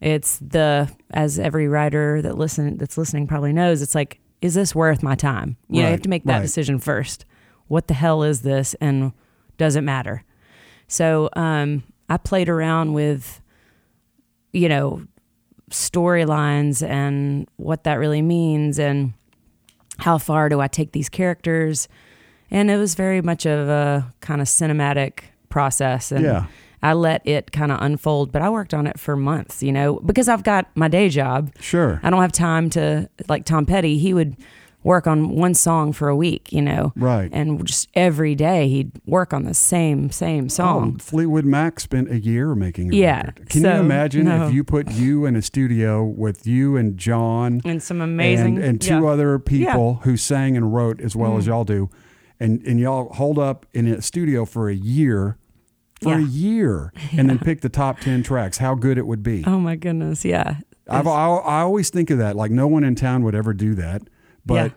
it's 0.00 0.38
the 0.38 0.90
as 1.12 1.38
every 1.38 1.68
writer 1.68 2.20
that 2.22 2.36
listen 2.36 2.76
that's 2.78 2.98
listening 2.98 3.26
probably 3.26 3.52
knows. 3.52 3.80
It's 3.82 3.94
like, 3.94 4.18
is 4.42 4.54
this 4.54 4.74
worth 4.74 5.02
my 5.02 5.14
time? 5.14 5.56
You 5.68 5.82
know, 5.82 5.88
you 5.88 5.92
have 5.92 6.02
to 6.02 6.08
make 6.08 6.24
that 6.24 6.34
right. 6.34 6.42
decision 6.42 6.78
first. 6.80 7.24
What 7.68 7.86
the 7.86 7.94
hell 7.94 8.22
is 8.24 8.42
this, 8.42 8.74
and 8.80 9.12
does 9.56 9.76
it 9.76 9.82
matter? 9.82 10.24
So 10.88 11.30
um, 11.36 11.84
I 12.08 12.16
played 12.16 12.48
around 12.48 12.94
with, 12.94 13.39
you 14.52 14.68
know, 14.68 15.02
storylines 15.70 16.86
and 16.86 17.46
what 17.56 17.84
that 17.84 17.94
really 17.94 18.22
means 18.22 18.78
and 18.78 19.12
how 19.98 20.18
far 20.18 20.48
do 20.48 20.60
I 20.60 20.68
take 20.68 20.92
these 20.92 21.08
characters. 21.08 21.88
And 22.50 22.70
it 22.70 22.76
was 22.76 22.94
very 22.94 23.22
much 23.22 23.46
of 23.46 23.68
a 23.68 24.12
kind 24.20 24.40
of 24.40 24.46
cinematic 24.48 25.20
process. 25.48 26.10
And 26.10 26.24
Yeah. 26.24 26.46
I 26.82 26.94
let 26.94 27.26
it 27.26 27.52
kind 27.52 27.70
of 27.70 27.78
unfold, 27.82 28.32
but 28.32 28.40
I 28.40 28.48
worked 28.48 28.72
on 28.72 28.86
it 28.86 28.98
for 28.98 29.14
months, 29.14 29.62
you 29.62 29.70
know, 29.70 30.00
because 30.00 30.28
I've 30.28 30.42
got 30.42 30.66
my 30.74 30.88
day 30.88 31.10
job. 31.10 31.52
Sure. 31.60 32.00
I 32.02 32.08
don't 32.08 32.22
have 32.22 32.32
time 32.32 32.70
to, 32.70 33.08
like 33.28 33.44
Tom 33.44 33.66
Petty, 33.66 33.98
he 33.98 34.14
would 34.14 34.36
work 34.82 35.06
on 35.06 35.30
one 35.30 35.54
song 35.54 35.92
for 35.92 36.08
a 36.08 36.16
week, 36.16 36.52
you 36.52 36.62
know. 36.62 36.92
Right. 36.96 37.30
And 37.32 37.64
just 37.66 37.88
every 37.94 38.34
day 38.34 38.68
he'd 38.68 38.92
work 39.06 39.32
on 39.32 39.44
the 39.44 39.54
same, 39.54 40.10
same 40.10 40.48
song. 40.48 40.96
Oh, 40.96 41.02
Fleetwood 41.02 41.44
Mac 41.44 41.80
spent 41.80 42.10
a 42.10 42.18
year 42.18 42.54
making 42.54 42.92
a 42.92 42.96
Yeah, 42.96 43.26
record. 43.26 43.48
Can 43.50 43.62
you 43.62 43.70
imagine 43.70 44.24
no. 44.26 44.46
if 44.46 44.54
you 44.54 44.64
put 44.64 44.90
you 44.92 45.26
in 45.26 45.36
a 45.36 45.42
studio 45.42 46.04
with 46.04 46.46
you 46.46 46.76
and 46.76 46.96
John 46.96 47.60
and 47.64 47.82
some 47.82 48.00
amazing. 48.00 48.56
and, 48.56 48.64
and 48.64 48.80
two 48.80 49.02
yeah. 49.02 49.10
other 49.10 49.38
people 49.38 50.00
who 50.02 50.16
sang 50.16 50.56
and 50.56 50.72
wrote 50.72 51.00
as 51.00 51.14
well 51.14 51.36
as 51.36 51.44
mm. 51.44 51.48
y'all 51.48 51.64
do, 51.64 51.90
and 52.38 52.62
and 52.66 52.80
y'all 52.80 53.12
hold 53.12 53.38
up 53.38 53.66
in 53.72 53.86
a 53.86 54.00
studio 54.00 54.44
for 54.44 54.68
a 54.68 54.74
year, 54.74 55.36
for 56.00 56.14
a 56.14 56.22
year, 56.22 56.92
and 57.12 57.28
then 57.28 57.38
pick 57.38 57.60
the 57.60 57.68
top 57.68 58.00
ten 58.00 58.22
tracks. 58.22 58.58
How 58.58 58.74
good 58.74 58.96
it 58.96 59.06
would 59.06 59.22
be. 59.22 59.44
Oh 59.46 59.60
my 59.60 59.76
goodness, 59.76 60.24
yeah. 60.24 60.56
I've, 60.88 61.06
I, 61.06 61.26
I 61.28 61.60
always 61.60 61.90
think 61.90 62.10
of 62.10 62.18
that. 62.18 62.34
Like 62.34 62.50
no 62.50 62.66
one 62.66 62.82
in 62.82 62.96
town 62.96 63.22
would 63.22 63.34
ever 63.34 63.52
do 63.52 63.74
that, 63.74 64.02
but 64.50 64.54
Yeah. 64.54 64.68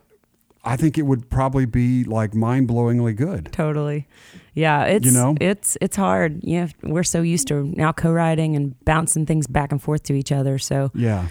I 0.66 0.78
think 0.78 0.98
it 0.98 1.02
would 1.02 1.30
probably 1.30 1.66
be 1.66 2.06
like 2.06 2.34
mind 2.34 2.70
blowingly 2.70 3.14
good. 3.16 3.50
Totally. 3.52 4.08
Yeah, 4.54 4.84
it's 4.86 5.06
You 5.06 5.12
know? 5.12 5.36
it's 5.42 5.78
it's 5.82 5.98
hard. 5.98 6.40
Yeah, 6.42 6.68
we're 6.84 7.04
so 7.04 7.22
used 7.22 7.48
to 7.50 7.64
now 7.76 7.92
co-writing 7.92 8.56
and 8.56 8.76
bouncing 8.86 9.26
things 9.26 9.46
back 9.48 9.72
and 9.74 9.82
forth 9.82 10.04
to 10.04 10.14
each 10.14 10.32
other. 10.32 10.58
So 10.60 10.92
Yeah. 10.94 11.28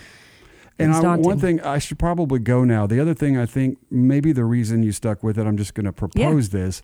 And 0.79 0.93
I, 0.93 1.17
one 1.17 1.39
thing 1.39 1.61
I 1.61 1.79
should 1.79 1.99
probably 1.99 2.41
go 2.41 2.65
now. 2.65 2.87
The 2.87 2.99
other 3.01 3.15
thing 3.15 3.39
I 3.39 3.47
think 3.47 3.79
maybe 3.91 4.33
the 4.33 4.45
reason 4.45 4.83
you 4.83 4.91
stuck 4.91 5.23
with 5.23 5.39
it, 5.39 5.47
I'm 5.47 5.57
just 5.57 5.75
going 5.75 5.87
to 5.87 5.93
propose 5.93 6.49
this. 6.49 6.83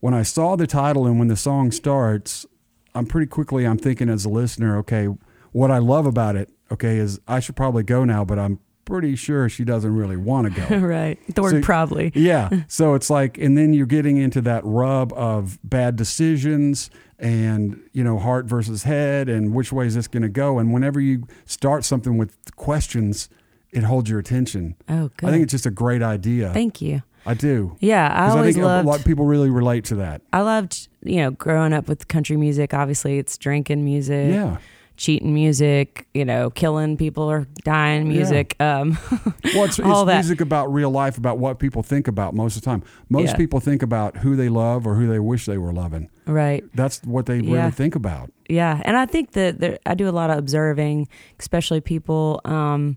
When 0.00 0.14
I 0.14 0.22
saw 0.22 0.54
the 0.56 0.66
title 0.66 1.06
and 1.06 1.18
when 1.18 1.28
the 1.28 1.36
song 1.36 1.72
starts, 1.72 2.46
I'm 2.94 3.06
pretty 3.06 3.26
quickly 3.26 3.66
I'm 3.66 3.78
thinking 3.78 4.08
as 4.08 4.24
a 4.24 4.28
listener, 4.28 4.76
okay, 4.78 5.08
what 5.50 5.70
I 5.70 5.78
love 5.78 6.06
about 6.06 6.36
it, 6.36 6.50
okay, 6.70 6.98
is 6.98 7.20
I 7.26 7.40
should 7.40 7.56
probably 7.56 7.82
go 7.82 8.04
now, 8.04 8.24
but 8.24 8.38
I'm 8.38 8.60
pretty 8.84 9.16
sure 9.16 9.48
she 9.48 9.64
doesn't 9.64 9.94
really 9.94 10.16
want 10.16 10.52
to 10.54 10.60
go. 10.68 10.76
right, 10.86 11.18
the 11.34 11.42
word 11.42 11.50
So- 11.50 11.60
probably. 11.62 12.12
yeah. 12.16 12.48
So 12.68 12.94
it's 12.94 13.10
like, 13.10 13.38
and 13.38 13.56
then 13.56 13.72
you're 13.74 13.86
getting 13.86 14.16
into 14.16 14.40
that 14.42 14.62
rub 14.64 15.12
of 15.12 15.58
bad 15.62 15.96
decisions 15.96 16.90
and, 17.18 17.80
you 17.92 18.02
know, 18.02 18.18
heart 18.18 18.46
versus 18.46 18.82
head 18.84 19.28
and 19.28 19.54
which 19.54 19.72
way 19.72 19.86
is 19.86 19.94
this 19.94 20.08
going 20.08 20.22
to 20.22 20.28
go. 20.28 20.58
And 20.58 20.72
whenever 20.72 21.00
you 21.00 21.26
start 21.44 21.84
something 21.84 22.18
with 22.18 22.34
questions, 22.56 23.28
it 23.70 23.84
holds 23.84 24.10
your 24.10 24.18
attention. 24.18 24.74
Oh, 24.88 25.10
good. 25.16 25.28
I 25.28 25.32
think 25.32 25.42
it's 25.44 25.52
just 25.52 25.66
a 25.66 25.70
great 25.70 26.02
idea. 26.02 26.52
Thank 26.52 26.80
you. 26.80 27.02
I 27.24 27.34
do. 27.34 27.76
Yeah, 27.78 28.12
I 28.12 28.30
always 28.30 28.56
think 28.56 28.64
a 28.66 28.82
lot 28.82 28.98
of 28.98 29.04
people 29.04 29.26
really 29.26 29.48
relate 29.50 29.84
to 29.86 29.94
that. 29.96 30.22
I 30.32 30.40
loved 30.40 30.88
you 31.04 31.18
know 31.18 31.30
growing 31.30 31.72
up 31.72 31.86
with 31.86 32.08
country 32.08 32.36
music. 32.36 32.74
Obviously, 32.74 33.18
it's 33.18 33.38
drinking 33.38 33.84
music, 33.84 34.32
Yeah. 34.32 34.58
Cheating 34.96 35.32
music. 35.34 36.06
You 36.14 36.24
know, 36.24 36.50
killing 36.50 36.96
people 36.96 37.24
or 37.24 37.46
dying 37.64 38.08
music. 38.08 38.56
Um, 38.60 38.98
Well, 39.54 39.64
it's, 39.64 39.78
All 39.80 40.02
it's 40.02 40.06
that. 40.06 40.14
music 40.16 40.40
about 40.40 40.72
real 40.72 40.90
life, 40.90 41.18
about 41.18 41.38
what 41.38 41.58
people 41.58 41.82
think 41.82 42.08
about 42.08 42.34
most 42.34 42.56
of 42.56 42.62
the 42.62 42.66
time. 42.66 42.82
Most 43.10 43.30
Yeah. 43.30 43.36
people 43.36 43.60
think 43.60 43.82
about 43.82 44.18
who 44.18 44.34
they 44.36 44.48
love 44.48 44.86
or 44.86 44.94
who 44.94 45.06
they 45.06 45.18
wish 45.18 45.44
they 45.46 45.58
were 45.58 45.72
loving. 45.72 46.08
right. 46.26 46.64
That's 46.74 47.02
what 47.04 47.26
they 47.26 47.40
Yeah. 47.40 47.56
really 47.56 47.70
think 47.72 47.94
about. 47.94 48.30
Yeah, 48.48 48.80
and 48.84 48.96
I 48.96 49.04
think 49.06 49.32
that 49.32 49.60
there, 49.60 49.78
I 49.84 49.94
do 49.94 50.08
a 50.08 50.10
lot 50.12 50.30
of 50.30 50.38
observing, 50.38 51.08
especially 51.38 51.80
people. 51.80 52.40
Um, 52.44 52.96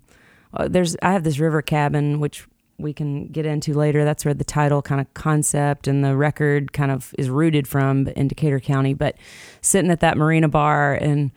uh, 0.53 0.67
there's 0.69 0.95
I 1.01 1.11
have 1.11 1.23
this 1.23 1.39
river 1.39 1.61
cabin 1.61 2.19
which 2.21 2.47
we 2.77 2.93
can 2.93 3.27
get 3.27 3.45
into 3.45 3.73
later. 3.73 4.03
That's 4.05 4.23
where 4.25 4.33
the 4.33 4.43
title 4.43 4.81
kind 4.81 5.01
of 5.01 5.13
concept 5.13 5.87
and 5.87 6.03
the 6.05 6.15
record 6.15 6.71
kind 6.73 6.91
of 6.91 7.13
is 7.17 7.29
rooted 7.29 7.67
from 7.67 8.07
in 8.09 8.27
Decatur 8.27 8.59
County. 8.59 8.93
But 8.93 9.15
sitting 9.61 9.91
at 9.91 9.99
that 10.01 10.17
marina 10.17 10.47
bar 10.49 10.93
and 10.93 11.31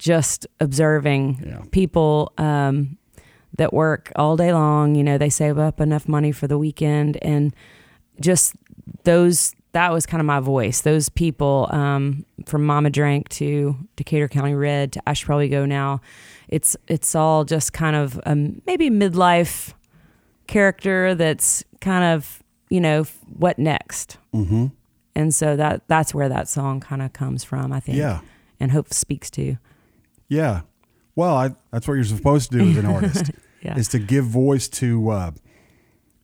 just 0.00 0.46
observing 0.58 1.44
Yeah. 1.46 1.62
people 1.70 2.32
um, 2.38 2.96
that 3.56 3.72
work 3.72 4.10
all 4.16 4.36
day 4.36 4.52
long. 4.52 4.94
You 4.96 5.04
know, 5.04 5.18
they 5.18 5.28
save 5.30 5.58
up 5.58 5.80
enough 5.80 6.08
money 6.08 6.32
for 6.32 6.48
the 6.48 6.58
weekend, 6.58 7.16
and 7.22 7.54
just 8.20 8.54
those. 9.04 9.54
That 9.72 9.92
was 9.92 10.04
kind 10.04 10.20
of 10.20 10.26
my 10.26 10.40
voice. 10.40 10.80
Those 10.80 11.08
people, 11.08 11.68
um, 11.70 12.24
from 12.46 12.66
Mama 12.66 12.90
Drank 12.90 13.28
to 13.28 13.76
Decatur 13.94 14.26
County 14.26 14.54
Red 14.54 14.94
to 14.94 15.02
I 15.06 15.12
should 15.12 15.26
probably 15.26 15.48
go 15.48 15.64
now. 15.64 16.00
It's 16.48 16.76
it's 16.88 17.14
all 17.14 17.44
just 17.44 17.72
kind 17.72 17.94
of 17.94 18.18
um, 18.26 18.62
maybe 18.66 18.90
midlife 18.90 19.72
character 20.48 21.14
that's 21.14 21.62
kind 21.80 22.02
of 22.04 22.42
you 22.68 22.80
know 22.80 23.04
what 23.38 23.58
next, 23.58 24.16
Mm-hmm. 24.34 24.66
and 25.14 25.34
so 25.34 25.56
that 25.56 25.82
that's 25.88 26.14
where 26.14 26.28
that 26.28 26.48
song 26.48 26.80
kind 26.80 27.02
of 27.02 27.12
comes 27.12 27.44
from. 27.44 27.72
I 27.72 27.78
think, 27.80 27.98
Yeah. 27.98 28.20
and 28.58 28.72
hope 28.72 28.92
speaks 28.92 29.30
to. 29.32 29.56
Yeah. 30.30 30.62
Well, 31.14 31.34
I, 31.36 31.50
that's 31.70 31.86
what 31.86 31.94
you're 31.94 32.04
supposed 32.04 32.50
to 32.52 32.58
do 32.58 32.70
as 32.70 32.76
an 32.78 32.86
artist 32.96 33.30
Yeah, 33.62 33.76
is 33.76 33.88
to 33.88 33.98
give 33.98 34.24
voice 34.24 34.68
to, 34.68 35.10
uh, 35.10 35.30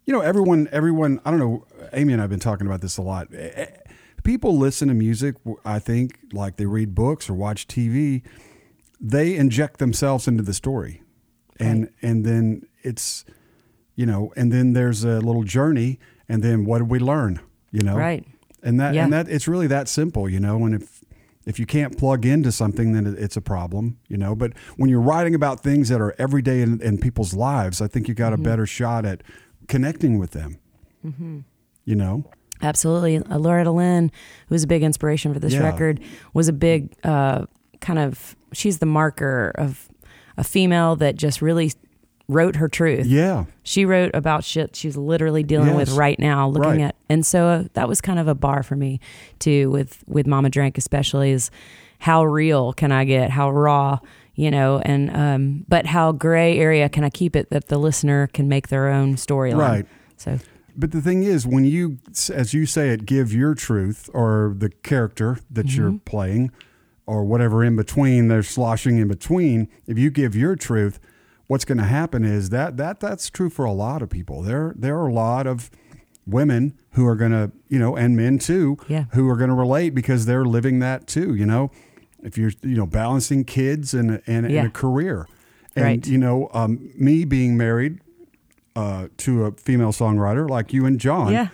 you 0.06 0.12
know, 0.14 0.20
everyone, 0.20 0.68
everyone, 0.72 1.20
I 1.24 1.30
don't 1.30 1.40
know, 1.40 1.66
Amy 1.92 2.12
and 2.14 2.22
I 2.22 2.24
have 2.24 2.30
been 2.30 2.40
talking 2.40 2.66
about 2.66 2.80
this 2.80 2.96
a 2.96 3.02
lot. 3.02 3.28
Eh, 3.34 3.50
eh, 3.54 3.66
People 4.24 4.56
listen 4.56 4.88
to 4.88 4.94
music, 4.94 5.34
I 5.64 5.78
think, 5.78 6.18
like 6.32 6.56
they 6.56 6.66
read 6.66 6.94
books 6.94 7.28
or 7.28 7.34
watch 7.34 7.68
TV, 7.68 8.22
they 9.00 9.36
inject 9.36 9.78
themselves 9.78 10.26
into 10.26 10.42
the 10.42 10.54
story. 10.54 11.02
And, 11.60 11.82
Right. 11.84 11.92
and 12.02 12.24
then 12.24 12.62
it's, 12.82 13.24
you 13.96 14.06
know, 14.06 14.32
and 14.36 14.52
then 14.52 14.72
there's 14.72 15.04
a 15.04 15.20
little 15.20 15.44
journey 15.44 15.98
and 16.28 16.42
then 16.42 16.64
what 16.64 16.78
did 16.78 16.90
we 16.90 16.98
learn, 16.98 17.40
you 17.72 17.82
know? 17.82 17.96
right. 17.96 18.24
And 18.62 18.80
that, 18.80 18.94
Yeah. 18.94 19.04
and 19.04 19.12
that, 19.12 19.28
it's 19.28 19.46
really 19.46 19.66
that 19.68 19.88
simple, 19.88 20.28
you 20.28 20.40
know, 20.40 20.64
and 20.64 20.74
if, 20.74 20.95
if 21.46 21.59
you 21.61 21.64
can't 21.66 21.96
plug 21.96 22.26
into 22.26 22.50
something, 22.52 22.92
then 22.92 23.06
it's 23.18 23.37
a 23.37 23.40
problem, 23.40 23.98
you 24.09 24.16
know. 24.16 24.35
But 24.35 24.52
when 24.76 24.90
you're 24.90 25.00
writing 25.00 25.35
about 25.35 25.61
things 25.61 25.88
that 25.88 26.00
are 26.00 26.14
everyday 26.18 26.61
in, 26.61 26.80
in 26.82 26.98
people's 26.98 27.32
lives, 27.35 27.80
I 27.80 27.87
think 27.87 28.09
you 28.09 28.14
got 28.14 28.32
a 28.32 28.37
better 28.37 28.66
shot 28.66 29.06
at 29.06 29.22
connecting 29.68 30.18
with 30.18 30.32
them. 30.32 30.59
You 31.85 31.94
know, 31.94 32.24
Absolutely. 32.62 33.18
Uh, 33.18 33.38
Loretta 33.38 33.70
Lynn, 33.70 34.11
who 34.48 34.54
was 34.54 34.64
a 34.64 34.66
big 34.66 34.82
inspiration 34.82 35.32
for 35.32 35.38
this 35.38 35.52
Yeah. 35.52 35.61
record, 35.62 36.00
was 36.35 36.48
a 36.48 36.52
big 36.52 36.94
uh, 37.04 37.46
kind 37.80 37.98
of, 37.98 38.35
she's 38.52 38.78
the 38.78 38.87
marker 38.87 39.52
of 39.56 39.88
a 40.37 40.42
female 40.42 40.96
that 40.96 41.16
just 41.16 41.40
really 41.42 41.70
wrote 42.28 42.56
her 42.56 42.68
truth. 42.68 43.06
yeah, 43.06 43.44
She 43.62 43.84
wrote 43.84 44.10
about 44.14 44.42
shit 44.44 44.74
she's 44.74 44.96
literally 44.96 45.42
dealing 45.44 45.74
with 45.76 45.90
right 45.92 46.18
now, 46.18 46.48
looking 46.48 46.70
Right. 46.70 46.88
at, 46.88 46.96
and 47.08 47.24
so 47.24 47.46
uh, 47.46 47.64
that 47.74 47.88
was 47.88 48.00
kind 48.00 48.18
of 48.18 48.26
a 48.28 48.34
bar 48.34 48.62
for 48.62 48.74
me 48.76 48.98
too, 49.38 49.70
with 49.70 50.02
with 50.08 50.26
Mama 50.26 50.50
Drank 50.50 50.76
especially 50.78 51.30
is 51.30 51.50
how 52.00 52.24
real 52.24 52.72
can 52.72 52.90
I 52.92 53.04
get, 53.04 53.30
how 53.30 53.50
raw, 53.50 54.00
you 54.34 54.50
know, 54.50 54.80
and 54.84 55.14
um, 55.16 55.64
but 55.68 55.86
how 55.86 56.12
gray 56.12 56.58
area 56.58 56.88
can 56.88 57.04
I 57.04 57.10
keep 57.10 57.36
it 57.36 57.50
that 57.50 57.68
the 57.68 57.78
listener 57.78 58.26
can 58.28 58.48
make 58.48 58.68
their 58.68 58.88
own 58.88 59.14
storyline. 59.14 59.56
right. 59.58 59.86
So 60.16 60.38
But 60.76 60.90
the 60.90 61.00
thing 61.00 61.22
is, 61.22 61.46
when 61.46 61.64
you, 61.64 61.98
as 62.34 62.52
you 62.52 62.66
say 62.66 62.90
it, 62.90 63.06
give 63.06 63.32
your 63.32 63.54
truth 63.54 64.10
or 64.12 64.54
the 64.58 64.68
character 64.82 65.38
that 65.50 65.74
you're 65.76 66.00
playing 66.04 66.50
or 67.06 67.24
whatever 67.24 67.62
in 67.64 67.76
between, 67.76 68.28
they're 68.28 68.42
sloshing 68.42 68.98
in 68.98 69.06
between. 69.08 69.68
If 69.86 69.96
you 69.96 70.10
give 70.10 70.34
your 70.34 70.56
truth, 70.56 70.98
what's 71.46 71.64
going 71.64 71.78
to 71.78 71.85
happen 71.85 72.24
is 72.24 72.50
that 72.50 72.76
that 72.76 73.00
that's 73.00 73.30
true 73.30 73.50
for 73.50 73.64
a 73.64 73.72
lot 73.72 74.02
of 74.02 74.11
people. 74.11 74.42
There 74.42 74.72
there 74.76 74.96
are 74.98 75.06
a 75.09 75.12
lot 75.12 75.46
of 75.46 75.70
women 76.26 76.76
who 76.92 77.06
are 77.06 77.14
going 77.14 77.30
to, 77.30 77.52
you 77.68 77.78
know, 77.78 77.94
and 77.96 78.16
men 78.16 78.38
too, 78.38 78.76
Yeah. 78.88 79.04
who 79.12 79.28
are 79.28 79.37
going 79.37 79.50
to 79.50 79.54
relate 79.56 79.90
because 79.94 80.26
they're 80.26 80.44
living 80.44 80.80
that 80.80 81.06
too, 81.06 81.35
you 81.35 81.46
know. 81.46 81.70
If 82.22 82.37
you're, 82.37 82.50
you 82.62 82.76
know, 82.76 82.87
balancing 82.87 83.44
kids 83.44 83.94
and 83.94 84.20
and, 84.26 84.44
and 84.46 84.66
a 84.66 84.70
career. 84.70 85.28
And 85.76 85.85
Right. 85.85 86.06
you 86.06 86.18
know, 86.18 86.48
um, 86.54 86.90
me 86.96 87.24
being 87.24 87.56
married 87.56 88.00
uh, 88.74 89.09
to 89.18 89.44
a 89.44 89.52
female 89.52 89.92
songwriter 89.92 90.48
like 90.48 90.72
you 90.72 90.85
and 90.87 90.98
John, 90.98 91.32
yeah. 91.32 91.48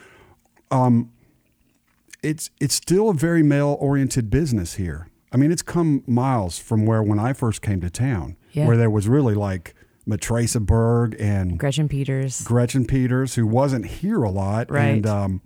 it's 2.22 2.50
it's 2.61 2.74
still 2.74 3.09
a 3.11 3.14
very 3.14 3.42
male 3.42 3.76
oriented 3.81 4.31
business 4.31 4.74
here. 4.74 5.09
I 5.33 5.37
mean, 5.37 5.50
it's 5.50 5.62
come 5.62 6.02
miles 6.07 6.59
from 6.59 6.87
where 6.87 7.02
when 7.02 7.18
I 7.18 7.33
first 7.33 7.62
came 7.62 7.81
to 7.81 7.90
town, 7.90 8.37
Yeah. 8.52 8.66
where 8.66 8.76
there 8.76 8.90
was 8.90 9.09
really 9.09 9.35
like 9.35 9.74
Matraca 10.06 10.60
Berg 10.64 11.16
and 11.20 11.58
Gretchen 11.58 11.88
Peters. 11.88 12.40
Gretchen 12.42 12.84
Peters, 12.86 13.34
who 13.36 13.46
wasn't 13.46 13.86
here 13.86 14.22
a 14.22 14.30
lot, 14.30 14.70
Right. 14.70 14.84
and 14.86 15.06
um, 15.06 15.42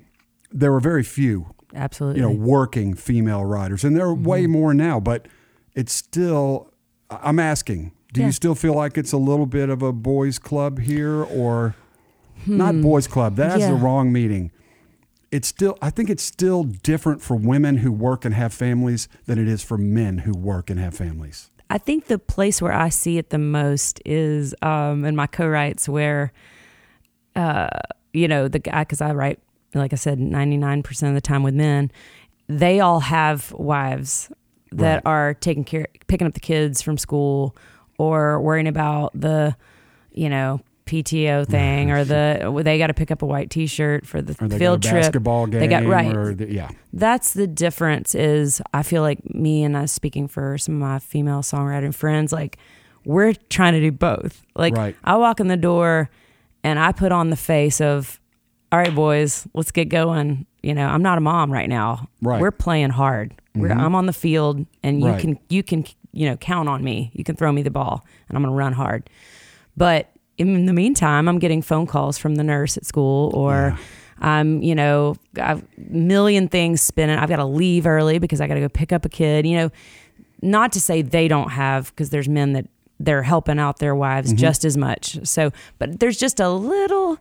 there 0.51 0.73
were 0.73 0.81
very 0.81 1.03
few, 1.03 1.55
Absolutely. 1.75 2.21
you 2.23 2.27
know, 2.27 2.33
working 2.35 2.95
female 2.95 3.45
writers, 3.45 3.85
and 3.85 3.95
there 3.97 4.07
are 4.09 4.15
Mm-hmm. 4.15 4.25
way 4.25 4.47
more 4.47 4.73
now. 4.75 4.99
But 5.01 5.27
it's 5.75 5.93
still. 5.93 6.71
I'm 7.11 7.39
asking, 7.39 7.93
do 8.13 8.21
Yeah. 8.21 8.27
you 8.27 8.33
still 8.33 8.55
feel 8.55 8.75
like 8.75 8.97
it's 8.99 9.13
a 9.13 9.19
little 9.19 9.47
bit 9.47 9.69
of 9.69 9.83
a 9.83 9.93
boys' 9.93 10.39
club 10.39 10.81
here, 10.81 11.23
or 11.23 11.75
not 12.47 12.81
boys' 12.81 13.07
club? 13.07 13.37
That's 13.37 13.63
the 13.65 13.77
Hmm. 13.77 13.85
Wrong 13.85 14.13
meeting. 14.13 14.51
It's 15.31 15.49
still. 15.49 15.77
I 15.83 15.91
think 15.91 16.09
it's 16.09 16.23
still 16.23 16.65
different 16.65 17.21
for 17.21 17.37
women 17.37 17.79
who 17.79 17.93
work 17.93 18.25
and 18.25 18.35
have 18.35 18.55
families 18.55 19.09
than 19.27 19.39
it 19.39 19.49
is 19.49 19.63
for 19.63 19.77
men 19.77 20.19
who 20.19 20.33
work 20.33 20.71
and 20.71 20.81
have 20.81 20.95
families. 20.95 21.51
I 21.69 21.79
think 21.79 22.07
the 22.07 22.19
place 22.19 22.63
where 22.63 22.73
I 22.73 22.89
see 22.91 23.19
it 23.19 23.31
the 23.31 23.39
most 23.39 24.01
is 24.05 24.55
um, 24.63 25.05
in 25.05 25.17
my 25.17 25.27
co-writes 25.27 25.89
where, 25.89 26.33
uh, 27.35 27.69
you 28.13 28.29
know, 28.29 28.49
the 28.49 28.61
guy, 28.61 28.83
because 28.83 29.01
I 29.01 29.13
write, 29.13 29.41
like 29.75 29.93
I 29.93 29.97
said, 29.97 30.19
99% 30.19 31.09
of 31.09 31.15
the 31.15 31.21
time 31.21 31.43
with 31.43 31.55
men, 31.55 31.91
they 32.49 32.81
all 32.81 33.01
have 33.01 33.53
wives 33.53 34.31
that 34.73 34.97
Right. 34.97 35.07
are 35.07 35.35
taking 35.35 35.65
care, 35.65 35.89
picking 36.07 36.27
up 36.27 36.35
the 36.35 36.41
kids 36.41 36.83
from 36.83 36.99
school 36.99 37.57
or 37.99 38.41
worrying 38.41 38.69
about 38.69 39.19
the, 39.19 39.57
you 40.13 40.29
know, 40.29 40.61
PTO 40.87 41.47
thing 41.47 41.91
or 41.91 42.05
the, 42.05 42.61
they 42.65 42.79
got 42.79 42.87
to 42.87 42.95
pick 42.95 43.11
up 43.11 43.23
a 43.23 43.27
white 43.27 43.51
t-shirt 43.51 44.07
for 44.07 44.23
the 44.23 44.35
field 44.35 44.83
trip. 44.83 45.03
basketball 45.03 45.47
game. 45.47 45.61
They 45.61 45.67
got- 45.69 45.85
right. 45.85 46.15
Or 46.17 46.35
the, 46.35 46.51
yeah. 46.53 46.71
that's 46.93 47.33
the 47.35 47.47
difference 47.47 48.15
is 48.15 48.63
i 48.73 48.83
feel 48.83 49.03
like 49.03 49.19
me 49.35 49.65
and 49.65 49.77
i 49.77 49.85
speaking 49.87 50.29
for 50.29 50.57
some 50.59 50.75
of 50.77 50.81
my 50.81 50.99
female 50.99 51.41
songwriting 51.43 51.95
friends 51.95 52.33
like 52.33 52.57
we're 53.05 53.35
trying 53.51 53.73
to 53.75 53.81
do 53.81 53.91
both 53.93 54.43
like 54.55 54.75
Right. 54.75 54.97
i 55.05 55.17
walk 55.17 55.41
in 55.41 55.49
the 55.49 55.57
door 55.57 56.09
and 56.65 56.79
i 56.79 56.93
put 56.93 57.13
on 57.13 57.31
the 57.31 57.37
face 57.37 57.81
of 57.81 58.19
all 58.73 58.79
right 58.79 58.95
boys 58.95 59.47
let's 59.55 59.71
get 59.73 59.89
going 59.89 60.47
you 60.63 60.75
know 60.75 60.87
i'm 60.87 61.03
not 61.03 61.19
a 61.19 61.21
mom 61.21 61.53
right 61.53 61.69
now 61.69 62.09
Right. 62.23 62.41
we're 62.41 62.51
playing 62.53 62.91
hard 62.91 63.35
we're, 63.55 63.69
mm-hmm. 63.69 63.81
i'm 63.81 63.95
on 63.95 64.07
the 64.07 64.13
field 64.13 64.65
and 64.83 65.01
you 65.01 65.09
Right. 65.09 65.21
can 65.21 65.39
you 65.49 65.63
can 65.63 65.85
you 66.13 66.27
know 66.29 66.37
count 66.37 66.69
on 66.69 66.83
me 66.83 67.11
you 67.15 67.25
can 67.25 67.37
throw 67.37 67.53
me 67.53 67.63
the 67.63 67.71
ball 67.71 68.05
and 68.29 68.37
i'm 68.37 68.43
going 68.43 68.53
to 68.53 68.57
run 68.59 68.73
hard 68.73 69.09
but 69.77 70.11
in 70.39 70.67
the 70.67 70.73
meantime, 70.73 71.29
I'm 71.29 71.39
getting 71.39 71.63
phone 71.63 71.87
calls 71.87 72.19
from 72.19 72.35
the 72.37 72.45
nurse 72.45 72.77
at 72.77 72.85
school, 72.85 73.31
or 73.35 73.79
I'm, 74.21 74.63
you 74.63 74.75
know, 74.75 75.17
I've 75.41 75.63
a 75.63 75.65
million 75.91 76.49
things 76.49 76.81
spinning. 76.83 77.19
I've 77.19 77.29
got 77.29 77.37
to 77.37 77.45
leave 77.45 77.87
early 77.87 78.19
because 78.19 78.41
I 78.41 78.47
got 78.47 78.55
to 78.55 78.61
go 78.61 78.69
pick 78.69 78.93
up 78.93 79.05
a 79.05 79.09
kid. 79.09 79.47
You 79.47 79.57
know, 79.57 79.71
not 80.43 80.73
to 80.73 80.81
say 80.81 81.03
they 81.03 81.29
don't 81.29 81.51
have, 81.51 81.91
because 81.91 82.11
there's 82.11 82.29
men 82.29 82.53
that 82.55 82.67
they're 83.01 83.23
helping 83.23 83.59
out 83.59 83.79
their 83.79 83.95
wives 83.95 84.29
Mm-hmm. 84.31 84.37
just 84.39 84.65
as 84.65 84.77
much. 84.77 85.19
So, 85.27 85.53
but 85.79 86.01
there's 86.01 86.17
just 86.17 86.41
a 86.41 86.49
little, 86.51 87.19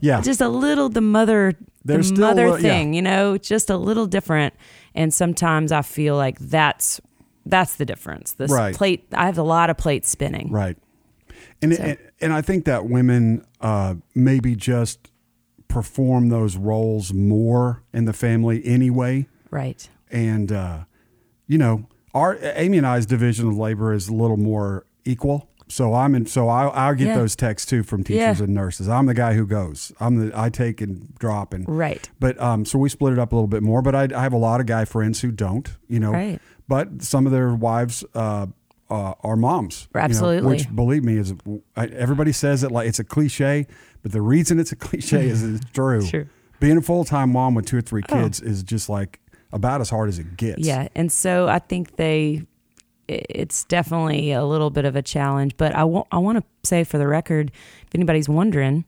Yeah. 0.00 0.20
just 0.22 0.40
a 0.40 0.48
little 0.48 0.88
the 0.88 1.00
mother, 1.02 1.52
There's 1.84 2.10
the 2.12 2.20
mother 2.20 2.50
little- 2.50 2.64
yeah. 2.64 2.70
thing. 2.72 2.94
You 2.94 3.02
know, 3.02 3.36
just 3.38 3.68
a 3.70 3.76
little 3.76 4.06
different. 4.06 4.54
And 4.94 5.12
sometimes 5.12 5.72
I 5.72 5.82
feel 5.82 6.16
like 6.16 6.38
that's 6.38 7.00
that's 7.44 7.74
the 7.74 7.84
difference. 7.84 8.32
This 8.32 8.52
Right. 8.52 8.72
plate, 8.74 9.04
I 9.12 9.26
have 9.26 9.36
a 9.36 9.42
lot 9.42 9.68
of 9.68 9.76
plates 9.76 10.08
spinning. 10.08 10.48
Right. 10.52 10.76
And, 11.62 11.74
So- 11.74 11.82
and 11.82 11.98
and 12.20 12.32
I 12.32 12.40
think 12.42 12.64
that 12.66 12.86
women 12.88 13.44
uh, 13.60 13.94
maybe 14.14 14.54
just 14.56 15.10
perform 15.68 16.28
those 16.28 16.56
roles 16.56 17.12
more 17.12 17.82
in 17.92 18.04
the 18.04 18.12
family 18.12 18.62
anyway. 18.64 19.26
Right. 19.50 19.88
And 20.10 20.52
uh, 20.52 20.84
you 21.46 21.58
know, 21.58 21.86
our 22.14 22.38
Amy 22.42 22.78
and 22.78 22.86
I's 22.86 23.06
division 23.06 23.48
of 23.48 23.56
labor 23.56 23.92
is 23.92 24.08
a 24.08 24.14
little 24.14 24.36
more 24.36 24.86
equal. 25.04 25.48
So 25.68 25.94
I'm 25.94 26.14
in. 26.14 26.26
So 26.26 26.48
I 26.48 26.90
I 26.90 26.94
get 26.94 27.06
Yeah. 27.08 27.16
those 27.16 27.34
texts 27.34 27.68
too 27.70 27.82
from 27.82 28.04
teachers 28.04 28.38
Yeah. 28.40 28.44
and 28.44 28.54
nurses. 28.54 28.88
I'm 28.88 29.06
the 29.06 29.14
guy 29.14 29.32
who 29.34 29.46
goes. 29.46 29.90
I'm 30.00 30.16
the 30.28 30.38
I 30.38 30.50
take 30.50 30.80
and 30.82 31.14
drop 31.18 31.54
and 31.54 31.64
Right. 31.66 32.08
But 32.20 32.38
um, 32.40 32.64
so 32.66 32.78
we 32.78 32.88
split 32.90 33.14
it 33.14 33.18
up 33.18 33.32
a 33.32 33.34
little 33.34 33.48
bit 33.48 33.62
more. 33.62 33.80
But 33.80 33.94
I, 33.94 34.08
I 34.14 34.22
have 34.22 34.34
a 34.34 34.38
lot 34.38 34.60
of 34.60 34.66
guy 34.66 34.84
friends 34.84 35.22
who 35.22 35.30
don't. 35.32 35.74
You 35.88 36.00
know, 36.00 36.12
Right. 36.12 36.40
but 36.68 37.00
some 37.02 37.24
of 37.24 37.32
their 37.32 37.54
wives 37.54 38.04
uh, 38.14 38.46
uh, 38.92 39.14
are 39.24 39.36
moms. 39.36 39.88
you 39.94 39.98
know, 39.98 40.04
Absolutely. 40.04 40.48
which 40.50 40.74
believe 40.74 41.02
me 41.02 41.16
is 41.16 41.32
everybody 41.76 42.30
says 42.30 42.62
it 42.62 42.70
like 42.70 42.86
it's 42.86 42.98
a 42.98 43.04
cliche, 43.04 43.66
but 44.02 44.12
the 44.12 44.20
reason 44.20 44.60
it's 44.60 44.70
a 44.70 44.76
cliche 44.76 45.28
is 45.28 45.42
it's 45.42 45.64
true. 45.72 46.06
True. 46.06 46.28
Being 46.60 46.76
a 46.76 46.82
full 46.82 47.04
time 47.04 47.32
mom 47.32 47.54
with 47.54 47.64
two 47.66 47.78
or 47.78 47.80
three 47.80 48.02
kids 48.02 48.40
is 48.40 48.62
just 48.62 48.90
like 48.90 49.18
about 49.50 49.80
as 49.80 49.88
hard 49.88 50.10
as 50.10 50.18
it 50.18 50.36
gets. 50.36 50.60
Yeah, 50.60 50.88
and 50.94 51.10
so 51.10 51.48
I 51.48 51.58
think 51.58 51.96
they, 51.96 52.42
it's 53.08 53.64
definitely 53.64 54.32
a 54.32 54.44
little 54.44 54.70
bit 54.70 54.84
of 54.84 54.94
a 54.94 55.02
challenge. 55.02 55.56
But 55.56 55.74
I 55.74 55.84
want 55.84 56.06
I 56.12 56.18
want 56.18 56.38
to 56.38 56.44
say 56.68 56.84
for 56.84 56.98
the 56.98 57.08
record, 57.08 57.50
if 57.86 57.94
anybody's 57.94 58.28
wondering, 58.28 58.84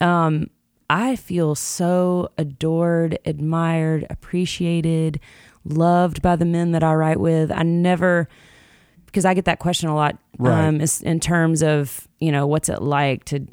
um, 0.00 0.48
I 0.88 1.16
feel 1.16 1.56
so 1.56 2.30
adored, 2.38 3.18
admired, 3.24 4.06
appreciated, 4.10 5.18
loved 5.64 6.22
by 6.22 6.36
the 6.36 6.44
men 6.44 6.70
that 6.70 6.84
I 6.84 6.94
write 6.94 7.18
with. 7.18 7.50
I 7.50 7.64
never 7.64 8.28
because 9.10 9.24
I 9.24 9.34
get 9.34 9.44
that 9.46 9.58
question 9.58 9.88
a 9.88 9.94
lot 9.94 10.16
Right. 10.38 10.66
um, 10.68 10.80
is 10.80 11.02
in 11.02 11.20
terms 11.20 11.62
of 11.62 12.08
you 12.18 12.32
know 12.32 12.46
what's 12.46 12.68
it 12.68 12.80
like 12.82 13.24
to 13.26 13.46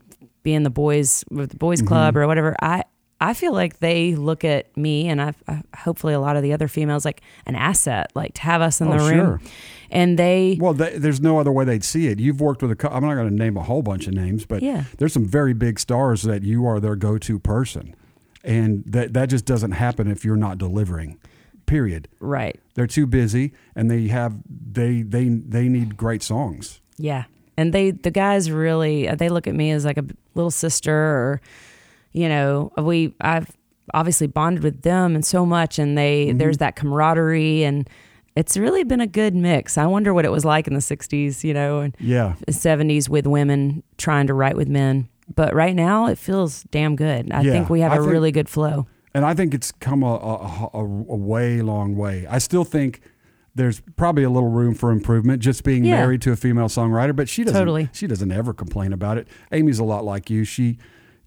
be 0.43 0.53
in 0.53 0.63
the 0.63 0.69
boys 0.69 1.23
with 1.29 1.49
the 1.51 1.57
boys 1.57 1.81
club 1.81 2.15
or 2.15 2.25
whatever. 2.27 2.55
I 2.61 2.83
I 3.19 3.33
feel 3.33 3.51
like 3.51 3.79
they 3.79 4.13
look 4.15 4.45
at 4.45 4.75
me 4.77 5.07
and 5.09 5.19
I, 5.21 5.33
I 5.47 5.61
hopefully 5.75 6.13
a 6.13 6.19
lot 6.19 6.37
of 6.37 6.43
the 6.43 6.53
other 6.53 6.67
females 6.67 7.03
like 7.03 7.21
an 7.47 7.55
asset, 7.55 8.11
like 8.15 8.35
to 8.35 8.41
have 8.43 8.61
us 8.61 8.79
in 8.79 8.87
Oh, 8.89 8.91
the 8.91 8.97
room, 8.99 9.09
sure. 9.39 9.41
and 9.89 10.19
they 10.19 10.57
Well, 10.61 10.75
th- 10.75 10.97
there's 11.01 11.19
no 11.19 11.39
other 11.39 11.51
way 11.51 11.65
they'd 11.65 11.83
see 11.83 12.07
it. 12.07 12.19
You've 12.19 12.39
worked 12.39 12.61
with 12.61 12.71
a. 12.71 12.93
I'm 12.95 13.03
not 13.03 13.15
going 13.15 13.27
to 13.29 13.33
name 13.35 13.57
a 13.57 13.63
whole 13.63 13.81
bunch 13.81 14.05
of 14.07 14.13
names, 14.13 14.45
but 14.45 14.61
Yeah. 14.61 14.83
there's 14.99 15.13
some 15.13 15.25
very 15.25 15.53
big 15.53 15.79
stars 15.79 16.21
that 16.23 16.43
you 16.43 16.65
are 16.67 16.79
their 16.79 16.95
go-to 16.95 17.39
person, 17.39 17.95
and 18.43 18.83
that 18.85 19.13
that 19.13 19.29
just 19.29 19.45
doesn't 19.45 19.71
happen 19.71 20.09
if 20.09 20.23
you're 20.23 20.37
not 20.37 20.57
delivering. 20.59 21.17
Period. 21.67 22.07
right, 22.19 22.59
They're 22.73 22.87
too 22.87 23.05
busy, 23.05 23.53
and 23.75 23.91
they 23.91 24.07
have 24.07 24.33
they 24.49 25.03
they 25.03 25.27
they 25.29 25.67
need 25.69 25.95
great 25.97 26.23
songs. 26.23 26.81
yeah, 26.97 27.25
and 27.57 27.73
they 27.73 27.91
the 27.91 28.09
guys 28.11 28.49
really 28.49 29.07
they 29.15 29.29
look 29.29 29.45
at 29.47 29.53
me 29.53 29.69
as 29.71 29.85
like 29.85 29.97
a 29.99 30.05
little 30.33 30.49
sister 30.51 30.93
or 30.95 31.41
you 32.13 32.27
know 32.29 32.71
we 32.77 33.13
I've 33.21 33.51
obviously 33.93 34.27
bonded 34.27 34.63
with 34.63 34.81
them 34.81 35.13
and 35.15 35.23
so 35.25 35.45
much 35.45 35.77
and 35.79 35.97
they 35.97 36.27
Mm-hmm. 36.27 36.37
there's 36.39 36.57
that 36.57 36.75
camaraderie 36.75 37.63
and 37.63 37.87
it's 38.35 38.55
really 38.57 38.83
been 38.83 39.01
a 39.01 39.07
good 39.07 39.33
mix. 39.35 39.77
I 39.77 39.87
wonder 39.87 40.13
what 40.13 40.23
it 40.25 40.31
was 40.31 40.45
like 40.45 40.67
in 40.67 40.73
the 40.75 40.79
60s, 40.79 41.43
you 41.43 41.53
know, 41.53 41.79
and 41.79 41.95
Yeah, 41.99 42.35
70s 42.49 43.09
with 43.09 43.25
women 43.25 43.81
trying 43.97 44.27
to 44.27 44.33
write 44.35 44.55
with 44.55 44.67
men. 44.67 45.09
But 45.35 45.55
right 45.55 45.75
now 45.75 46.05
it 46.07 46.17
feels 46.19 46.63
damn 46.71 46.95
good. 46.95 47.31
I 47.31 47.41
Yeah, 47.41 47.51
think 47.51 47.69
we 47.69 47.79
have 47.81 47.91
I 47.93 47.97
a 47.97 48.01
really 48.01 48.31
good 48.31 48.47
flow. 48.47 48.85
And 49.17 49.25
I 49.25 49.33
think 49.33 49.53
it's 49.53 49.71
come 49.71 50.03
a, 50.03 50.13
a, 50.15 50.69
a, 50.73 50.83
a 50.83 51.17
way 51.31 51.61
long 51.61 51.95
way. 51.95 52.25
I 52.29 52.37
still 52.37 52.63
think 52.63 53.01
there's 53.55 53.81
probably 53.95 54.23
a 54.23 54.29
little 54.29 54.49
room 54.49 54.75
for 54.75 54.91
improvement 54.91 55.41
just 55.41 55.63
being 55.63 55.83
Yeah. 55.83 55.95
married 56.01 56.21
to 56.21 56.31
a 56.31 56.35
female 56.35 56.67
songwriter, 56.69 57.15
but 57.15 57.27
she 57.27 57.43
doesn't 57.43 57.59
Totally. 57.59 57.89
she 57.91 58.05
doesn't 58.05 58.31
ever 58.31 58.53
complain 58.53 58.93
about 58.93 59.17
it. 59.17 59.27
Amy's 59.51 59.79
a 59.79 59.83
lot 59.83 60.05
like 60.05 60.29
you. 60.29 60.43
She 60.43 60.77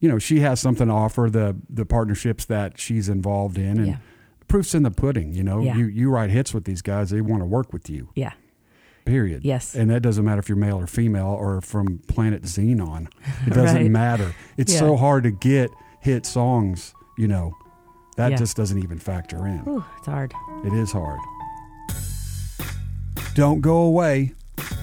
you 0.02 0.08
know, 0.08 0.18
she 0.18 0.40
has 0.40 0.60
something 0.60 0.86
to 0.86 0.92
offer 0.94 1.28
the 1.30 1.56
the 1.68 1.84
partnerships 1.84 2.44
that 2.46 2.78
she's 2.78 3.08
involved 3.08 3.58
in 3.58 3.78
and 3.78 3.86
Yeah. 3.88 3.96
proof's 4.48 4.74
in 4.74 4.82
the 4.84 4.90
pudding, 4.92 5.34
you 5.34 5.42
know. 5.42 5.60
Yeah. 5.60 5.76
You 5.76 5.86
you 5.86 6.10
write 6.10 6.30
hits 6.30 6.54
with 6.54 6.64
these 6.64 6.82
guys, 6.82 7.10
they 7.10 7.20
want 7.20 7.42
to 7.42 7.46
work 7.46 7.72
with 7.72 7.90
you. 7.90 8.08
Yeah. 8.14 8.32
Period. 9.04 9.44
Yes. 9.44 9.74
And 9.74 9.90
that 9.90 10.02
doesn't 10.02 10.24
matter 10.24 10.38
if 10.38 10.48
you're 10.48 10.56
male 10.58 10.78
or 10.78 10.86
female 10.86 11.26
or 11.26 11.60
from 11.60 11.98
planet 12.06 12.42
Xenon. 12.44 13.08
It 13.46 13.54
doesn't 13.54 13.76
Right. 13.76 13.90
matter. 13.90 14.34
It's 14.56 14.78
so 14.78 14.96
hard 14.96 15.24
to 15.24 15.30
get 15.32 15.70
hit 16.00 16.24
songs, 16.26 16.94
you 17.18 17.26
know. 17.26 17.56
That 18.16 18.32
Yeah. 18.32 18.36
just 18.36 18.56
doesn't 18.56 18.78
even 18.82 18.98
factor 18.98 19.46
in. 19.46 19.58
Whew, 19.60 19.84
it's 19.98 20.06
hard. 20.06 20.34
It 20.64 20.72
is 20.72 20.92
hard. 20.92 21.20
Don't 23.34 23.60
go 23.60 23.78
away. 23.82 24.34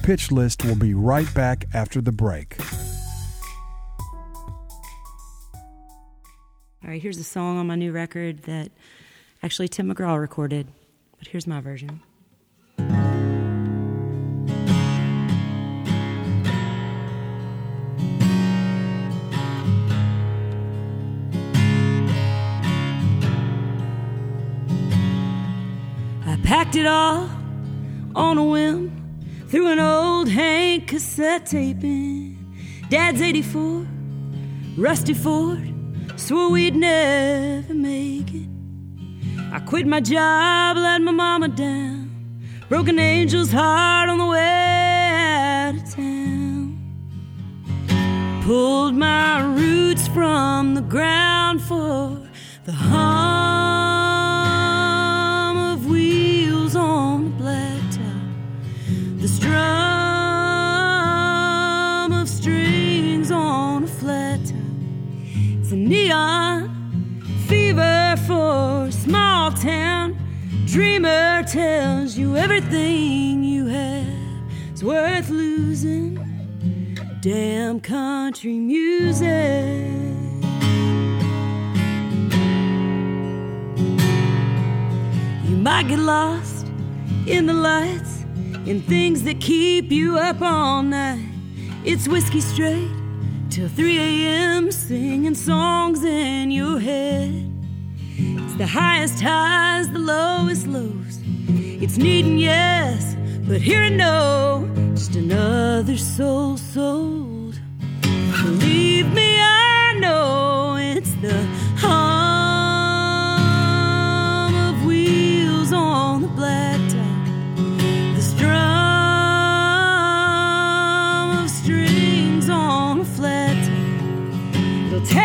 Pitch 0.02 0.32
List 0.32 0.64
will 0.64 0.74
be 0.74 0.94
right 0.94 1.32
back 1.34 1.66
after 1.74 2.00
the 2.00 2.12
break. 2.12 2.56
All 6.84 6.90
right, 6.90 7.02
here's 7.02 7.18
a 7.18 7.24
song 7.24 7.58
on 7.58 7.66
my 7.66 7.74
new 7.74 7.92
record 7.92 8.44
that 8.44 8.70
actually 9.42 9.68
Tim 9.68 9.92
McGraw 9.92 10.18
recorded, 10.18 10.68
but 11.18 11.28
here's 11.28 11.46
my 11.46 11.60
version. 11.60 12.00
Packed 26.48 26.76
it 26.76 26.86
all 26.86 27.28
on 28.14 28.38
a 28.38 28.42
whim, 28.42 28.90
through 29.50 29.70
an 29.70 29.78
old 29.78 30.30
Hank 30.30 30.88
cassette 30.88 31.44
tape 31.44 31.84
in. 31.84 32.38
Dad's 32.88 33.20
84, 33.20 33.86
Rusty 34.78 35.12
Ford, 35.12 35.70
swore 36.16 36.50
we'd 36.50 36.74
never 36.74 37.74
make 37.74 38.32
it. 38.32 38.48
I 39.52 39.60
quit 39.60 39.86
my 39.86 40.00
job, 40.00 40.78
let 40.78 41.02
my 41.02 41.12
mama 41.12 41.48
down, 41.48 42.10
broke 42.70 42.88
an 42.88 42.98
angel's 42.98 43.52
heart 43.52 44.08
on 44.08 44.16
the 44.16 44.26
way 44.26 44.40
out 44.40 45.74
of 45.74 45.94
town. 45.94 46.78
Pulled 48.46 48.94
my 48.94 49.42
roots 49.54 50.08
from 50.08 50.72
the 50.72 50.80
ground 50.80 51.60
for 51.60 52.26
the 52.64 52.72
hum 52.72 53.57
neon 66.08 67.22
fever 67.46 68.14
for 68.26 68.90
small 68.90 69.52
town. 69.52 70.16
Dreamer 70.64 71.42
tells 71.42 72.16
you 72.16 72.36
everything 72.36 73.42
you 73.44 73.66
have 73.66 74.06
is 74.72 74.82
worth 74.82 75.28
losing. 75.28 76.14
Damn 77.20 77.80
country 77.80 78.54
music. 78.54 79.26
You 85.48 85.56
might 85.56 85.88
get 85.88 85.98
lost 85.98 86.66
in 87.26 87.44
the 87.44 87.54
lights, 87.54 88.24
in 88.64 88.80
things 88.80 89.24
that 89.24 89.40
keep 89.40 89.90
you 89.92 90.16
up 90.16 90.40
all 90.40 90.82
night. 90.82 91.26
It's 91.84 92.08
whiskey 92.08 92.40
straight 92.40 92.97
till 93.58 93.68
3 93.70 93.98
a.m. 93.98 94.70
singing 94.70 95.34
songs 95.34 96.04
in 96.04 96.48
your 96.48 96.78
head. 96.78 97.52
It's 98.16 98.54
the 98.54 98.68
highest 98.68 99.20
highs, 99.20 99.90
the 99.90 99.98
lowest 99.98 100.68
lows. 100.68 101.18
It's 101.82 101.96
needing 101.96 102.38
yes, 102.38 103.16
but 103.48 103.60
hearing 103.60 103.96
no. 103.96 104.70
Just 104.94 105.16
another 105.16 105.96
soul 105.96 106.56
sold. 106.56 107.58
Believe 108.44 108.87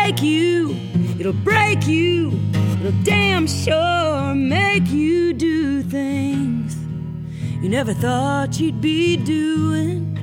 You, 0.04 0.76
it'll 1.18 1.32
break 1.32 1.86
you, 1.86 2.32
it'll 2.80 3.02
damn 3.02 3.46
sure 3.46 4.34
make 4.34 4.86
you 4.88 5.32
do 5.32 5.82
things 5.82 6.54
you 7.64 7.70
never 7.70 7.94
thought 7.94 8.60
you'd 8.60 8.82
be 8.82 9.16
doing. 9.16 10.14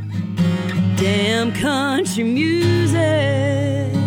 Damn 0.96 1.52
country 1.52 2.24
music. 2.24 4.01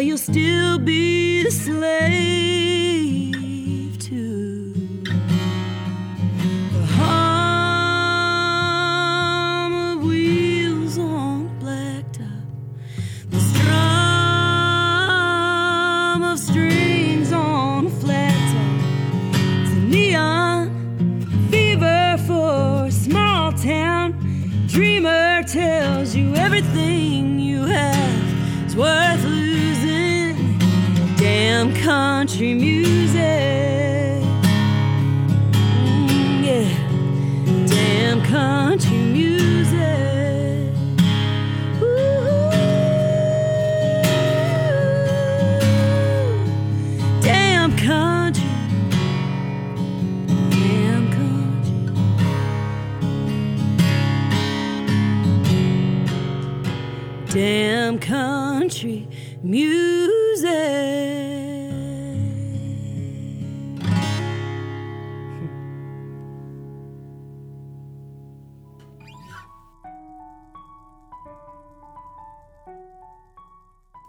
You'll 0.00 0.18
still 0.18 0.78
be 0.78 1.46
a 1.46 1.50
slave 1.50 2.19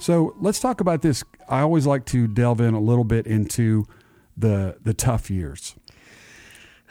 So 0.01 0.35
let's 0.39 0.59
talk 0.59 0.81
about 0.81 1.03
this. 1.03 1.23
I 1.47 1.61
always 1.61 1.85
like 1.85 2.05
to 2.07 2.25
delve 2.25 2.59
in 2.59 2.73
a 2.73 2.79
little 2.79 3.03
bit 3.03 3.27
into 3.27 3.85
the 4.35 4.77
the 4.81 4.95
tough 4.95 5.29
years. 5.29 5.75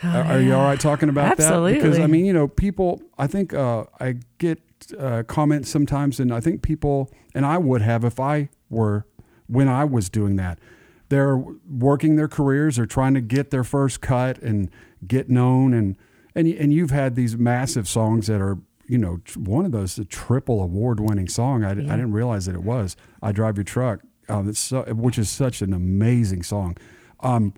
are, 0.04 0.22
are 0.22 0.40
you 0.40 0.54
all 0.54 0.62
right 0.62 0.78
talking 0.78 1.08
about 1.08 1.36
that? 1.36 1.48
Because 1.74 1.98
I 1.98 2.06
mean, 2.06 2.24
you 2.24 2.32
know, 2.32 2.46
people. 2.46 3.02
I 3.18 3.26
think 3.26 3.52
uh, 3.52 3.84
I 3.98 4.16
get 4.38 4.60
uh, 4.96 5.24
comments 5.24 5.68
sometimes, 5.68 6.20
and 6.20 6.32
I 6.32 6.38
think 6.38 6.62
people, 6.62 7.10
and 7.34 7.44
I 7.44 7.58
would 7.58 7.82
have 7.82 8.04
if 8.04 8.20
I 8.20 8.48
were 8.68 9.06
when 9.48 9.68
I 9.68 9.84
was 9.84 10.08
doing 10.08 10.36
that. 10.36 10.60
They're 11.08 11.36
working 11.36 12.14
their 12.14 12.28
careers, 12.28 12.76
they're 12.76 12.86
trying 12.86 13.14
to 13.14 13.20
get 13.20 13.50
their 13.50 13.64
first 13.64 14.00
cut 14.00 14.38
and 14.38 14.70
get 15.04 15.28
known, 15.28 15.74
and 15.74 15.96
and 16.36 16.46
and 16.46 16.72
you've 16.72 16.92
had 16.92 17.16
these 17.16 17.36
massive 17.36 17.88
songs 17.88 18.28
that 18.28 18.40
are. 18.40 18.58
You 18.90 18.98
know, 18.98 19.20
one 19.36 19.64
of 19.64 19.72
those 19.72 19.96
a 19.98 20.04
triple 20.04 20.62
award-winning 20.62 21.28
song. 21.28 21.62
I 21.64 21.74
didn't 21.74 22.12
realize 22.12 22.46
that 22.46 22.54
it 22.54 22.62
was. 22.64 22.96
I 23.22 23.30
drive 23.32 23.56
your 23.56 23.64
truck, 23.64 24.00
um, 24.28 24.48
it's 24.48 24.58
so, 24.60 24.82
which 24.94 25.16
is 25.18 25.30
such 25.30 25.62
an 25.62 25.72
amazing 25.72 26.42
song. 26.42 26.76
Um, 27.20 27.54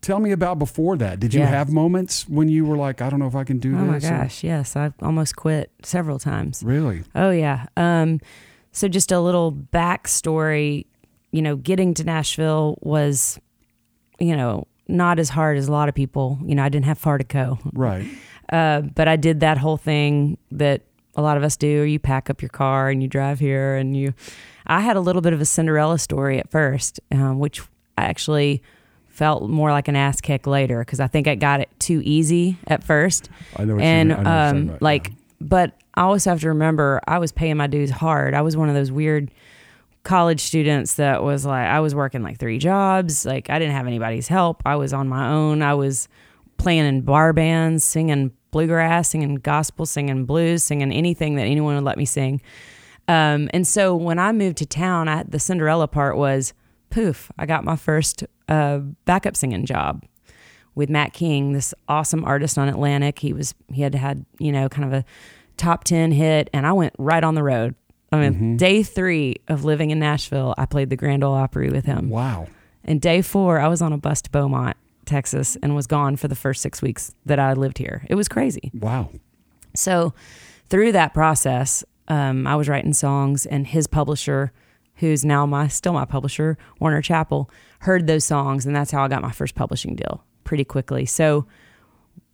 tell 0.00 0.18
me 0.18 0.32
about 0.32 0.58
before 0.58 0.96
that. 0.96 1.20
Did 1.20 1.34
you 1.34 1.40
Yeah. 1.40 1.46
have 1.46 1.70
moments 1.70 2.28
when 2.28 2.48
you 2.48 2.64
were 2.64 2.76
like, 2.76 3.00
I 3.02 3.10
don't 3.10 3.18
know 3.20 3.26
if 3.26 3.34
I 3.36 3.44
can 3.44 3.58
do 3.58 3.72
this? 3.72 3.80
Oh 3.80 3.84
my 3.84 3.94
this? 3.98 4.04
or- 4.06 4.10
gosh, 4.10 4.44
yes, 4.44 4.76
I've 4.76 4.94
almost 5.00 5.36
quit 5.36 5.70
several 5.82 6.18
times. 6.18 6.62
really? 6.64 7.02
Oh 7.14 7.30
yeah. 7.30 7.66
Um, 7.76 8.20
so 8.72 8.88
just 8.88 9.12
a 9.12 9.20
little 9.20 9.52
backstory. 9.52 10.86
You 11.32 11.42
know, 11.42 11.56
getting 11.56 11.92
to 11.94 12.04
Nashville 12.04 12.78
was, 12.80 13.38
you 14.18 14.36
know, 14.36 14.66
not 14.88 15.18
as 15.18 15.28
hard 15.30 15.58
as 15.58 15.68
a 15.68 15.72
lot 15.72 15.88
of 15.88 15.94
people. 15.94 16.38
You 16.44 16.54
know, 16.54 16.62
I 16.62 16.68
didn't 16.68 16.86
have 16.86 16.98
far 16.98 17.18
to 17.18 17.24
go, 17.24 17.58
Right. 17.72 18.06
Uh, 18.50 18.80
but 18.80 19.08
I 19.08 19.16
did 19.16 19.40
that 19.40 19.58
whole 19.58 19.76
thing 19.76 20.38
that 20.52 20.82
a 21.16 21.22
lot 21.22 21.36
of 21.36 21.42
us 21.42 21.56
do. 21.56 21.66
You 21.66 21.98
pack 21.98 22.28
up 22.30 22.42
your 22.42 22.48
car 22.48 22.88
and 22.90 23.02
you 23.02 23.08
drive 23.08 23.38
here, 23.38 23.76
and 23.76 23.96
you. 23.96 24.14
I 24.66 24.80
had 24.80 24.96
a 24.96 25.00
little 25.00 25.22
bit 25.22 25.32
of 25.32 25.40
a 25.40 25.44
Cinderella 25.44 25.98
story 25.98 26.38
at 26.38 26.50
first, 26.50 27.00
um, 27.12 27.38
which 27.38 27.62
I 27.96 28.04
actually 28.04 28.62
felt 29.08 29.48
more 29.48 29.70
like 29.70 29.88
an 29.88 29.96
ass 29.96 30.20
kick 30.20 30.46
later 30.46 30.80
because 30.80 31.00
I 31.00 31.06
think 31.06 31.26
I 31.26 31.36
got 31.36 31.60
it 31.60 31.70
too 31.78 32.02
easy 32.04 32.58
at 32.66 32.84
first 32.84 33.30
I 33.56 33.64
know 33.64 33.76
what 33.76 33.82
and 33.82 34.10
you 34.10 34.16
mean. 34.16 34.26
I 34.26 34.30
know 34.30 34.30
what 34.30 34.44
you're 34.44 34.52
talking 34.52 34.70
um, 34.70 34.78
like, 34.80 35.12
but 35.40 35.72
I 35.94 36.02
also 36.02 36.28
have 36.28 36.40
to 36.40 36.48
remember 36.48 37.00
I 37.08 37.18
was 37.18 37.32
paying 37.32 37.56
my 37.56 37.66
dues 37.66 37.90
hard. 37.90 38.34
I 38.34 38.42
was 38.42 38.58
one 38.58 38.68
of 38.68 38.74
those 38.74 38.92
weird 38.92 39.30
college 40.02 40.40
students 40.40 40.94
that 40.94 41.22
was 41.22 41.46
like 41.46 41.66
I 41.66 41.80
was 41.80 41.94
working 41.94 42.22
like 42.22 42.38
three 42.38 42.58
jobs. 42.58 43.24
Like 43.24 43.48
I 43.48 43.58
didn't 43.58 43.74
have 43.74 43.86
anybody's 43.86 44.28
help. 44.28 44.62
I 44.66 44.76
was 44.76 44.92
on 44.92 45.08
my 45.08 45.30
own. 45.30 45.62
I 45.62 45.72
was 45.74 46.08
playing 46.56 46.86
in 46.86 47.00
bar 47.02 47.32
bands, 47.32 47.84
singing 47.84 48.32
bluegrass, 48.50 49.10
singing 49.10 49.36
gospel, 49.36 49.86
singing 49.86 50.24
blues, 50.24 50.62
singing 50.62 50.92
anything 50.92 51.36
that 51.36 51.42
anyone 51.44 51.74
would 51.74 51.84
let 51.84 51.98
me 51.98 52.04
sing. 52.04 52.40
Um, 53.08 53.48
and 53.52 53.66
so 53.66 53.94
when 53.94 54.18
I 54.18 54.32
moved 54.32 54.56
to 54.58 54.66
town, 54.66 55.08
I, 55.08 55.22
the 55.22 55.38
Cinderella 55.38 55.86
part 55.88 56.16
was 56.16 56.54
poof. 56.90 57.30
I 57.38 57.46
got 57.46 57.64
my 57.64 57.76
first 57.76 58.24
a 58.48 58.78
backup 59.04 59.36
singing 59.36 59.66
job 59.66 60.04
with 60.74 60.88
Matt 60.90 61.12
King, 61.12 61.52
this 61.52 61.72
awesome 61.88 62.24
artist 62.24 62.58
on 62.58 62.68
Atlantic. 62.68 63.18
He 63.20 63.32
was 63.32 63.54
he 63.72 63.82
had 63.82 63.94
had 63.94 64.24
you 64.38 64.52
know 64.52 64.68
kind 64.68 64.84
of 64.84 64.92
a 64.92 65.04
top 65.56 65.84
ten 65.84 66.12
hit, 66.12 66.50
and 66.52 66.66
I 66.66 66.72
went 66.72 66.94
right 66.98 67.22
on 67.22 67.34
the 67.34 67.42
road. 67.42 67.74
I 68.12 68.18
mean, 68.20 68.34
Mm-hmm. 68.34 68.56
day 68.56 68.82
three 68.82 69.36
of 69.48 69.64
living 69.64 69.90
in 69.90 69.98
Nashville, 69.98 70.54
I 70.56 70.64
played 70.66 70.90
the 70.90 70.96
Grand 70.96 71.24
Ole 71.24 71.34
Opry 71.34 71.70
with 71.70 71.84
him. 71.86 72.08
Wow. 72.08 72.46
And 72.84 73.00
day 73.00 73.20
four, 73.20 73.58
I 73.58 73.66
was 73.68 73.82
on 73.82 73.92
a 73.92 73.98
bus 73.98 74.22
to 74.22 74.30
Beaumont, 74.30 74.76
Texas, 75.06 75.56
and 75.62 75.74
was 75.74 75.86
gone 75.86 76.16
for 76.16 76.28
the 76.28 76.34
first 76.34 76.60
six 76.62 76.82
weeks 76.82 77.14
that 77.24 77.38
I 77.38 77.52
lived 77.54 77.78
here. 77.78 78.04
It 78.10 78.14
was 78.16 78.28
crazy. 78.28 78.70
Wow. 78.74 79.10
So 79.74 80.12
through 80.68 80.92
that 80.92 81.14
process, 81.14 81.84
um, 82.08 82.46
I 82.46 82.56
was 82.56 82.68
writing 82.68 82.92
songs, 82.92 83.46
and 83.46 83.66
his 83.66 83.86
publisher, 83.86 84.52
who's 84.96 85.24
now 85.24 85.46
my 85.46 85.68
still 85.68 85.92
my 85.92 86.04
publisher, 86.04 86.56
Warner 86.80 87.02
Chappell, 87.02 87.50
heard 87.80 88.06
those 88.06 88.24
songs, 88.24 88.66
and 88.66 88.74
that's 88.74 88.90
how 88.90 89.04
I 89.04 89.08
got 89.08 89.22
my 89.22 89.32
first 89.32 89.54
publishing 89.54 89.94
deal 89.96 90.24
pretty 90.44 90.64
quickly. 90.64 91.04
So, 91.06 91.46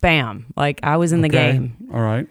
bam, 0.01 0.45
like 0.55 0.79
I 0.83 0.97
was 0.97 1.11
in 1.13 1.21
the 1.21 1.27
Okay. 1.27 1.53
game. 1.53 1.77
All 1.93 2.01
right. 2.01 2.27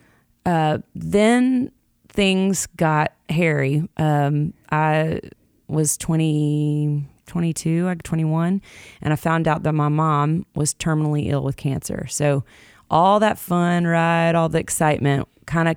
Uh, 0.46 0.78
then 0.94 1.70
things 2.08 2.66
got 2.76 3.12
hairy. 3.28 3.88
Um, 3.96 4.54
I 4.70 5.20
was 5.68 5.96
20, 5.96 7.06
22, 7.32 7.86
like 7.86 8.02
21, 8.02 8.60
and 9.00 9.12
I 9.12 9.16
found 9.16 9.48
out 9.48 9.62
that 9.62 9.72
my 9.72 9.88
mom 9.88 10.44
was 10.54 10.74
terminally 10.74 11.28
ill 11.30 11.42
with 11.42 11.56
cancer. 11.56 12.06
So 12.08 12.44
all 12.90 13.18
that 13.20 13.38
fun 13.38 13.86
ride, 13.86 14.34
all 14.34 14.50
the 14.50 14.58
excitement 14.58 15.26
kind 15.46 15.66
of 15.68 15.76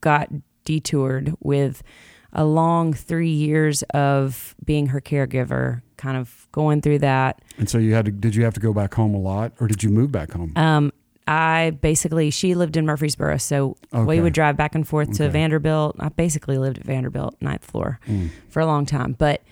got 0.00 0.28
detoured 0.64 1.32
with 1.38 1.84
a 2.32 2.44
long 2.44 2.92
three 2.92 3.30
years 3.30 3.84
of 3.94 4.56
being 4.64 4.86
her 4.88 5.00
caregiver, 5.00 5.82
kind 5.96 6.16
of 6.16 6.48
going 6.50 6.80
through 6.80 6.98
that. 6.98 7.40
And 7.56 7.70
so 7.70 7.78
you 7.78 7.94
had 7.94 8.06
to, 8.06 8.10
did 8.10 8.34
you 8.34 8.42
have 8.42 8.54
to 8.54 8.60
go 8.60 8.72
back 8.72 8.92
home 8.94 9.14
a 9.14 9.18
lot 9.20 9.52
or 9.60 9.68
did 9.68 9.84
you 9.84 9.90
move 9.90 10.10
back 10.10 10.32
home? 10.32 10.52
Um, 10.56 10.92
I 11.28 11.70
basically 11.80 12.30
she 12.30 12.56
lived 12.56 12.76
in 12.76 12.84
Murfreesboro, 12.84 13.36
so 13.36 13.76
Okay. 13.94 14.04
we 14.04 14.20
would 14.20 14.32
drive 14.32 14.56
back 14.56 14.74
and 14.74 14.86
forth 14.88 15.12
to 15.18 15.24
Okay. 15.24 15.32
Vanderbilt. 15.32 15.94
I 16.00 16.08
basically 16.08 16.58
lived 16.58 16.78
at 16.78 16.84
Vanderbilt, 16.84 17.36
ninth 17.40 17.64
floor, 17.64 18.00
Mm. 18.08 18.30
for 18.48 18.58
a 18.58 18.66
long 18.66 18.86
time. 18.86 19.14
But 19.16 19.42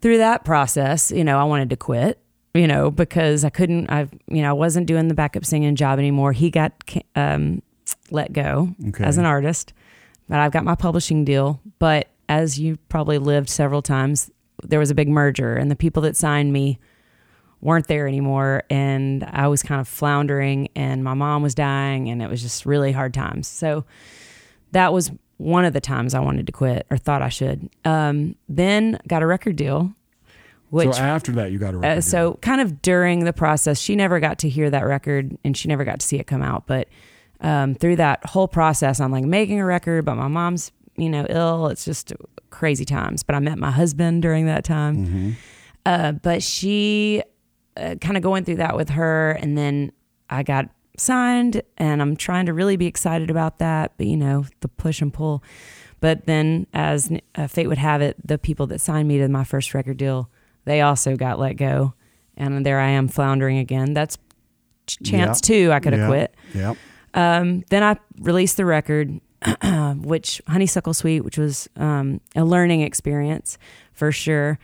through 0.00 0.18
that 0.18 0.44
process, 0.44 1.10
you 1.10 1.24
know, 1.24 1.38
I 1.38 1.44
wanted 1.44 1.70
to 1.70 1.76
quit, 1.76 2.18
you 2.54 2.66
know, 2.66 2.90
because 2.90 3.44
I 3.44 3.50
couldn't. 3.50 3.90
I, 3.90 4.08
you 4.28 4.42
know, 4.42 4.50
I 4.50 4.52
wasn't 4.54 4.86
doing 4.86 5.08
the 5.08 5.14
backup 5.14 5.44
singing 5.44 5.76
job 5.76 5.98
anymore. 5.98 6.32
He 6.32 6.50
got 6.50 6.72
um, 7.14 7.62
let 8.10 8.32
go 8.32 8.74
Okay. 8.88 9.04
as 9.04 9.18
an 9.18 9.24
artist, 9.24 9.72
but 10.28 10.38
I've 10.38 10.52
got 10.52 10.64
my 10.64 10.74
publishing 10.74 11.24
deal. 11.24 11.60
But 11.78 12.08
as 12.28 12.58
you 12.58 12.78
probably 12.88 13.18
lived 13.18 13.48
several 13.48 13.82
times, 13.82 14.30
there 14.62 14.78
was 14.78 14.90
a 14.90 14.94
big 14.94 15.08
merger, 15.08 15.54
and 15.56 15.70
the 15.70 15.76
people 15.76 16.02
that 16.02 16.16
signed 16.16 16.52
me 16.52 16.78
weren't 17.62 17.88
there 17.88 18.08
anymore 18.08 18.62
and 18.70 19.22
I 19.22 19.48
was 19.48 19.62
kind 19.62 19.82
of 19.82 19.86
floundering 19.86 20.68
and 20.74 21.04
my 21.04 21.12
mom 21.12 21.42
was 21.42 21.54
dying 21.54 22.08
and 22.08 22.22
it 22.22 22.30
was 22.30 22.40
just 22.40 22.64
really 22.64 22.90
hard 22.90 23.12
times. 23.12 23.48
So 23.48 23.84
that 24.72 24.94
was 24.94 25.10
one 25.40 25.64
of 25.64 25.72
the 25.72 25.80
times 25.80 26.12
I 26.14 26.20
wanted 26.20 26.46
to 26.46 26.52
quit 26.52 26.86
or 26.90 26.98
thought 26.98 27.22
I 27.22 27.30
should. 27.30 27.70
Um, 27.86 28.34
then 28.48 28.98
got 29.08 29.22
a 29.22 29.26
record 29.26 29.56
deal, 29.56 29.94
which 30.68 30.92
so 30.92 31.00
after 31.02 31.32
that, 31.32 31.50
you 31.50 31.58
got 31.58 31.72
a 31.72 31.78
record. 31.78 31.90
uh, 31.90 31.94
deal. 31.94 32.02
so 32.02 32.34
kind 32.42 32.60
of 32.60 32.82
during 32.82 33.24
the 33.24 33.32
process, 33.32 33.80
she 33.80 33.96
never 33.96 34.20
got 34.20 34.38
to 34.40 34.48
hear 34.50 34.68
that 34.68 34.82
record 34.86 35.36
and 35.44 35.56
she 35.56 35.66
never 35.68 35.84
got 35.84 36.00
to 36.00 36.06
see 36.06 36.18
it 36.18 36.26
come 36.26 36.42
out. 36.42 36.66
But 36.66 36.88
um, 37.40 37.74
through 37.74 37.96
that 37.96 38.24
whole 38.26 38.48
process, 38.48 39.00
I'm 39.00 39.10
like 39.10 39.24
making 39.24 39.60
a 39.60 39.64
record, 39.64 40.04
but 40.04 40.16
my 40.16 40.28
mom's 40.28 40.72
you 40.96 41.08
know 41.08 41.24
ill. 41.30 41.68
It's 41.68 41.86
just 41.86 42.12
crazy 42.50 42.84
times. 42.84 43.22
But 43.22 43.34
I 43.34 43.38
met 43.38 43.56
my 43.58 43.70
husband 43.70 44.20
during 44.20 44.44
that 44.46 44.62
time. 44.64 45.06
Mhm. 45.06 45.34
Uh, 45.86 46.12
but 46.12 46.42
she 46.42 47.22
uh, 47.78 47.94
kind 48.02 48.18
of 48.18 48.22
going 48.22 48.44
through 48.44 48.56
that 48.56 48.76
with 48.76 48.90
her, 48.90 49.30
and 49.40 49.56
then 49.56 49.92
I 50.28 50.42
got 50.42 50.68
signed, 51.00 51.62
and 51.78 52.00
I'm 52.02 52.16
trying 52.16 52.46
to 52.46 52.52
really 52.52 52.76
be 52.76 52.86
excited 52.86 53.30
about 53.30 53.58
that. 53.58 53.92
But 53.96 54.06
you 54.06 54.16
know, 54.16 54.44
the 54.60 54.68
push 54.68 55.00
and 55.02 55.12
pull. 55.12 55.42
But 56.00 56.26
then, 56.26 56.66
as 56.72 57.10
uh, 57.34 57.46
fate 57.46 57.66
would 57.66 57.78
have 57.78 58.00
it, 58.00 58.16
the 58.26 58.38
people 58.38 58.66
that 58.68 58.80
signed 58.80 59.06
me 59.08 59.18
to 59.18 59.28
my 59.28 59.44
first 59.44 59.74
record 59.74 59.96
deal, 59.98 60.30
they 60.64 60.80
also 60.80 61.16
got 61.16 61.38
let 61.38 61.54
go, 61.54 61.94
and 62.36 62.64
there 62.64 62.80
I 62.80 62.88
am 62.90 63.08
floundering 63.08 63.58
again. 63.58 63.92
That's 63.94 64.16
chance 64.86 65.40
Yeah. 65.42 65.54
two. 65.66 65.72
I 65.72 65.78
could 65.80 65.92
have 65.92 66.00
Yeah. 66.02 66.08
quit. 66.08 66.34
Yep. 66.54 66.76
Um, 67.14 67.64
then 67.70 67.82
I 67.82 67.96
released 68.20 68.56
the 68.56 68.64
record, 68.64 69.20
which 69.96 70.40
Honeysuckle 70.48 70.94
Sweet, 70.94 71.20
which 71.20 71.38
was 71.38 71.68
um, 71.76 72.20
a 72.36 72.44
learning 72.44 72.80
experience 72.82 73.58
for 73.92 74.10
sure. 74.12 74.58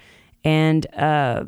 And 0.45 0.87
uh, 0.95 1.45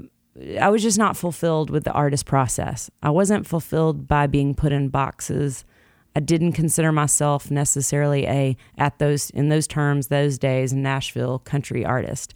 I 0.61 0.69
was 0.69 0.83
just 0.83 0.99
not 0.99 1.17
fulfilled 1.17 1.71
with 1.71 1.85
the 1.85 1.93
artist 1.93 2.27
process. 2.27 2.91
I 3.03 3.11
wasn't 3.11 3.47
fulfilled 3.47 4.07
by 4.07 4.27
being 4.27 4.55
put 4.55 4.73
in 4.73 4.89
boxes. 4.89 5.65
I 6.15 6.21
didn't 6.21 6.53
consider 6.53 6.93
myself 6.93 7.51
necessarily 7.51 8.27
a 8.27 8.57
at 8.77 8.99
those 8.99 9.31
in 9.31 9.49
those 9.49 9.67
terms 9.67 10.09
those 10.09 10.39
days 10.39 10.73
Nashville 10.73 11.39
country 11.41 11.85
artist. 11.85 12.35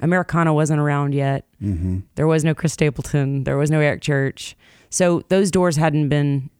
Americana 0.00 0.52
wasn't 0.52 0.80
around 0.80 1.14
yet. 1.14 1.46
hmm 1.60 2.00
There 2.16 2.26
was 2.26 2.44
no 2.44 2.54
Chris 2.54 2.72
Stapleton. 2.72 3.44
There 3.44 3.56
was 3.56 3.70
no 3.70 3.80
Eric 3.80 4.02
Church. 4.02 4.56
So 4.90 5.22
those 5.28 5.50
doors 5.50 5.76
hadn't 5.76 6.08
been 6.08 6.50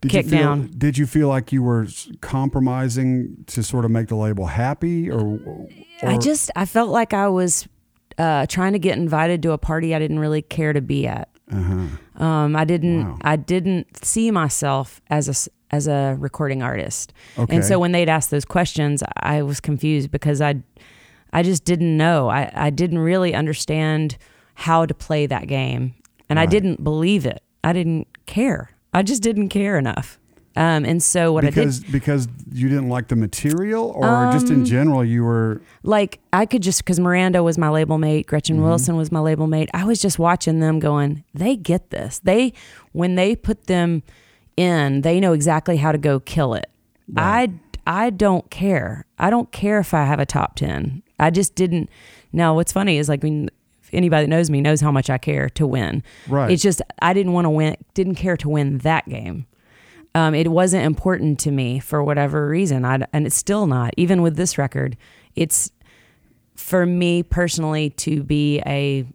Did 0.00 0.10
Kick 0.10 0.24
you 0.24 0.30
feel, 0.30 0.40
down. 0.40 0.70
Did 0.78 0.96
you 0.96 1.06
feel 1.06 1.28
like 1.28 1.52
you 1.52 1.62
were 1.62 1.86
compromising 2.20 3.44
to 3.48 3.62
sort 3.62 3.84
of 3.84 3.90
make 3.90 4.08
the 4.08 4.16
label 4.16 4.46
happy, 4.46 5.10
or, 5.10 5.20
or 5.44 5.68
I 6.02 6.16
just 6.18 6.50
I 6.56 6.64
felt 6.64 6.88
like 6.90 7.12
I 7.12 7.28
was 7.28 7.68
uh, 8.18 8.46
trying 8.46 8.72
to 8.72 8.78
get 8.78 8.98
invited 8.98 9.42
to 9.42 9.52
a 9.52 9.58
party 9.58 9.94
I 9.94 9.98
didn't 9.98 10.18
really 10.18 10.42
care 10.42 10.72
to 10.72 10.80
be 10.80 11.06
at. 11.06 11.28
uh-huh. 11.50 12.22
Um, 12.22 12.56
I 12.56 12.64
didn't 12.64 13.06
Wow. 13.06 13.18
I 13.22 13.36
didn't 13.36 14.04
see 14.04 14.30
myself 14.30 15.00
as 15.08 15.28
a 15.28 15.50
as 15.74 15.86
a 15.86 16.16
recording 16.18 16.62
artist, 16.62 17.12
okay? 17.38 17.54
and 17.54 17.64
so 17.64 17.78
when 17.78 17.92
they'd 17.92 18.08
ask 18.08 18.30
those 18.30 18.44
questions, 18.44 19.02
I 19.22 19.42
was 19.42 19.60
confused 19.60 20.10
because 20.10 20.40
I 20.40 20.56
I 21.32 21.42
just 21.42 21.64
didn't 21.64 21.96
know. 21.96 22.28
I 22.28 22.50
I 22.54 22.70
didn't 22.70 22.98
really 22.98 23.34
understand 23.34 24.16
how 24.54 24.84
to 24.86 24.94
play 24.94 25.26
that 25.26 25.46
game, 25.46 25.94
and 26.28 26.40
I 26.40 26.46
didn't 26.46 26.82
believe 26.82 27.24
it. 27.24 27.40
I 27.62 27.72
didn't 27.72 28.08
care. 28.26 28.70
I 28.92 29.02
just 29.02 29.22
didn't 29.22 29.50
care 29.50 29.78
enough. 29.78 30.18
Um, 30.58 30.84
and 30.84 31.00
so 31.00 31.32
what 31.32 31.44
I 31.44 31.50
did 31.50 31.54
because 31.54 31.80
because 31.80 32.28
you 32.52 32.68
didn't 32.68 32.88
like 32.88 33.06
the 33.08 33.16
material, 33.16 33.92
or 33.94 34.30
just 34.32 34.48
in 34.48 34.56
Um, 34.60 34.64
general, 34.64 35.04
you 35.04 35.22
were 35.22 35.60
like 35.84 36.18
I 36.32 36.46
could 36.46 36.62
just 36.62 36.84
because 36.84 36.98
Miranda 36.98 37.42
was 37.44 37.56
my 37.56 37.68
label 37.68 37.96
mate, 37.96 38.26
Gretchen 38.26 38.56
Mm-hmm. 38.56 38.64
Wilson 38.64 38.96
was 38.96 39.12
my 39.12 39.20
label 39.20 39.46
mate. 39.46 39.68
I 39.72 39.84
was 39.84 40.00
just 40.00 40.18
watching 40.18 40.58
them 40.60 40.80
going, 40.80 41.22
they 41.32 41.54
get 41.56 41.90
this. 41.90 42.18
They 42.18 42.52
when 42.92 43.14
they 43.14 43.36
put 43.36 43.68
them 43.68 44.02
in, 44.56 45.02
they 45.02 45.20
know 45.20 45.32
exactly 45.32 45.76
how 45.76 45.92
to 45.92 45.98
go 45.98 46.18
kill 46.18 46.54
it. 46.54 46.66
Right. 47.12 47.50
I 47.86 48.06
I 48.06 48.10
don't 48.10 48.50
care. 48.50 49.06
I 49.18 49.30
don't 49.30 49.50
care 49.52 49.78
if 49.78 49.94
I 49.94 50.04
have 50.04 50.18
a 50.20 50.26
top 50.26 50.56
ten. 50.56 51.02
I 51.20 51.30
just 51.30 51.54
didn't. 51.54 51.88
Now 52.32 52.54
what's 52.54 52.72
funny 52.72 52.98
is 52.98 53.08
like 53.08 53.22
when 53.22 53.48
anybody 53.92 54.24
that 54.24 54.28
knows 54.28 54.50
me 54.50 54.60
knows 54.60 54.80
how 54.80 54.90
much 54.92 55.08
I 55.08 55.18
care 55.18 55.48
to 55.50 55.66
win. 55.66 56.02
right. 56.28 56.50
It's 56.50 56.62
just 56.62 56.82
I 57.00 57.12
didn't 57.14 57.32
want 57.32 57.44
to 57.46 57.50
win. 57.50 57.76
Didn't 57.94 58.16
care 58.16 58.36
to 58.38 58.48
win 58.48 58.78
that 58.78 59.08
game. 59.08 59.46
Um, 60.18 60.34
it 60.34 60.48
wasn't 60.48 60.84
important 60.84 61.38
to 61.40 61.52
me 61.52 61.78
for 61.78 62.02
whatever 62.02 62.48
reason. 62.48 62.84
I 62.84 63.06
and 63.12 63.24
it's 63.24 63.36
still 63.36 63.68
not. 63.68 63.94
Even 63.96 64.20
with 64.20 64.34
this 64.34 64.58
record, 64.58 64.96
it's 65.36 65.70
for 66.56 66.84
me 66.84 67.22
personally 67.22 67.90
to 67.90 68.24
be 68.24 68.60
a, 68.66 69.06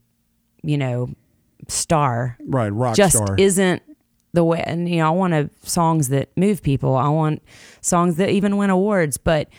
you 0.62 0.78
know, 0.78 1.10
star. 1.68 2.38
right, 2.46 2.70
rock 2.70 2.96
just 2.96 3.18
star. 3.18 3.36
isn't 3.38 3.84
the 4.32 4.46
way. 4.46 4.64
And 4.66 4.88
you 4.88 5.00
know, 5.00 5.08
I 5.08 5.10
want 5.10 5.34
to 5.34 5.50
songs 5.70 6.08
that 6.08 6.30
move 6.38 6.64
people. 6.64 6.96
I 6.96 7.10
want 7.10 7.44
songs 7.82 8.16
that 8.16 8.30
even 8.30 8.56
win 8.56 8.70
awards. 8.70 9.18
But 9.18 9.50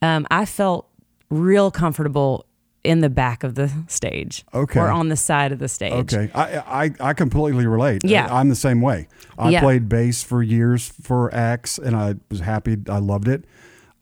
um, 0.00 0.26
I 0.30 0.46
felt 0.46 0.88
real 1.28 1.70
comfortable 1.70 2.46
in 2.84 3.00
the 3.00 3.08
back 3.08 3.42
of 3.44 3.54
the 3.54 3.70
stage 3.88 4.44
Okay. 4.52 4.78
or 4.78 4.90
on 4.90 5.08
the 5.08 5.16
side 5.16 5.50
of 5.52 5.58
the 5.58 5.68
stage. 5.68 6.14
Okay, 6.14 6.30
I, 6.34 6.84
I 6.84 6.90
I 7.00 7.12
completely 7.14 7.66
relate. 7.66 8.02
Yeah. 8.04 8.26
I, 8.30 8.40
am 8.40 8.50
the 8.50 8.54
same 8.54 8.80
way. 8.82 9.08
I 9.38 9.48
Yeah. 9.50 9.60
played 9.60 9.88
bass 9.88 10.22
for 10.22 10.42
years 10.42 10.86
for 11.02 11.34
X, 11.34 11.78
and 11.78 11.96
I 11.96 12.16
was 12.30 12.40
happy. 12.40 12.76
I 12.88 12.98
loved 12.98 13.26
it. 13.28 13.44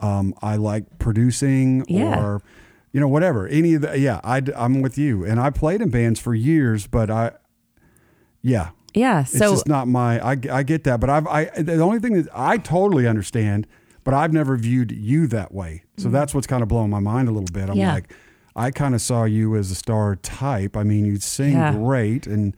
Um, 0.01 0.35
I 0.43 0.57
like 0.57 0.99
producing 0.99 1.85
Yeah. 1.89 2.21
or, 2.21 2.43
you 2.93 2.99
know, 3.01 3.07
whatever. 3.09 3.47
Any 3.47 3.75
of 3.75 3.83
the 3.83 3.97
yeah. 3.99 4.21
I 4.25 4.43
I'm 4.57 4.83
with 4.83 4.99
you, 4.99 5.25
and 5.25 5.39
I 5.39 5.51
played 5.51 5.81
in 5.81 5.91
bands 5.91 6.19
for 6.19 6.35
years, 6.35 6.89
but 6.89 7.09
I, 7.09 7.31
yeah, 8.43 8.71
Yeah. 8.95 9.25
So 9.25 9.45
it's 9.45 9.53
just 9.53 9.69
not 9.69 9.87
my. 9.89 10.19
I 10.21 10.37
I 10.51 10.63
get 10.65 10.83
that, 10.85 10.99
but 11.01 11.09
I've 11.09 11.27
I 11.29 11.45
the 11.57 11.79
only 11.81 12.01
thing 12.01 12.15
that 12.15 12.29
I 12.35 12.59
totally 12.59 13.07
understand, 13.07 13.67
but 14.03 14.13
I've 14.13 14.33
never 14.33 14.57
viewed 14.57 14.91
you 14.91 15.27
that 15.29 15.55
way. 15.55 15.85
So 15.99 16.09
that's 16.09 16.35
what's 16.35 16.49
kind 16.49 16.63
of 16.65 16.69
blowing 16.69 16.91
my 16.91 16.99
mind 16.99 17.29
a 17.29 17.31
little 17.33 17.49
bit. 17.53 17.63
I'm 17.65 17.69
Mm-hmm. 17.71 17.79
Yeah. 17.79 17.95
like. 17.95 18.13
I 18.55 18.71
kind 18.71 18.95
of 18.95 19.01
saw 19.01 19.25
you 19.25 19.57
as 19.57 19.71
a 19.71 19.75
star 19.75 20.17
type. 20.17 20.77
I 20.77 20.83
mean, 20.83 21.05
you 21.05 21.17
sing 21.19 21.53
Yeah. 21.55 21.73
great, 21.73 22.27
and 22.27 22.55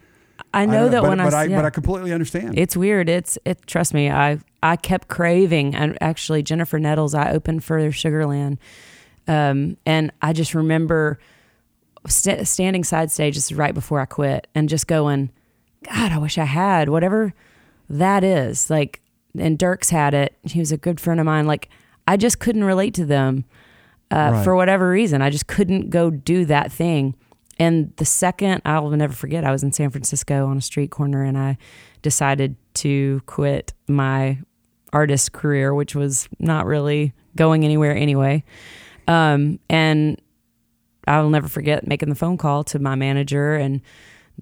I 0.52 0.66
know 0.66 0.82
don't 0.84 0.90
that 0.92 1.00
but, 1.02 1.08
when 1.10 1.18
but 1.18 1.34
I, 1.34 1.42
I, 1.42 1.44
yeah. 1.44 1.56
but 1.56 1.64
I 1.64 1.70
completely 1.70 2.12
understand. 2.12 2.58
It's 2.58 2.76
weird. 2.76 3.08
It's 3.08 3.38
it. 3.44 3.66
Trust 3.66 3.94
me. 3.94 4.10
I 4.10 4.38
I 4.62 4.76
kept 4.76 5.08
craving, 5.08 5.74
and 5.74 5.96
actually 6.00 6.42
Jennifer 6.42 6.78
Nettles. 6.78 7.14
I 7.14 7.30
opened 7.30 7.62
for 7.64 7.78
Sugarland, 7.90 8.58
um, 9.28 9.76
and 9.86 10.10
I 10.22 10.32
just 10.32 10.54
remember 10.54 11.18
st- 12.06 12.46
standing 12.46 12.84
side 12.84 13.10
stage 13.10 13.36
is 13.36 13.52
right 13.52 13.74
before 13.74 14.00
I 14.00 14.04
quit 14.06 14.46
and 14.54 14.68
just 14.68 14.86
going, 14.86 15.30
God, 15.84 16.12
I 16.12 16.18
wish 16.18 16.38
I 16.38 16.44
had 16.44 16.88
whatever 16.88 17.34
that 17.88 18.24
is. 18.24 18.70
Like, 18.70 19.00
and 19.38 19.58
Dierks 19.58 19.90
had 19.90 20.14
it. 20.14 20.34
He 20.42 20.58
was 20.58 20.72
a 20.72 20.76
good 20.76 21.00
friend 21.00 21.20
of 21.20 21.26
mine. 21.26 21.46
Like, 21.46 21.68
I 22.06 22.16
just 22.16 22.38
couldn't 22.40 22.64
relate 22.64 22.94
to 22.94 23.04
them 23.04 23.44
uh, 24.14 24.30
Right. 24.32 24.44
for 24.44 24.54
whatever 24.54 24.88
reason. 24.90 25.22
I 25.22 25.30
just 25.30 25.46
couldn't 25.46 25.90
go 25.90 26.10
do 26.10 26.44
that 26.46 26.70
thing. 26.72 27.14
And 27.58 27.92
the 27.96 28.04
second, 28.04 28.62
I'll 28.64 28.90
never 28.90 29.12
forget, 29.12 29.44
I 29.44 29.52
was 29.52 29.62
in 29.62 29.72
San 29.72 29.90
Francisco 29.90 30.46
on 30.46 30.56
a 30.56 30.60
street 30.60 30.90
corner 30.90 31.22
and 31.22 31.38
I 31.38 31.56
decided 32.02 32.56
to 32.74 33.20
quit 33.26 33.72
my 33.88 34.38
artist 34.92 35.32
career, 35.32 35.74
which 35.74 35.94
was 35.94 36.28
not 36.38 36.66
really 36.66 37.12
going 37.36 37.64
anywhere 37.64 37.96
anyway. 37.96 38.44
Um, 39.08 39.58
and 39.68 40.20
I'll 41.06 41.28
never 41.30 41.48
forget 41.48 41.86
making 41.86 42.08
the 42.08 42.14
phone 42.14 42.38
call 42.38 42.64
to 42.64 42.78
my 42.78 42.94
manager 42.94 43.54
and 43.54 43.80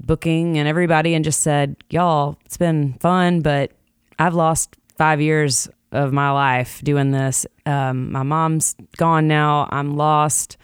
booking 0.01 0.57
and 0.59 0.69
everybody 0.69 1.15
and 1.15 1.25
just 1.25 1.41
said, 1.41 1.77
Y'all, 1.91 2.39
it's 2.47 2.57
been 2.57 2.95
fun, 2.95 3.41
but 3.41 3.73
I've 4.19 4.35
lost 4.35 4.77
five 4.97 5.21
years 5.21 5.69
of 5.93 6.13
my 6.13 6.31
life 6.31 6.81
doing 6.83 7.11
this. 7.11 7.47
Um, 7.67 8.11
my 8.11 8.23
mom's 8.23 8.75
gone 8.97 9.29
now. 9.29 9.69
I'm 9.71 9.97
lost. 9.97 10.57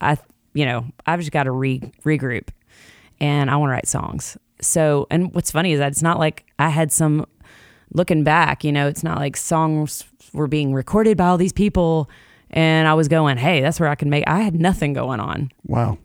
I, 0.00 0.16
you 0.54 0.64
know, 0.64 0.86
I've 1.06 1.20
just 1.20 1.30
got 1.30 1.44
to 1.44 1.52
re- 1.52 1.92
regroup 2.04 2.48
and 3.20 3.50
I 3.50 3.56
want 3.56 3.68
to 3.68 3.72
write 3.72 3.86
songs. 3.86 4.36
So, 4.60 5.06
and 5.10 5.32
what's 5.34 5.50
funny 5.50 5.72
is 5.72 5.78
that 5.78 5.92
it's 5.92 6.02
not 6.02 6.18
like 6.18 6.44
I 6.58 6.70
had 6.70 6.90
some 6.90 7.26
looking 7.92 8.24
back, 8.24 8.64
you 8.64 8.72
know, 8.72 8.88
it's 8.88 9.04
not 9.04 9.18
like 9.18 9.36
songs 9.36 10.04
were 10.32 10.48
being 10.48 10.72
recorded 10.72 11.16
by 11.16 11.26
all 11.26 11.36
these 11.36 11.52
people 11.52 12.08
and 12.50 12.88
I 12.88 12.94
was 12.94 13.08
going, 13.08 13.36
hey, 13.36 13.60
that's 13.60 13.78
where 13.80 13.88
I 13.88 13.94
can 13.94 14.10
make. 14.10 14.24
I 14.26 14.40
had 14.40 14.54
nothing 14.54 14.92
going 14.92 15.20
on. 15.20 15.50
Wow. 15.66 15.98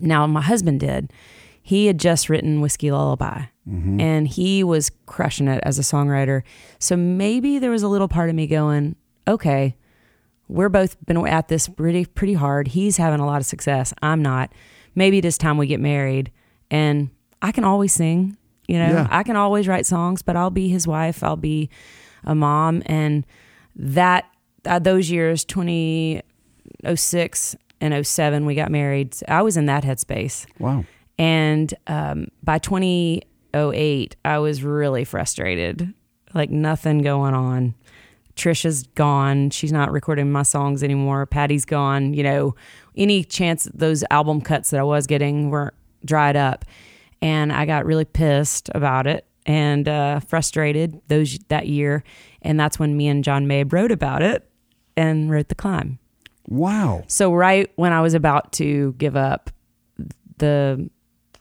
Now, 0.00 0.26
my 0.26 0.40
husband 0.40 0.80
did. 0.80 1.12
He 1.66 1.86
had 1.86 1.98
just 1.98 2.28
written 2.28 2.60
Whiskey 2.60 2.92
Lullaby 2.92 3.44
and 3.98 4.28
he 4.28 4.62
was 4.62 4.90
crushing 5.06 5.48
it 5.48 5.62
as 5.64 5.78
a 5.78 5.82
songwriter. 5.82 6.42
So 6.78 6.98
maybe 6.98 7.58
there 7.58 7.70
was 7.70 7.82
a 7.82 7.88
little 7.88 8.08
part 8.08 8.28
of 8.28 8.34
me 8.36 8.46
going, 8.46 8.96
okay, 9.26 9.74
we're 10.46 10.68
both 10.68 11.02
been 11.06 11.26
at 11.26 11.48
this 11.48 11.66
pretty 11.66 12.04
pretty 12.04 12.34
hard. 12.34 12.68
He's 12.68 12.98
having 12.98 13.20
a 13.20 13.26
lot 13.26 13.40
of 13.40 13.46
success. 13.46 13.94
I'm 14.02 14.20
not. 14.20 14.52
Maybe 14.94 15.16
it 15.16 15.24
is 15.24 15.38
time 15.38 15.56
we 15.56 15.66
get 15.66 15.80
married 15.80 16.30
and 16.70 17.08
I 17.40 17.50
can 17.50 17.64
always 17.64 17.94
sing, 17.94 18.36
you 18.68 18.78
know. 18.78 18.90
Yeah. 18.90 19.08
I 19.10 19.22
can 19.22 19.36
always 19.36 19.66
write 19.66 19.86
songs, 19.86 20.20
but 20.20 20.36
I'll 20.36 20.50
be 20.50 20.68
his 20.68 20.86
wife, 20.86 21.24
I'll 21.24 21.36
be 21.36 21.70
a 22.24 22.34
mom 22.34 22.82
and 22.84 23.24
that 23.74 24.26
uh, 24.66 24.78
those 24.78 25.10
years 25.10 25.46
2006 25.46 27.56
and 27.80 28.06
07 28.06 28.44
we 28.44 28.54
got 28.54 28.70
married. 28.70 29.16
I 29.26 29.40
was 29.40 29.56
in 29.56 29.64
that 29.66 29.84
headspace. 29.84 30.44
Wow. 30.58 30.84
And 31.18 31.72
um, 31.86 32.28
by 32.42 32.58
2008, 32.58 34.16
I 34.24 34.38
was 34.38 34.62
really 34.62 35.04
frustrated. 35.04 35.92
Like 36.32 36.50
nothing 36.50 37.02
going 37.02 37.34
on. 37.34 37.74
Trisha's 38.36 38.82
gone. 38.94 39.50
She's 39.50 39.72
not 39.72 39.92
recording 39.92 40.32
my 40.32 40.42
songs 40.42 40.82
anymore. 40.82 41.26
Patty's 41.26 41.64
gone. 41.64 42.14
You 42.14 42.24
know, 42.24 42.54
any 42.96 43.22
chance 43.22 43.68
those 43.72 44.02
album 44.10 44.40
cuts 44.40 44.70
that 44.70 44.80
I 44.80 44.82
was 44.82 45.06
getting 45.06 45.50
were 45.50 45.72
dried 46.04 46.36
up. 46.36 46.64
And 47.22 47.52
I 47.52 47.64
got 47.64 47.86
really 47.86 48.04
pissed 48.04 48.70
about 48.74 49.06
it 49.06 49.24
and 49.46 49.88
uh, 49.88 50.20
frustrated 50.20 51.00
those 51.08 51.38
that 51.48 51.68
year. 51.68 52.02
And 52.42 52.58
that's 52.58 52.78
when 52.78 52.96
me 52.96 53.08
and 53.08 53.22
Jon 53.22 53.46
Mabe 53.46 53.72
wrote 53.72 53.92
about 53.92 54.22
it 54.22 54.48
and 54.96 55.30
wrote 55.30 55.48
The 55.48 55.54
Climb. 55.54 55.98
Wow. 56.48 57.04
So 57.06 57.32
right 57.32 57.70
when 57.76 57.92
I 57.92 58.00
was 58.00 58.14
about 58.14 58.52
to 58.54 58.94
give 58.98 59.16
up, 59.16 59.50
the 60.38 60.90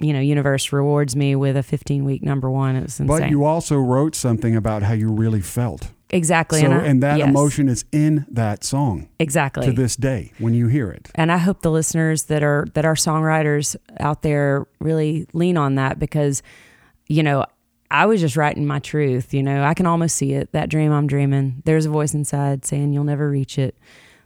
you 0.03 0.13
know 0.13 0.19
universe 0.19 0.71
rewards 0.71 1.15
me 1.15 1.35
with 1.35 1.55
a 1.57 1.63
15 1.63 2.05
week 2.05 2.21
number 2.23 2.49
one. 2.49 2.75
It 2.75 2.83
was 2.83 2.99
insane. 2.99 3.07
But 3.07 3.29
you 3.29 3.45
also 3.45 3.77
wrote 3.77 4.15
something 4.15 4.55
about 4.55 4.83
how 4.83 4.93
you 4.93 5.11
really 5.11 5.41
felt. 5.41 5.89
exactly, 6.09 6.59
so, 6.59 6.65
and, 6.67 6.73
I- 6.75 6.85
and 6.85 7.03
that 7.03 7.17
yes, 7.17 7.27
emotion 7.29 7.69
is 7.69 7.85
in 7.91 8.25
that 8.29 8.63
song 8.63 9.09
exactly. 9.19 9.65
to 9.65 9.71
this 9.71 9.95
day 9.95 10.31
when 10.37 10.53
you 10.53 10.67
hear 10.67 10.91
it. 10.91 11.09
and 11.15 11.31
I 11.31 11.37
hope 11.37 11.61
the 11.61 11.71
listeners 11.71 12.23
that 12.25 12.43
are 12.43 12.67
that 12.75 12.85
are 12.85 12.95
songwriters 12.95 13.75
out 13.99 14.21
there 14.21 14.67
really 14.79 15.25
lean 15.33 15.57
on 15.57 15.75
that 15.75 15.97
because 15.97 16.43
you 17.07 17.23
know 17.23 17.45
I 17.89 18.07
was 18.07 18.21
just 18.21 18.35
writing 18.35 18.65
my 18.65 18.79
truth. 18.79 19.35
You 19.35 19.43
know, 19.43 19.63
I 19.63 19.75
can 19.75 19.85
almost 19.85 20.15
see 20.15 20.33
it. 20.33 20.51
That 20.51 20.67
dream 20.69 20.91
I'm 20.91 21.05
dreaming. 21.05 21.61
There's 21.63 21.85
a 21.85 21.89
voice 21.91 22.15
inside 22.15 22.65
saying 22.65 22.91
you'll 22.91 23.03
never 23.03 23.29
reach 23.29 23.59
it. 23.59 23.77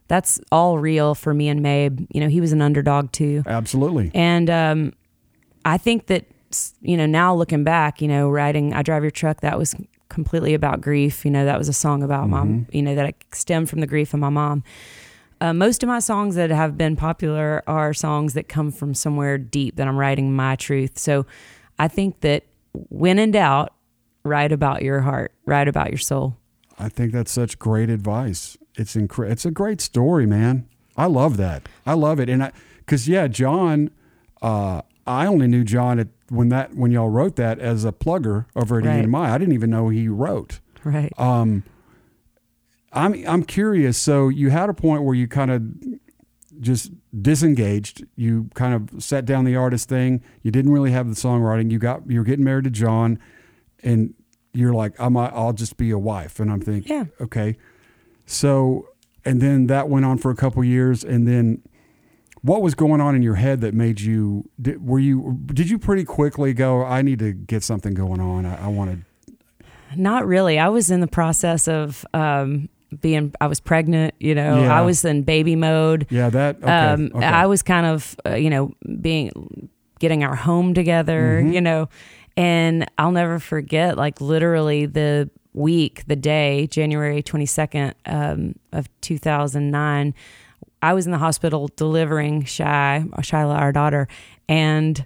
That's 0.07 0.39
all 0.53 0.79
real 0.79 1.13
for 1.15 1.33
me 1.33 1.49
and 1.49 1.59
Mabe. 1.61 2.07
You 2.13 2.21
know, 2.21 2.29
he 2.29 2.39
was 2.39 2.53
an 2.53 2.61
underdog 2.61 3.11
too. 3.11 3.43
Absolutely. 3.45 4.09
And 4.15 4.49
um, 4.49 4.93
I 5.67 5.77
think 5.77 6.07
that, 6.07 6.25
you 6.81 6.95
know, 6.95 7.05
now 7.05 7.35
looking 7.35 7.65
back, 7.65 8.01
you 8.01 8.07
know, 8.07 8.29
writing 8.29 8.73
I 8.73 8.81
Drive 8.83 9.03
Your 9.03 9.11
Truck, 9.11 9.41
that 9.41 9.57
was 9.59 9.75
completely 10.07 10.53
about 10.53 10.79
grief. 10.79 11.25
You 11.25 11.31
know, 11.31 11.43
that 11.43 11.57
was 11.57 11.67
a 11.67 11.73
song 11.73 12.03
about 12.03 12.29
mom, 12.29 12.67
you 12.71 12.81
know, 12.81 12.95
that 12.95 13.15
stemmed 13.33 13.69
from 13.69 13.81
the 13.81 13.87
grief 13.87 14.13
of 14.13 14.21
my 14.21 14.29
mom. 14.29 14.63
Uh, 15.41 15.53
most 15.53 15.83
of 15.83 15.87
my 15.87 15.99
songs 15.99 16.35
that 16.35 16.49
have 16.49 16.77
been 16.77 16.95
popular 16.95 17.63
are 17.67 17.93
songs 17.93 18.33
that 18.33 18.47
come 18.47 18.71
from 18.71 18.93
somewhere 18.93 19.37
deep 19.37 19.75
that 19.75 19.89
I'm 19.89 19.97
writing 19.97 20.33
my 20.33 20.55
truth. 20.55 20.97
So 20.97 21.25
I 21.77 21.89
think 21.89 22.21
that 22.21 22.45
when 22.71 23.19
in 23.19 23.31
doubt, 23.31 23.73
write 24.23 24.53
about 24.53 24.83
your 24.83 25.01
heart, 25.01 25.33
write 25.45 25.67
about 25.67 25.89
your 25.89 25.99
soul. 25.99 26.37
I 26.79 26.87
think 26.87 27.11
that's 27.11 27.31
such 27.31 27.59
great 27.59 27.89
advice. 27.89 28.55
It's 28.75 28.95
incre- 28.95 29.29
It's 29.29 29.45
a 29.45 29.51
great 29.51 29.81
story, 29.81 30.25
man. 30.25 30.67
I 30.95 31.07
love 31.07 31.35
that. 31.37 31.67
I 31.85 31.93
love 31.93 32.19
it, 32.21 32.29
and 32.29 32.41
I 32.41 32.51
because 32.77 33.07
yeah, 33.07 33.27
Jon. 33.27 33.91
Uh, 34.41 34.81
I 35.07 35.25
only 35.25 35.47
knew 35.47 35.63
Jon 35.63 35.99
at 35.99 36.09
when 36.29 36.49
that 36.49 36.75
when 36.75 36.91
y'all 36.91 37.09
wrote 37.09 37.35
that 37.37 37.59
as 37.59 37.85
a 37.85 37.91
plugger 37.91 38.45
over 38.55 38.79
at 38.79 38.85
Right. 38.85 39.05
EMI. 39.05 39.29
I 39.31 39.37
didn't 39.37 39.53
even 39.53 39.69
know 39.69 39.89
he 39.89 40.07
wrote. 40.07 40.59
Right. 40.83 41.11
Um, 41.17 41.63
I'm 42.91 43.13
I'm 43.27 43.43
curious. 43.43 43.97
So 43.97 44.29
you 44.29 44.49
had 44.49 44.69
a 44.69 44.73
point 44.73 45.03
where 45.03 45.15
you 45.15 45.27
kind 45.27 45.51
of 45.51 45.63
just 46.59 46.91
disengaged. 47.21 48.05
You 48.15 48.49
kind 48.55 48.73
of 48.73 49.03
set 49.03 49.25
down 49.25 49.45
the 49.45 49.55
artist 49.55 49.89
thing. 49.89 50.21
You 50.41 50.51
didn't 50.51 50.71
really 50.71 50.91
have 50.91 51.07
the 51.07 51.15
songwriting. 51.15 51.71
You 51.71 51.79
got 51.79 52.09
you're 52.09 52.23
getting 52.23 52.45
married 52.45 52.63
to 52.65 52.69
Jon, 52.71 53.19
and 53.83 54.13
you're 54.53 54.73
like, 54.73 54.93
I'm 54.99 55.15
I'll 55.17 55.53
just 55.53 55.77
be 55.77 55.91
a 55.91 55.99
wife. 55.99 56.39
And 56.39 56.51
I'm 56.51 56.61
thinking, 56.61 56.91
Yeah. 56.91 57.05
okay. 57.21 57.57
So 58.25 58.87
and 59.25 59.41
then 59.41 59.67
that 59.67 59.89
went 59.89 60.05
on 60.05 60.17
for 60.17 60.31
a 60.31 60.35
couple 60.35 60.63
years, 60.63 61.03
and 61.03 61.27
then 61.27 61.61
what 62.41 62.61
was 62.61 62.75
going 62.75 63.01
on 63.01 63.15
in 63.15 63.21
your 63.21 63.35
head 63.35 63.61
that 63.61 63.73
made 63.73 63.99
you 63.99 64.49
did, 64.61 64.85
were 64.85 64.99
you 64.99 65.39
did 65.47 65.69
you 65.69 65.77
pretty 65.79 66.03
quickly 66.03 66.53
go 66.53 66.83
i 66.83 67.01
need 67.01 67.19
to 67.19 67.31
get 67.33 67.63
something 67.63 67.93
going 67.93 68.19
on 68.21 68.45
i, 68.45 68.65
I 68.65 68.67
want 68.67 68.91
to 68.91 69.33
Not 69.95 70.27
really. 70.27 70.59
I 70.59 70.67
was 70.69 70.91
in 70.91 70.99
the 70.99 71.07
process 71.07 71.67
of 71.67 72.05
um, 72.13 72.67
being. 72.99 73.33
I 73.39 73.47
was 73.47 73.59
pregnant. 73.61 74.15
You 74.19 74.35
know, 74.35 74.61
Yeah. 74.61 74.77
I 74.77 74.81
was 74.81 75.05
in 75.05 75.23
baby 75.23 75.55
mode. 75.55 76.07
yeah 76.09 76.29
that 76.29 76.57
okay, 76.57 76.71
um, 76.71 77.11
okay. 77.15 77.25
I 77.25 77.45
was 77.45 77.63
kind 77.63 77.85
of, 77.85 78.15
uh, 78.25 78.35
you 78.35 78.49
know, 78.49 78.73
being 79.01 79.69
getting 79.99 80.23
our 80.23 80.35
home 80.35 80.73
together. 80.73 81.39
Mm-hmm. 81.41 81.53
You 81.53 81.61
know, 81.61 81.89
and 82.35 82.85
I'll 82.97 83.11
never 83.13 83.39
forget, 83.39 83.97
like 83.97 84.19
literally 84.21 84.85
the 84.85 85.29
week, 85.53 86.03
the 86.07 86.17
day, 86.17 86.67
January 86.67 87.23
twenty 87.23 87.45
second 87.45 87.95
um, 88.05 88.55
of 88.73 88.89
two 89.01 89.17
thousand 89.17 89.71
nine. 89.71 90.13
I 90.81 90.93
was 90.93 91.05
in 91.05 91.11
the 91.11 91.17
hospital 91.17 91.69
delivering 91.75 92.45
Shy, 92.45 93.03
Shyla, 93.19 93.55
our 93.57 93.71
daughter, 93.71 94.07
and 94.47 95.05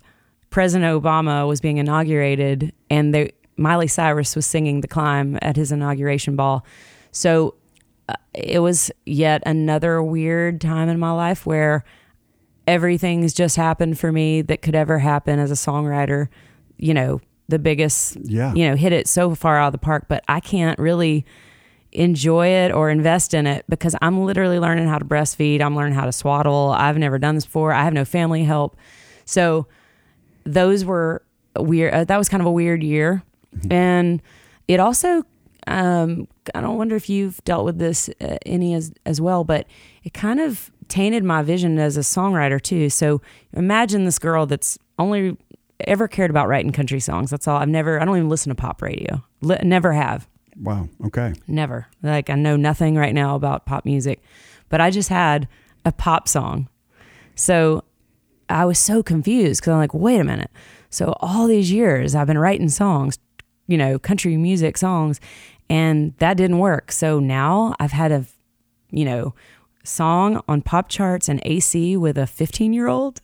President 0.50 1.02
Obama 1.02 1.48
was 1.48 1.62
being 1.62 1.78
inaugurated, 1.78 2.74
and 2.90 3.14
they, 3.16 3.32
Miley 3.56 3.88
Cyrus 3.88 4.36
was 4.36 4.46
singing 4.46 4.82
"The 4.82 4.88
Climb" 4.88 5.38
at 5.42 5.56
his 5.56 5.72
inauguration 5.72 6.36
ball. 6.36 6.66
So 7.12 7.56
uh, 8.10 8.16
it 8.34 8.60
was 8.60 8.92
yet 9.06 9.44
another 9.46 10.04
weird 10.04 10.60
time 10.60 10.90
in 10.90 11.00
my 11.00 11.12
life 11.12 11.46
where 11.46 11.86
everything's 12.68 13.34
just 13.34 13.56
happened 13.56 13.98
for 14.00 14.12
me 14.12 14.42
that 14.44 14.62
could 14.62 14.76
ever 14.76 15.00
happen 15.00 15.40
as 15.40 15.52
a 15.52 15.56
songwriter. 15.56 16.28
You 16.78 16.94
know, 16.94 17.22
the 17.48 17.60
biggest, 17.60 18.18
Yeah. 18.24 18.54
you 18.54 18.68
know, 18.70 18.76
hit 18.76 18.92
it 18.94 19.08
so 19.08 19.36
far 19.36 19.58
out 19.58 19.68
of 19.68 19.72
the 19.74 19.78
park, 19.78 20.06
but 20.08 20.24
I 20.28 20.40
can't 20.40 20.78
really 20.80 21.26
enjoy 21.92 22.48
it 22.48 22.72
or 22.72 22.90
invest 22.90 23.34
in 23.34 23.46
it 23.48 23.66
because 23.68 23.96
I'm 24.02 24.24
literally 24.24 24.60
learning 24.60 24.88
how 24.88 24.98
to 24.98 25.06
breastfeed. 25.06 25.62
I'm 25.62 25.76
learning 25.76 25.94
how 25.94 26.06
to 26.06 26.12
swaddle. 26.12 26.74
I've 26.76 26.98
never 26.98 27.20
done 27.20 27.36
this 27.36 27.46
before. 27.46 27.74
I 27.74 27.84
have 27.84 27.94
no 27.94 28.06
family 28.06 28.44
help. 28.44 28.78
So 29.26 29.68
those 30.44 30.86
were 30.86 31.22
weird. 31.58 31.94
Uh, 31.94 32.04
that 32.06 32.18
was 32.18 32.30
kind 32.30 32.42
of 32.42 32.48
a 32.48 32.52
weird 32.52 32.84
year. 32.84 33.24
And 33.70 34.22
it 34.68 34.80
also, 34.80 35.24
um, 35.68 36.28
I 36.56 36.62
don't 36.62 36.78
wonder 36.78 36.96
if 36.96 37.10
you've 37.10 37.44
dealt 37.44 37.66
with 37.66 37.78
this 37.78 38.10
uh, 38.22 38.38
any 38.46 38.74
as, 38.74 38.94
as 39.06 39.20
well, 39.20 39.44
but 39.44 39.68
it 40.04 40.14
kind 40.14 40.40
of 40.40 40.72
tainted 40.88 41.24
my 41.24 41.42
vision 41.42 41.78
as 41.78 41.98
a 41.98 42.02
songwriter 42.02 42.62
too. 42.62 42.90
So 42.90 43.22
imagine 43.54 44.06
this 44.06 44.20
girl 44.20 44.46
that's 44.46 44.78
only 44.98 45.38
ever 45.88 46.08
cared 46.08 46.30
about 46.30 46.48
writing 46.48 46.72
country 46.72 47.00
songs. 47.00 47.32
That's 47.32 47.48
all. 47.48 47.58
I've 47.58 47.70
never, 47.70 48.02
I 48.02 48.06
don't 48.06 48.16
even 48.18 48.30
listen 48.30 48.50
to 48.50 48.56
pop 48.56 48.82
radio. 48.82 49.22
Li- 49.42 49.60
never 49.64 49.94
have. 49.94 50.28
Wow 50.60 50.88
okay 51.06 51.34
Never. 51.48 51.88
Like 52.04 52.30
I 52.30 52.36
know 52.36 52.56
nothing 52.56 52.96
right 52.96 53.14
now 53.14 53.36
about 53.36 53.66
pop 53.66 53.86
music, 53.86 54.22
but 54.70 54.82
I 54.82 54.90
just 54.92 55.10
had 55.10 55.48
a 55.86 55.92
pop 55.92 56.28
song. 56.28 56.68
So 57.36 57.84
I 58.50 58.66
was 58.66 58.78
so 58.80 59.02
confused 59.02 59.62
because 59.62 59.72
I'm 59.72 59.78
like, 59.78 59.94
wait 59.94 60.20
a 60.20 60.24
minute. 60.24 60.52
So 60.90 61.16
all 61.20 61.48
these 61.48 61.72
years 61.72 62.16
I've 62.16 62.28
been 62.28 62.38
writing 62.38 62.70
songs, 62.70 63.18
you 63.68 63.78
know, 63.78 63.98
country 63.98 64.36
music 64.38 64.78
songs, 64.78 65.20
and 65.70 66.14
that 66.18 66.36
didn't 66.36 66.60
work. 66.60 66.92
So 66.92 67.20
now 67.20 67.76
I've 67.80 67.94
had 67.94 68.12
a, 68.12 68.26
you 68.92 69.06
know, 69.06 69.34
song 69.84 70.42
on 70.48 70.62
pop 70.62 70.90
charts 70.90 71.30
and 71.30 71.42
AC 71.46 71.98
with 71.98 72.18
a 72.18 72.28
15 72.28 72.74
year 72.74 72.88
old. 72.88 73.22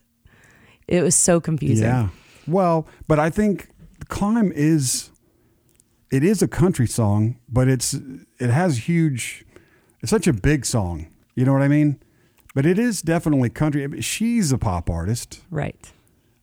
It 0.88 1.04
was 1.04 1.16
so 1.16 1.42
confusing. 1.42 1.86
Yeah. 1.86 2.10
Well, 2.48 2.88
but 3.08 3.20
I 3.20 3.30
think 3.30 3.70
the 4.00 4.06
Climb 4.06 4.54
is 4.54 5.12
it 6.12 6.24
is 6.24 6.42
a 6.42 6.48
country 6.48 6.88
song, 6.88 7.38
but 7.50 7.68
it's 7.68 7.94
it 8.40 8.50
has 8.50 8.88
huge 8.88 9.46
it's 10.02 10.10
such 10.10 10.28
a 10.28 10.34
big 10.34 10.66
song. 10.66 11.08
You 11.36 11.46
know 11.46 11.54
what 11.54 11.62
I 11.62 11.68
mean? 11.68 12.00
But 12.56 12.66
it 12.66 12.80
is 12.80 13.02
definitely 13.02 13.50
country. 13.50 14.02
She's 14.02 14.52
a 14.52 14.58
pop 14.58 14.90
artist. 14.90 15.42
Right. 15.52 15.92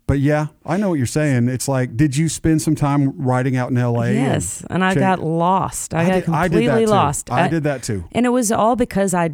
But 0.07 0.21
yeah, 0.21 0.49
I 0.67 0.77
know 0.77 0.91
what 0.91 0.97
you're 0.97 1.07
saying. 1.07 1.49
It's 1.49 1.67
like, 1.67 1.97
did 1.97 2.17
you 2.17 2.29
spend 2.29 2.61
some 2.61 2.75
time 2.75 3.17
writing 3.17 3.57
out 3.57 3.71
in 3.71 3.79
L.A.? 3.79 4.13
Yes, 4.13 4.63
and, 4.69 4.85
I 4.85 4.93
check- 4.93 5.01
got 5.01 5.21
lost. 5.21 5.95
I, 5.95 6.05
got 6.05 6.15
did, 6.15 6.29
I 6.29 6.49
completely 6.49 6.61
did 6.61 6.71
that 6.71 6.81
too. 6.81 6.91
lost. 6.91 7.31
I, 7.31 7.49
did 7.49 7.63
that 7.65 7.83
too. 7.83 8.05
and 8.13 8.27
it 8.27 8.29
was 8.29 8.53
all 8.53 8.77
because 8.77 9.15
I 9.15 9.31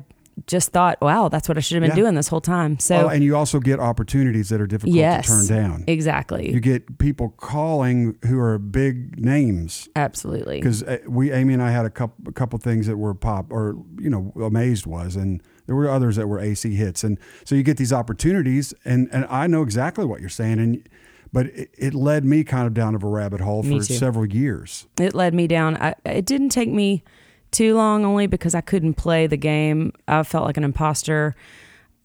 just 0.47 0.71
thought, 0.73 1.01
wow, 1.01 1.29
that's 1.29 1.49
what 1.49 1.57
I 1.57 1.61
should 1.61 1.77
have 1.77 1.83
been 1.83 1.97
Yeah. 1.97 2.03
doing 2.05 2.15
this 2.15 2.29
whole 2.29 2.41
time. 2.41 2.79
So 2.79 3.07
oh, 3.07 3.09
and 3.09 3.23
you 3.23 3.37
also 3.37 3.61
get 3.61 3.79
opportunities 3.81 4.49
that 4.49 4.61
are 4.61 4.67
difficult 4.67 4.97
yes, 4.97 5.27
to 5.27 5.33
turn 5.49 5.63
down. 5.63 5.85
exactly, 5.87 6.53
You 6.53 6.61
get 6.61 6.99
people 6.99 7.31
calling 7.37 8.17
who 8.27 8.39
are 8.41 8.59
big 8.59 9.21
names 9.21 9.89
absolutely. 9.97 10.59
because 10.59 10.83
uh, 10.83 10.99
we, 11.07 11.31
Amy 11.33 11.55
and 11.55 11.63
I 11.63 11.71
had 11.71 11.85
a 11.85 11.91
couple, 11.91 12.29
a 12.29 12.33
couple 12.33 12.59
things 12.59 12.87
that 12.87 12.97
were 12.97 13.15
pop 13.15 13.53
or 13.53 13.77
you 13.99 14.11
know, 14.11 14.33
Amazed 14.43 14.87
was, 14.87 15.17
and 15.17 15.43
there 15.67 15.77
were 15.77 15.89
others 15.89 16.17
that 16.17 16.27
were 16.27 16.41
AC 16.41 16.75
hits, 16.75 17.05
and 17.05 17.19
so 17.45 17.55
you 17.55 17.63
get 17.63 17.77
these 17.77 17.93
opportunities, 17.93 18.75
and 18.85 19.09
and 19.13 19.27
I 19.31 19.47
know 19.47 19.63
exactly 19.63 20.05
what 20.05 20.21
you're 20.21 20.29
saying, 20.29 20.59
and 20.59 20.89
but 21.33 21.47
it, 21.47 21.71
it 21.79 21.95
led 21.95 22.25
me 22.25 22.43
kind 22.43 22.67
of 22.67 22.75
down 22.75 22.95
of 22.95 23.03
a 23.05 23.07
rabbit 23.07 23.41
hole 23.41 23.63
for 23.63 23.81
several 23.83 24.27
years. 24.27 24.87
it 24.99 25.15
led 25.15 25.33
me 25.33 25.47
down. 25.47 25.77
I, 25.77 25.95
it 26.05 26.27
didn't 26.27 26.49
take 26.49 26.69
me 26.71 27.05
too 27.51 27.75
long, 27.77 28.05
only 28.05 28.27
because 28.27 28.55
I 28.55 28.61
couldn't 28.61 28.95
play 28.95 29.27
the 29.27 29.37
game. 29.37 29.93
I 30.09 30.23
felt 30.23 30.45
like 30.45 30.57
an 30.57 30.65
imposter 30.65 31.35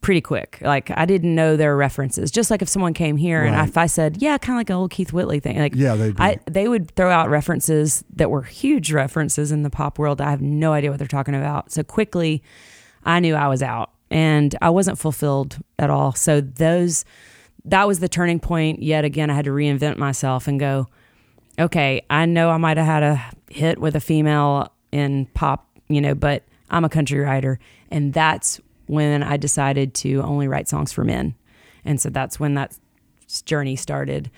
pretty 0.05 0.21
quick. 0.21 0.59
Like 0.61 0.91
I 0.95 1.05
didn't 1.05 1.33
know 1.33 1.57
their 1.57 1.75
references. 1.75 2.29
Just 2.29 2.51
like 2.51 2.61
if 2.61 2.69
someone 2.69 2.93
came 2.93 3.17
here 3.17 3.43
and 3.43 3.67
if 3.67 3.75
I 3.75 3.87
said, 3.87 4.17
"Yeah, 4.21 4.37
kind 4.37 4.55
of 4.55 4.59
like 4.59 4.69
an 4.69 4.75
old 4.75 4.91
Keith 4.91 5.11
Whitley 5.11 5.39
thing," 5.39 5.57
like 5.57 5.73
Yeah, 5.75 5.95
they. 5.95 6.13
I 6.17 6.39
they 6.45 6.67
would 6.67 6.91
throw 6.95 7.09
out 7.09 7.29
references 7.29 8.03
that 8.15 8.29
were 8.29 8.43
huge 8.43 8.93
references 8.93 9.51
in 9.51 9.63
the 9.63 9.71
pop 9.71 9.97
world. 9.97 10.21
I 10.21 10.29
have 10.29 10.43
no 10.43 10.73
idea 10.73 10.91
what 10.91 10.99
they're 10.99 11.07
talking 11.07 11.33
about. 11.33 11.71
So 11.71 11.83
quickly, 11.83 12.43
I 13.03 13.19
knew 13.19 13.33
I 13.33 13.47
was 13.47 13.63
out 13.63 13.91
and 14.11 14.55
I 14.61 14.69
wasn't 14.69 14.99
fulfilled 14.99 15.57
at 15.79 15.89
all. 15.89 16.13
So 16.13 16.39
those 16.39 17.03
that 17.65 17.87
was 17.87 17.99
the 17.99 18.09
turning 18.09 18.39
point. 18.39 18.83
Yet 18.83 19.05
again, 19.05 19.31
I 19.31 19.33
had 19.33 19.45
to 19.45 19.51
reinvent 19.51 19.97
myself 19.97 20.47
and 20.47 20.59
go, 20.59 20.87
okay, 21.57 22.05
I 22.11 22.27
know 22.27 22.51
I 22.51 22.57
might 22.57 22.77
have 22.77 22.85
had 22.85 23.01
a 23.01 23.25
hit 23.49 23.79
with 23.79 23.95
a 23.95 23.99
female 23.99 24.71
in 24.95 25.25
pop, 25.33 25.67
you 25.89 25.99
know, 26.01 26.15
but 26.15 26.43
I'm 26.69 26.85
a 26.85 26.89
country 26.89 27.19
writer, 27.19 27.59
and 27.91 28.13
that's 28.13 28.59
when 28.87 29.23
I 29.23 29.37
decided 29.37 29.93
to 29.95 30.21
only 30.23 30.47
write 30.47 30.67
songs 30.69 30.91
for 30.91 31.03
men, 31.03 31.35
and 31.83 31.99
so 31.99 32.09
that's 32.09 32.39
when 32.39 32.53
that 32.55 32.77
journey 33.45 33.75
started. 33.75 34.31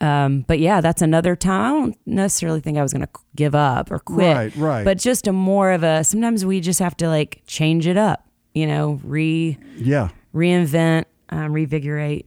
Um, 0.00 0.44
but 0.46 0.58
yeah, 0.58 0.80
that's 0.80 1.00
another 1.02 1.34
time. 1.36 1.64
I 1.64 1.68
don't 1.80 1.98
necessarily 2.04 2.60
think 2.60 2.76
I 2.76 2.82
was 2.82 2.92
going 2.92 3.06
to 3.06 3.12
give 3.36 3.54
up 3.54 3.90
or 3.90 3.98
quit, 4.00 4.36
Right, 4.36 4.56
right. 4.56 4.84
but 4.84 4.98
just 4.98 5.26
a 5.26 5.32
more 5.32 5.70
of 5.72 5.82
a. 5.82 6.04
Sometimes 6.04 6.44
we 6.44 6.60
just 6.60 6.80
have 6.80 6.96
to 6.98 7.08
like 7.08 7.42
change 7.46 7.86
it 7.86 7.96
up, 7.96 8.26
you 8.54 8.66
know, 8.66 9.00
re 9.04 9.56
yeah, 9.76 10.10
reinvent, 10.34 11.04
um, 11.30 11.52
revigorate 11.52 12.26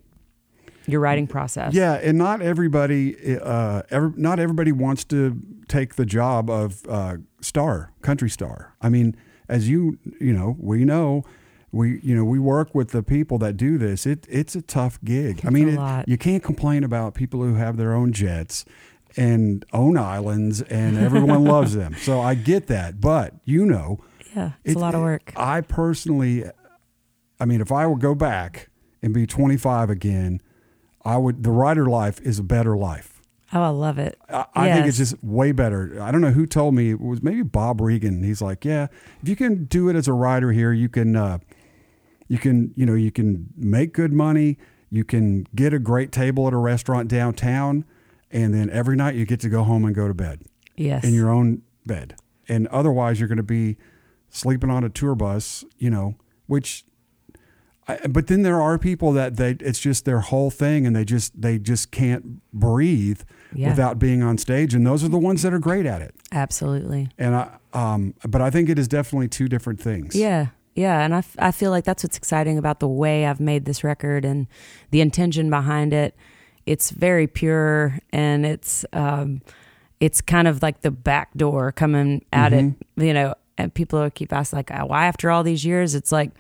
your 0.88 1.02
writing 1.02 1.28
process. 1.28 1.74
Yeah, 1.74 1.94
and 1.96 2.18
not 2.18 2.42
everybody, 2.42 3.38
uh, 3.38 3.82
ever, 3.92 4.14
not 4.16 4.40
everybody 4.40 4.72
wants 4.72 5.04
to 5.06 5.38
take 5.68 5.96
the 5.96 6.06
job 6.06 6.50
of 6.50 6.82
uh, 6.88 7.18
star, 7.42 7.92
country 8.02 8.30
star. 8.30 8.74
I 8.82 8.90
mean, 8.90 9.16
as 9.50 9.70
you 9.70 9.98
you 10.20 10.34
know, 10.34 10.56
we 10.60 10.84
know, 10.86 11.24
we 11.72 12.00
you 12.02 12.16
know, 12.16 12.24
we 12.26 12.40
work 12.40 12.74
with 12.76 12.90
the 12.90 13.04
people 13.04 13.38
that 13.40 13.58
do 13.58 13.78
this. 13.78 14.06
It 14.06 14.26
it's 14.30 14.56
a 14.56 14.62
tough 14.62 15.00
gig. 15.04 15.42
I 15.46 15.50
mean, 15.50 15.70
it- 15.70 15.76
you 16.08 16.18
can't 16.18 16.44
complain 16.44 16.84
about 16.84 17.14
people 17.14 17.42
who 17.44 17.56
have 17.56 17.78
their 17.78 17.94
own 17.94 18.12
jets 18.14 18.66
and 19.16 19.66
own 19.74 19.98
islands, 19.98 20.62
and 20.64 20.98
everyone 20.98 21.44
loves 21.56 21.74
them. 21.76 21.96
So 21.96 22.20
I 22.22 22.36
get 22.36 22.68
that, 22.68 23.00
but 23.02 23.34
you 23.46 23.66
know, 23.66 24.00
yeah, 24.36 24.52
it's 24.64 24.74
it- 24.74 24.78
a 24.78 24.80
lot 24.80 24.96
of 24.96 25.02
work. 25.02 25.32
I 25.36 25.62
personally, 25.62 26.44
I 27.40 27.46
mean, 27.46 27.62
if 27.62 27.72
I 27.72 27.86
would 27.88 28.02
go 28.02 28.14
back 28.16 28.70
and 29.02 29.14
be 29.14 29.26
25 29.28 29.90
again, 29.90 30.42
I 31.06 31.18
would. 31.18 31.44
The 31.44 31.52
writer 31.52 31.86
life 31.86 32.20
is 32.22 32.38
a 32.40 32.44
better 32.44 32.76
life. 32.76 33.17
Oh, 33.54 33.62
I 33.62 33.70
love 33.70 33.98
it. 33.98 34.20
I, 34.30 34.46
I 34.56 34.74
think 34.74 34.88
it's 34.88 34.98
just 34.98 35.24
way 35.24 35.52
better. 35.54 36.02
I 36.02 36.12
don't 36.12 36.20
know 36.22 36.32
who 36.32 36.46
told 36.46 36.74
me 36.76 36.92
it 36.92 37.00
was 37.00 37.24
maybe 37.24 37.44
Bob 37.44 37.80
Regan. 37.80 38.22
He's 38.24 38.42
like, 38.42 38.66
yeah, 38.66 38.88
if 39.22 39.30
you 39.30 39.36
can 39.38 39.66
do 39.66 39.88
it 39.88 39.96
as 39.96 40.08
a 40.08 40.14
writer 40.14 40.52
here, 40.52 40.74
you 40.74 40.90
can, 40.90 41.16
uh, 41.16 41.38
you 42.28 42.38
can, 42.38 42.74
you 42.76 42.86
know, 42.86 42.94
you 42.94 43.12
can 43.12 43.48
make 43.56 43.94
good 43.94 44.12
money. 44.12 44.58
You 44.90 45.06
can 45.06 45.46
get 45.56 45.74
a 45.74 45.80
great 45.80 46.12
table 46.12 46.46
at 46.48 46.54
a 46.54 46.58
restaurant 46.58 47.08
downtown, 47.10 47.86
and 48.32 48.54
then 48.54 48.70
every 48.70 48.96
night 48.98 49.16
you 49.16 49.26
get 49.26 49.40
to 49.42 49.50
go 49.50 49.64
home 49.64 49.86
and 49.86 49.96
go 49.96 50.08
to 50.10 50.14
bed 50.14 50.42
Yes. 50.76 51.04
in 51.06 51.14
your 51.14 51.30
own 51.30 51.62
bed. 51.86 52.16
And 52.50 52.68
otherwise, 52.68 53.20
you're 53.20 53.28
going 53.30 53.38
to 53.38 53.44
be 53.44 53.78
sleeping 54.30 54.70
on 54.70 54.84
a 54.84 54.90
tour 54.90 55.16
bus, 55.16 55.64
you 55.78 55.90
know, 55.90 56.16
which. 56.48 56.84
I, 57.90 58.06
but 58.08 58.28
then 58.28 58.42
there 58.42 58.62
are 58.62 58.78
people 58.78 59.14
that 59.14 59.38
they 59.38 59.52
it's 59.62 59.80
just 59.80 60.04
their 60.04 60.20
whole 60.20 60.52
thing, 60.52 60.86
and 60.86 60.94
they 60.96 61.06
just 61.06 61.42
they 61.42 61.58
just 61.58 61.90
can't 61.92 62.42
breathe 62.54 63.22
Yeah. 63.54 63.70
without 63.70 63.98
being 63.98 64.22
on 64.22 64.38
stage, 64.38 64.74
and 64.74 64.86
those 64.86 65.04
are 65.04 65.08
the 65.10 65.18
ones 65.18 65.42
that 65.44 65.54
are 65.54 65.60
great 65.60 65.86
at 65.86 66.02
it. 66.02 66.14
Absolutely. 66.32 67.10
And 67.18 67.36
I, 67.36 67.50
um, 67.74 68.14
but 68.28 68.42
I 68.42 68.50
think 68.50 68.70
it 68.70 68.78
is 68.78 68.88
definitely 68.88 69.28
two 69.30 69.48
different 69.48 69.80
things. 69.82 70.16
Yeah. 70.16 70.48
Yeah. 70.76 71.04
And 71.04 71.16
I, 71.16 71.20
f- 71.20 71.36
I 71.40 71.52
feel 71.52 71.72
like 71.72 71.86
that's 71.86 72.04
what's 72.04 72.18
exciting 72.18 72.58
about 72.58 72.80
the 72.80 72.88
way 72.88 73.26
I've 73.26 73.40
made 73.40 73.66
this 73.66 73.84
record 73.84 74.26
and 74.26 74.48
the 74.92 75.02
intention 75.02 75.50
behind 75.50 75.94
it. 75.94 76.16
It's 76.66 76.92
very 76.92 77.26
pure 77.26 77.98
and 78.12 78.46
it's, 78.46 78.86
um, 78.94 79.42
it's 80.00 80.22
kind 80.22 80.48
of 80.48 80.62
like 80.62 80.82
the 80.82 80.92
back 80.92 81.34
door 81.36 81.72
coming 81.72 82.24
at 82.32 82.54
it, 82.54 82.74
you 82.98 83.14
know, 83.14 83.34
and 83.58 83.74
people 83.74 84.08
keep 84.12 84.32
asking 84.32 84.58
like, 84.58 84.70
why 84.70 85.06
after 85.08 85.32
all 85.32 85.42
these 85.42 85.66
years? 85.66 85.96
It's 85.96 86.12
like, 86.12 86.32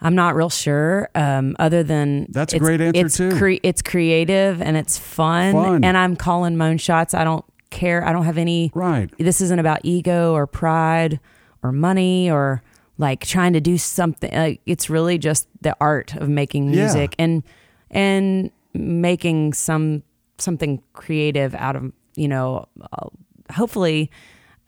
I'm 0.00 0.14
not 0.14 0.34
real 0.36 0.48
sure. 0.50 1.08
Um, 1.14 1.56
other 1.58 1.82
than 1.82 2.26
That's 2.30 2.52
a 2.54 2.58
great 2.58 2.80
answer, 2.80 3.06
it's 3.06 3.16
too. 3.16 3.36
cre- 3.36 3.60
it's 3.62 3.82
creative 3.82 4.62
and 4.62 4.76
it's 4.76 4.96
fun, 4.98 5.52
Fun. 5.52 5.84
and 5.84 5.96
I'm 5.96 6.14
calling 6.16 6.56
my 6.56 6.68
own 6.70 6.78
shots. 6.78 7.14
I 7.14 7.24
don't 7.24 7.44
care. 7.70 8.04
I 8.06 8.12
don't 8.12 8.24
have 8.24 8.38
any 8.38 8.70
Right. 8.74 9.10
this 9.18 9.40
isn't 9.40 9.58
about 9.58 9.80
ego 9.82 10.34
or 10.34 10.46
pride 10.46 11.18
or 11.62 11.72
money 11.72 12.30
or 12.30 12.62
like 12.96 13.24
trying 13.26 13.52
to 13.52 13.60
do 13.60 13.76
something 13.78 14.32
like 14.32 14.60
it's 14.66 14.88
really 14.88 15.18
just 15.18 15.48
the 15.62 15.76
art 15.80 16.14
of 16.16 16.28
making 16.28 16.66
Yeah. 16.72 16.84
music 16.84 17.14
and 17.18 17.42
and 17.90 18.50
making 18.74 19.52
some 19.52 20.02
something 20.38 20.80
creative 20.92 21.54
out 21.56 21.74
of 21.76 21.92
you 22.16 22.28
know 22.28 22.66
uh, 22.92 23.08
hopefully 23.52 24.10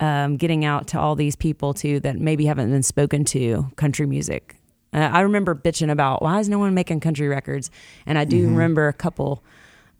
um, 0.01 0.37
getting 0.37 0.65
out 0.65 0.87
to 0.89 0.99
all 0.99 1.15
these 1.15 1.37
people 1.37 1.75
too 1.75 2.01
that 2.01 2.19
maybe 2.19 2.47
haven't 2.47 2.71
been 2.71 2.83
spoken 2.83 3.25
to 3.25 3.71
country 3.77 4.07
music 4.07 4.57
uh, 4.93 4.99
i 5.13 5.21
remember 5.21 5.55
bitching 5.55 5.91
about 5.91 6.23
why 6.23 6.41
is 6.41 6.49
no 6.49 6.59
one 6.59 6.75
making 6.75 7.01
country 7.01 7.29
records 7.29 7.71
and 8.07 8.19
i 8.19 8.25
do 8.25 8.47
remember 8.47 8.89
a 8.89 8.93
couple 8.93 9.45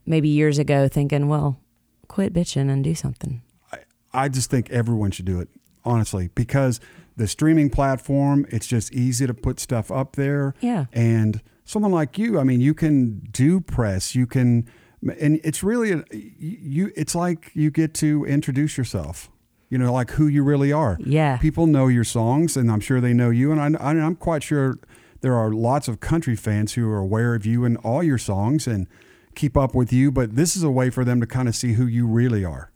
maybe 0.07 0.29
years 0.29 0.59
ago 0.59 0.89
thinking 0.89 1.29
well 1.29 1.59
quit 2.09 2.33
bitching 2.33 2.71
and 2.71 2.85
do 2.85 2.95
something 2.95 3.43
I 4.13 4.29
just 4.29 4.51
think 4.51 4.71
everyone 4.71 5.11
should 5.11 5.25
do 5.25 5.41
it, 5.41 5.49
honestly, 5.85 6.31
because 6.35 6.81
the 7.17 7.29
streaming 7.29 7.71
platform, 7.71 8.47
it's 8.49 8.67
just 8.67 8.93
easy 8.93 9.27
to 9.27 9.35
put 9.35 9.61
stuff 9.61 9.91
up 9.91 10.17
there. 10.17 10.55
Yeah. 10.61 10.87
And 10.93 11.43
someone 11.65 11.93
like 11.93 12.19
you, 12.19 12.39
I 12.39 12.45
mean, 12.45 12.61
you 12.61 12.75
can 12.75 13.21
do 13.31 13.61
press, 13.61 14.15
you 14.15 14.27
can, 14.27 14.69
and 15.19 15.41
it's 15.45 15.63
really, 15.63 15.93
a, 15.93 16.05
you, 16.13 16.93
it's 16.97 17.15
like 17.15 17.51
you 17.55 17.71
get 17.71 17.95
to 17.95 18.25
introduce 18.25 18.77
yourself, 18.77 19.31
you 19.71 19.79
know, 19.79 19.93
like 19.93 20.11
who 20.13 20.27
you 20.27 20.43
really 20.45 20.73
are. 20.73 20.99
Yeah. 21.01 21.39
People 21.39 21.67
know 21.67 21.87
your 21.89 22.05
songs, 22.05 22.57
and 22.57 22.71
I'm 22.71 22.81
sure 22.81 23.01
they 23.01 23.15
know 23.15 23.31
you. 23.31 23.53
And 23.53 23.77
I, 23.77 23.81
I, 23.83 23.91
I'm 23.93 24.17
quite 24.17 24.43
sure 24.43 24.79
there 25.23 25.35
are 25.37 25.51
lots 25.53 25.89
of 25.89 26.01
country 26.01 26.37
fans 26.37 26.75
who 26.75 26.89
are 26.91 26.99
aware 26.99 27.35
of 27.35 27.47
you 27.47 27.65
and 27.65 27.77
all 27.79 28.03
your 28.03 28.19
songs 28.19 28.67
and 28.67 28.87
keep 29.35 29.57
up 29.57 29.75
with 29.75 29.93
you. 29.93 30.11
But 30.11 30.37
this 30.37 30.57
is 30.57 30.63
a 30.63 30.71
way 30.71 30.91
for 30.91 31.05
them 31.05 31.21
to 31.21 31.27
kind 31.27 31.49
of 31.49 31.55
see 31.57 31.75
who 31.75 31.87
you 31.87 32.07
really 32.07 32.45
are. 32.45 32.71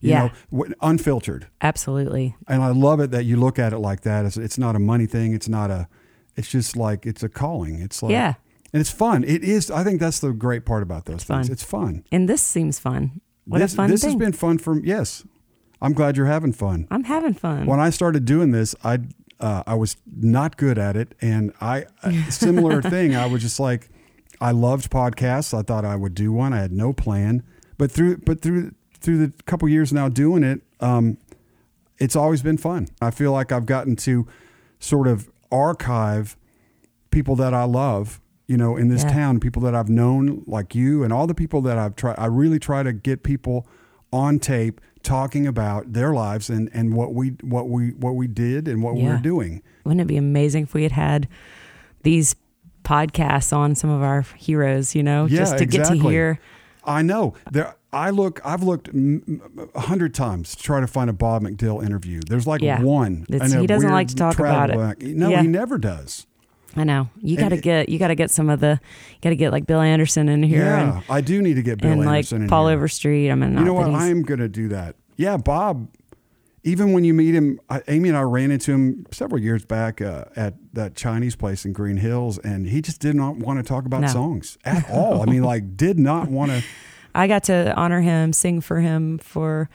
You 0.00 0.10
Yeah. 0.10 0.30
know, 0.50 0.66
unfiltered. 0.82 1.46
Absolutely. 1.62 2.36
And 2.48 2.62
I 2.62 2.70
love 2.70 3.00
it 3.00 3.10
that 3.12 3.24
you 3.24 3.36
look 3.36 3.58
at 3.58 3.72
it 3.72 3.78
like 3.78 4.02
that. 4.02 4.26
It's, 4.26 4.36
it's 4.36 4.58
not 4.58 4.76
a 4.76 4.78
money 4.78 5.06
thing. 5.06 5.32
It's 5.32 5.48
not 5.48 5.70
a, 5.70 5.88
it's 6.36 6.48
just 6.48 6.76
like, 6.76 7.06
it's 7.06 7.22
a 7.22 7.28
calling. 7.28 7.80
It's 7.80 8.02
like, 8.02 8.12
Yeah. 8.12 8.34
And 8.72 8.80
it's 8.80 8.90
fun. 8.90 9.24
It 9.24 9.42
is. 9.42 9.70
I 9.70 9.82
think 9.82 9.98
that's 10.00 10.20
the 10.20 10.32
great 10.32 10.64
part 10.64 10.82
about 10.82 11.04
those 11.06 11.16
It's 11.16 11.24
things. 11.24 11.46
fun. 11.48 11.52
It's 11.52 11.62
fun. 11.64 12.04
And 12.12 12.28
this 12.28 12.40
seems 12.42 12.78
fun. 12.78 13.20
What 13.46 13.58
this 13.58 13.72
a 13.72 13.76
fun 13.76 13.86
thing. 13.86 13.94
this 13.94 14.00
thing. 14.02 14.10
has 14.10 14.16
been 14.18 14.32
fun 14.32 14.58
for, 14.58 14.78
yes. 14.84 15.24
I'm 15.82 15.92
glad 15.92 16.16
you're 16.16 16.26
having 16.26 16.52
fun. 16.52 16.86
I'm 16.90 17.04
having 17.04 17.34
fun. 17.34 17.66
When 17.66 17.80
I 17.80 17.90
started 17.90 18.24
doing 18.24 18.50
this, 18.50 18.74
I 18.84 18.98
uh, 19.40 19.62
I 19.66 19.74
was 19.74 19.96
not 20.06 20.56
good 20.58 20.78
at 20.78 20.96
it, 20.96 21.14
and 21.20 21.52
I 21.60 21.86
a 22.02 22.12
similar 22.30 22.82
thing. 22.82 23.14
I 23.16 23.26
was 23.26 23.40
just 23.42 23.58
like, 23.58 23.88
I 24.40 24.50
loved 24.50 24.90
podcasts. 24.90 25.56
I 25.58 25.62
thought 25.62 25.84
I 25.84 25.96
would 25.96 26.14
do 26.14 26.32
one. 26.32 26.52
I 26.52 26.58
had 26.58 26.72
no 26.72 26.92
plan, 26.92 27.42
but 27.78 27.90
through 27.90 28.18
but 28.18 28.42
through 28.42 28.72
through 29.00 29.26
the 29.26 29.32
couple 29.44 29.66
years 29.68 29.92
now 29.94 30.08
doing 30.10 30.42
it, 30.42 30.60
um, 30.80 31.16
it's 31.98 32.14
always 32.16 32.42
been 32.42 32.58
fun. 32.58 32.88
I 33.00 33.10
feel 33.10 33.32
like 33.32 33.50
I've 33.50 33.64
gotten 33.66 33.96
to 33.96 34.26
sort 34.78 35.08
of 35.08 35.30
archive 35.50 36.36
people 37.10 37.34
that 37.36 37.54
I 37.54 37.64
love, 37.64 38.20
you 38.46 38.56
know, 38.58 38.76
in 38.76 38.88
this 38.88 39.02
Yeah. 39.04 39.12
town, 39.14 39.40
people 39.40 39.62
that 39.62 39.74
I've 39.74 39.88
known, 39.88 40.42
like 40.46 40.74
you, 40.74 41.02
and 41.02 41.12
all 41.14 41.26
the 41.26 41.34
people 41.34 41.62
that 41.62 41.78
I've 41.78 41.96
tried. 41.96 42.16
I 42.18 42.26
really 42.26 42.58
try 42.58 42.82
to 42.82 42.92
get 42.92 43.22
people 43.22 43.66
on 44.12 44.38
tape 44.38 44.80
talking 45.02 45.46
about 45.46 45.92
their 45.92 46.12
lives 46.12 46.50
and, 46.50 46.68
and 46.74 46.94
what 46.94 47.14
we 47.14 47.30
what 47.42 47.68
we 47.68 47.90
what 47.92 48.14
we 48.16 48.26
did 48.26 48.68
and 48.68 48.82
what 48.82 48.94
we 48.94 49.02
Yeah. 49.02 49.12
were 49.16 49.22
doing. 49.22 49.62
Wouldn't 49.84 50.00
it 50.02 50.06
be 50.06 50.16
amazing 50.16 50.64
if 50.64 50.74
we 50.74 50.82
had 50.82 50.92
had 50.92 51.28
these 52.02 52.36
podcasts 52.84 53.52
on 53.56 53.74
some 53.74 53.90
of 53.90 54.02
our 54.02 54.22
heroes? 54.36 54.94
You 54.94 55.02
know, 55.02 55.26
Yeah, 55.26 55.38
just 55.38 55.58
to 55.58 55.64
get 55.66 55.84
to 55.86 55.92
exactly. 55.92 56.12
hear. 56.12 56.38
I 56.84 57.02
know. 57.02 57.34
There, 57.50 57.74
I 57.92 58.10
look. 58.10 58.40
I've 58.44 58.62
looked 58.62 58.88
a 58.88 59.80
hundred 59.80 60.14
times 60.14 60.54
to 60.56 60.62
try 60.62 60.80
to 60.80 60.86
find 60.86 61.10
a 61.10 61.12
Bob 61.12 61.42
McDill 61.42 61.84
interview. 61.84 62.20
There's 62.26 62.46
like 62.46 62.62
Yeah. 62.62 62.80
one. 62.82 63.26
And 63.30 63.52
he 63.52 63.66
doesn't 63.66 63.90
like 63.90 64.08
to 64.08 64.14
talk 64.16 64.38
about 64.38 64.70
it. 64.70 64.76
back. 64.76 65.02
No, 65.02 65.28
Yeah. 65.28 65.42
he 65.42 65.48
never 65.48 65.76
does. 65.78 66.26
I 66.76 66.84
know 66.84 67.08
you 67.20 67.36
got 67.36 67.48
to 67.48 67.56
get 67.56 67.88
you 67.88 67.98
got 67.98 68.08
to 68.08 68.14
get 68.14 68.30
some 68.30 68.48
of 68.48 68.60
the 68.60 68.80
got 69.22 69.30
to 69.30 69.36
get 69.36 69.50
like 69.50 69.66
Bill 69.66 69.80
Anderson 69.80 70.28
in 70.28 70.42
here 70.42 70.64
yeah, 70.64 70.96
and, 70.96 71.04
I 71.08 71.20
do 71.20 71.42
need 71.42 71.54
to 71.54 71.62
get 71.62 71.80
Bill 71.80 71.92
and 71.92 72.00
like 72.00 72.08
Anderson 72.08 72.42
in 72.42 72.48
Paul 72.48 72.68
here. 72.68 72.76
Overstreet. 72.76 73.30
I 73.30 73.34
mean, 73.34 73.58
You 73.58 73.64
know 73.64 73.74
what? 73.74 73.90
I'm 73.90 74.22
going 74.22 74.40
to 74.40 74.48
do 74.48 74.68
that. 74.68 74.96
Yeah, 75.16 75.36
Bob. 75.36 75.88
Even 76.62 76.92
when 76.92 77.04
you 77.04 77.14
meet 77.14 77.34
him, 77.34 77.58
I, 77.70 77.82
Amy 77.88 78.10
and 78.10 78.18
I 78.18 78.20
ran 78.20 78.50
into 78.50 78.72
him 78.72 79.06
several 79.10 79.40
years 79.40 79.64
back 79.64 80.02
uh, 80.02 80.26
at 80.36 80.54
that 80.74 80.94
Chinese 80.94 81.34
place 81.34 81.64
in 81.64 81.72
Green 81.72 81.96
Hills, 81.96 82.36
and 82.38 82.66
he 82.66 82.82
just 82.82 83.00
did 83.00 83.16
not 83.16 83.36
want 83.38 83.58
to 83.58 83.62
talk 83.62 83.86
about 83.86 84.02
No. 84.02 84.08
songs 84.08 84.58
at 84.64 84.88
all. 84.90 85.22
I 85.22 85.24
mean, 85.24 85.42
like, 85.42 85.76
did 85.78 85.98
not 85.98 86.28
want 86.28 86.50
to. 86.50 86.62
I 87.14 87.28
got 87.28 87.44
to 87.44 87.74
honor 87.76 88.02
him, 88.02 88.34
sing 88.34 88.60
for 88.60 88.80
him 88.80 89.16
for 89.16 89.70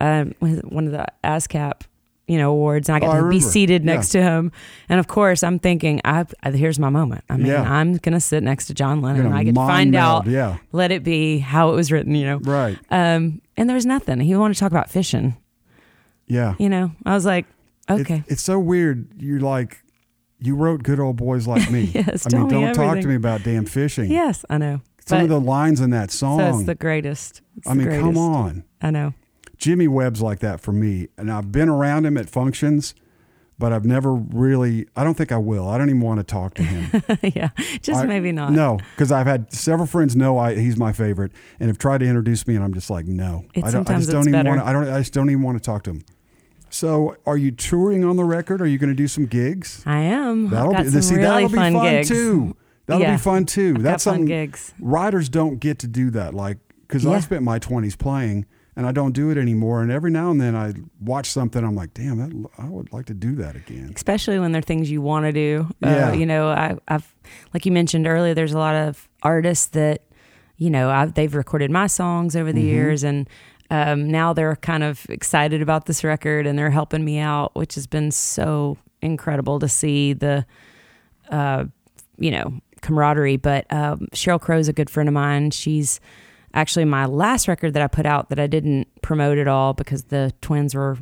um, 0.00 0.32
one 0.40 0.86
of 0.86 0.92
the 0.92 1.04
ASCAP, 1.22 1.82
you 2.30 2.38
know, 2.38 2.50
awards, 2.52 2.88
and 2.88 2.94
I 2.96 3.00
got 3.00 3.08
Oh, 3.08 3.10
I 3.10 3.14
to 3.16 3.22
be 3.22 3.26
remember. 3.26 3.46
seated 3.50 3.82
Yeah. 3.84 3.92
next 3.94 4.10
to 4.10 4.22
him. 4.22 4.52
And 4.88 5.00
of 5.00 5.08
course, 5.08 5.42
I'm 5.42 5.58
thinking, 5.58 6.00
I, 6.04 6.24
I 6.44 6.50
here's 6.52 6.78
my 6.78 6.88
moment. 6.88 7.24
I 7.28 7.36
mean, 7.36 7.46
Yeah. 7.48 7.62
I'm 7.62 7.96
gonna 7.96 8.20
sit 8.20 8.42
next 8.44 8.66
to 8.66 8.74
John 8.74 9.02
Lennon, 9.02 9.26
and 9.26 9.34
I 9.34 9.42
get 9.42 9.54
to 9.56 9.60
find 9.60 9.90
meld, 9.90 10.26
out. 10.26 10.30
Yeah, 10.30 10.58
Let 10.72 10.92
it 10.92 11.02
be 11.02 11.38
how 11.40 11.70
it 11.70 11.74
was 11.74 11.90
written, 11.90 12.14
you 12.14 12.24
know. 12.26 12.38
right. 12.38 12.78
Um, 12.90 13.40
and 13.56 13.68
there 13.68 13.74
was 13.74 13.84
nothing. 13.86 14.20
He 14.20 14.34
wanted 14.36 14.54
to 14.54 14.60
talk 14.60 14.70
about 14.70 14.88
fishing. 14.90 15.36
Yeah. 16.26 16.54
You 16.58 16.68
know, 16.68 16.92
I 17.04 17.14
was 17.14 17.26
like, 17.26 17.46
It- 17.88 18.00
okay, 18.02 18.22
it's 18.28 18.42
so 18.42 18.58
weird. 18.60 19.08
You're 19.18 19.40
like, 19.40 19.78
you 20.38 20.54
wrote 20.54 20.82
good 20.84 21.00
old 21.00 21.16
boys 21.16 21.46
like 21.46 21.70
me. 21.70 21.90
Yes, 21.94 22.26
I 22.32 22.36
mean, 22.36 22.46
me 22.46 22.50
don't 22.52 22.74
talk 22.74 23.00
to 23.00 23.06
me 23.08 23.16
about 23.16 23.42
damn 23.42 23.66
fishing. 23.66 24.10
yes, 24.10 24.44
I 24.48 24.58
know. 24.58 24.80
Some 25.04 25.22
of 25.22 25.28
the 25.28 25.40
lines 25.40 25.80
in 25.80 25.90
that 25.90 26.12
so 26.12 26.38
song. 26.38 26.40
it's 26.60 26.64
the 26.66 26.76
greatest. 26.76 27.40
It's 27.56 27.66
I 27.66 27.74
the 27.74 27.78
mean, 27.80 27.88
come 27.88 28.00
greatest. 28.14 28.20
on. 28.20 28.64
I 28.80 28.90
know. 28.92 29.12
Jimmy 29.60 29.86
Webb's 29.86 30.20
like 30.20 30.40
that 30.40 30.60
for 30.60 30.72
me. 30.72 31.06
And 31.16 31.30
I've 31.30 31.52
been 31.52 31.68
around 31.68 32.06
him 32.06 32.16
at 32.16 32.28
functions, 32.28 32.94
but 33.58 33.72
I've 33.72 33.84
never 33.84 34.14
really, 34.14 34.86
I 34.96 35.04
don't 35.04 35.14
think 35.14 35.30
I 35.30 35.36
will. 35.36 35.68
I 35.68 35.76
don't 35.78 35.88
even 35.90 36.00
want 36.00 36.18
to 36.18 36.24
talk 36.24 36.54
to 36.54 36.62
him. 36.62 37.02
yeah, 37.22 37.50
just 37.82 38.00
I- 38.00 38.06
maybe 38.06 38.32
not. 38.32 38.52
No, 38.52 38.78
because 38.96 39.12
I've 39.12 39.26
had 39.26 39.52
several 39.52 39.86
friends 39.86 40.16
know 40.16 40.38
I, 40.38 40.54
he's 40.56 40.76
my 40.78 40.92
favorite 40.92 41.30
and 41.60 41.68
have 41.68 41.76
tried 41.78 41.98
to 41.98 42.06
introduce 42.06 42.46
me, 42.48 42.54
and 42.56 42.64
I'm 42.64 42.72
just 42.74 42.88
like, 42.90 43.06
no. 43.06 43.44
It- 43.54 43.58
I, 43.58 43.60
don't, 43.60 43.68
I 43.68 43.70
sometimes 43.70 44.06
just 44.06 44.12
don't 44.12 44.20
it's 44.20 44.28
even 44.28 44.46
want 44.46 44.60
to, 44.60 44.66
I, 44.66 44.72
don't, 44.72 44.88
I 44.88 44.98
just 44.98 45.12
don't 45.12 45.28
even 45.30 45.42
want 45.42 45.58
to 45.58 45.62
talk 45.62 45.84
to 45.84 45.90
him. 45.90 46.02
So, 46.72 47.16
are 47.26 47.36
you 47.36 47.50
touring 47.50 48.04
on 48.04 48.16
the 48.16 48.24
record? 48.24 48.62
Are 48.62 48.66
you 48.66 48.78
going 48.78 48.90
to 48.90 48.94
do 48.96 49.08
some 49.08 49.26
gigs? 49.26 49.82
I 49.84 49.98
am. 50.02 50.48
That'll 50.50 50.72
be 50.72 50.88
some 50.88 51.02
see, 51.02 51.16
really 51.16 51.26
that'll 51.26 51.48
be 51.48 51.54
fun, 51.56 51.72
fun 51.74 51.84
gigs. 51.84 52.08
too. 52.08 52.56
That'll 52.86 53.02
Yeah. 53.02 53.16
be 53.16 53.18
fun 53.20 53.44
too. 53.44 53.74
I've 53.76 53.82
That's 53.82 54.04
fun 54.04 54.24
gigs. 54.24 54.72
writers 54.80 55.28
don't 55.28 55.58
get 55.58 55.80
to 55.80 55.86
do 55.88 56.10
that. 56.10 56.32
Like 56.32 56.58
because 56.86 57.04
I 57.06 57.18
spent 57.20 57.42
my 57.42 57.58
twenties 57.58 57.94
playing, 57.96 58.46
and 58.76 58.86
I 58.86 58.92
don't 58.92 59.12
do 59.12 59.30
it 59.30 59.36
anymore. 59.38 59.82
And 59.82 59.90
every 59.90 60.10
now 60.10 60.30
and 60.30 60.40
then 60.40 60.54
I 60.56 60.72
watch 61.00 61.30
something. 61.30 61.62
I'm 61.64 61.74
like, 61.74 61.92
damn, 61.94 62.18
that, 62.18 62.50
I 62.58 62.66
would 62.68 62.92
like 62.92 63.06
to 63.06 63.14
do 63.14 63.34
that 63.36 63.56
again. 63.56 63.92
especially 63.94 64.38
when 64.38 64.52
they're 64.52 64.62
things 64.62 64.90
you 64.90 65.02
want 65.02 65.26
to 65.26 65.32
do. 65.32 65.68
Yeah. 65.80 66.08
Uh, 66.10 66.12
you 66.12 66.26
know, 66.26 66.48
I, 66.48 66.76
I've 66.88 67.14
like 67.52 67.66
you 67.66 67.72
mentioned 67.72 68.06
earlier. 68.06 68.34
There's 68.34 68.52
a 68.52 68.58
lot 68.58 68.74
of 68.76 69.08
artists 69.22 69.66
that 69.68 70.02
you 70.56 70.70
know 70.70 70.90
I've, 70.90 71.14
they've 71.14 71.34
recorded 71.34 71.70
my 71.70 71.86
songs 71.86 72.36
over 72.36 72.52
the 72.52 72.62
Mhm. 72.62 72.66
years, 72.72 73.02
and 73.04 73.28
um, 73.70 74.10
now 74.10 74.32
they're 74.32 74.56
kind 74.56 74.82
of 74.82 75.06
excited 75.08 75.62
about 75.62 75.86
this 75.86 76.02
record 76.02 76.46
and 76.46 76.58
they're 76.58 76.70
helping 76.70 77.04
me 77.04 77.18
out, 77.18 77.54
which 77.54 77.74
has 77.76 77.86
been 77.86 78.10
so 78.10 78.76
incredible 79.00 79.58
to 79.60 79.68
see 79.68 80.12
the, 80.12 80.44
uh, 81.30 81.64
you 82.18 82.30
know, 82.32 82.60
camaraderie. 82.82 83.36
But 83.36 83.72
um, 83.72 84.08
Sheryl 84.12 84.40
Crow's 84.40 84.66
a 84.68 84.72
good 84.72 84.90
friend 84.90 85.08
of 85.08 85.12
mine. 85.12 85.50
She's 85.52 86.00
actually 86.54 86.84
my 86.84 87.06
last 87.06 87.48
record 87.48 87.74
that 87.74 87.82
I 87.82 87.86
put 87.86 88.06
out 88.06 88.28
that 88.30 88.38
I 88.40 88.46
didn't 88.46 88.88
promote 89.02 89.38
at 89.38 89.48
all 89.48 89.72
because 89.72 90.04
the 90.04 90.32
twins 90.40 90.74
were 90.74 90.98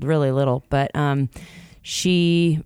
really 0.00 0.30
little, 0.30 0.64
but 0.70 0.94
um, 0.96 1.28
she 1.82 2.62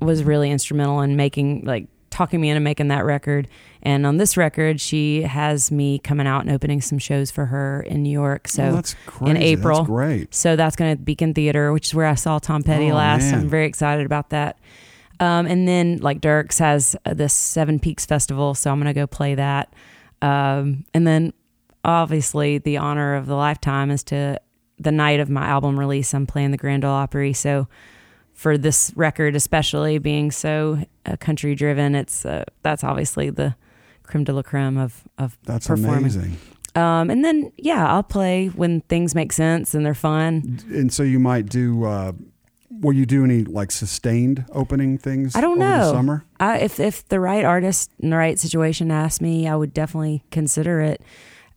was 0.00 0.24
really 0.24 0.50
instrumental 0.50 1.00
in 1.00 1.16
making 1.16 1.64
like 1.64 1.86
talking 2.10 2.40
me 2.40 2.50
into 2.50 2.60
making 2.60 2.88
that 2.88 3.04
record. 3.04 3.48
And 3.82 4.04
on 4.06 4.16
this 4.18 4.36
record, 4.36 4.80
she 4.80 5.22
has 5.22 5.70
me 5.72 5.98
coming 5.98 6.26
out 6.26 6.42
and 6.42 6.50
opening 6.50 6.80
some 6.80 6.98
shows 6.98 7.30
for 7.30 7.46
her 7.46 7.82
in 7.82 8.02
New 8.02 8.10
York. 8.10 8.48
So 8.48 8.64
oh, 8.64 8.72
that's 8.72 8.94
crazy. 9.06 9.38
April. 9.38 9.78
That's 9.78 9.86
great. 9.88 10.34
so 10.34 10.54
that's 10.56 10.76
going 10.76 10.96
to 10.96 11.02
Beacon 11.02 11.34
Theater, 11.34 11.72
which 11.72 11.86
is 11.88 11.94
where 11.94 12.06
I 12.06 12.14
saw 12.14 12.38
Tom 12.38 12.62
Petty 12.62 12.90
Oh, 12.90 12.96
last. 12.96 13.22
man. 13.30 13.40
I'm 13.40 13.48
very 13.48 13.66
excited 13.66 14.04
about 14.06 14.30
that. 14.30 14.58
Um, 15.20 15.46
and 15.46 15.66
then 15.66 15.98
like 15.98 16.20
Dierks 16.20 16.58
has 16.58 16.96
uh, 17.06 17.14
this 17.14 17.32
Seven 17.32 17.78
Peaks 17.78 18.04
Festival, 18.04 18.54
so 18.54 18.70
I'm 18.70 18.78
going 18.78 18.92
to 18.92 18.98
go 19.00 19.06
play 19.06 19.34
that. 19.36 19.72
Um, 20.20 20.84
and 20.94 21.06
then 21.06 21.32
obviously 21.84 22.58
the 22.58 22.76
honor 22.76 23.14
of 23.14 23.26
the 23.26 23.34
lifetime 23.34 23.90
is 23.90 24.02
to 24.04 24.40
the 24.78 24.92
night 24.92 25.20
of 25.20 25.30
my 25.30 25.46
album 25.46 25.78
release. 25.78 26.12
I'm 26.14 26.26
playing 26.26 26.50
the 26.50 26.56
Grand 26.56 26.84
Ole 26.84 26.92
Opry, 26.92 27.32
so 27.32 27.68
for 28.32 28.56
this 28.58 28.92
record, 28.96 29.36
especially 29.36 29.98
being 29.98 30.30
so 30.30 30.82
uh, 31.06 31.16
country 31.16 31.54
driven, 31.54 31.94
it's 31.94 32.24
uh, 32.24 32.44
that's 32.62 32.82
obviously 32.82 33.30
the 33.30 33.54
creme 34.02 34.24
de 34.24 34.32
la 34.32 34.42
creme 34.42 34.78
of 34.78 35.04
of 35.18 35.38
That's 35.44 35.66
performing. 35.66 35.98
amazing. 35.98 36.36
Um, 36.74 37.10
and 37.10 37.24
then 37.24 37.52
yeah, 37.58 37.86
I'll 37.92 38.02
play 38.02 38.48
when 38.48 38.80
things 38.82 39.14
make 39.14 39.32
sense 39.32 39.74
and 39.74 39.84
they're 39.84 39.94
fun. 39.94 40.60
And 40.70 40.92
so 40.92 41.02
you 41.02 41.18
might 41.18 41.46
do. 41.46 41.84
Uh, 41.84 42.12
will 42.80 42.94
you 42.94 43.04
do 43.04 43.24
any 43.24 43.44
like 43.44 43.70
sustained 43.70 44.46
opening 44.52 44.96
things? 44.96 45.36
I 45.36 45.42
don't 45.42 45.58
know. 45.58 45.92
summer. 45.92 46.24
I, 46.40 46.58
if 46.60 46.80
if 46.80 47.06
the 47.08 47.20
right 47.20 47.44
artist 47.44 47.90
in 48.00 48.08
the 48.10 48.16
right 48.16 48.38
situation 48.38 48.90
asked 48.90 49.20
me, 49.20 49.46
I 49.46 49.54
would 49.54 49.74
definitely 49.74 50.24
consider 50.30 50.80
it. 50.80 51.02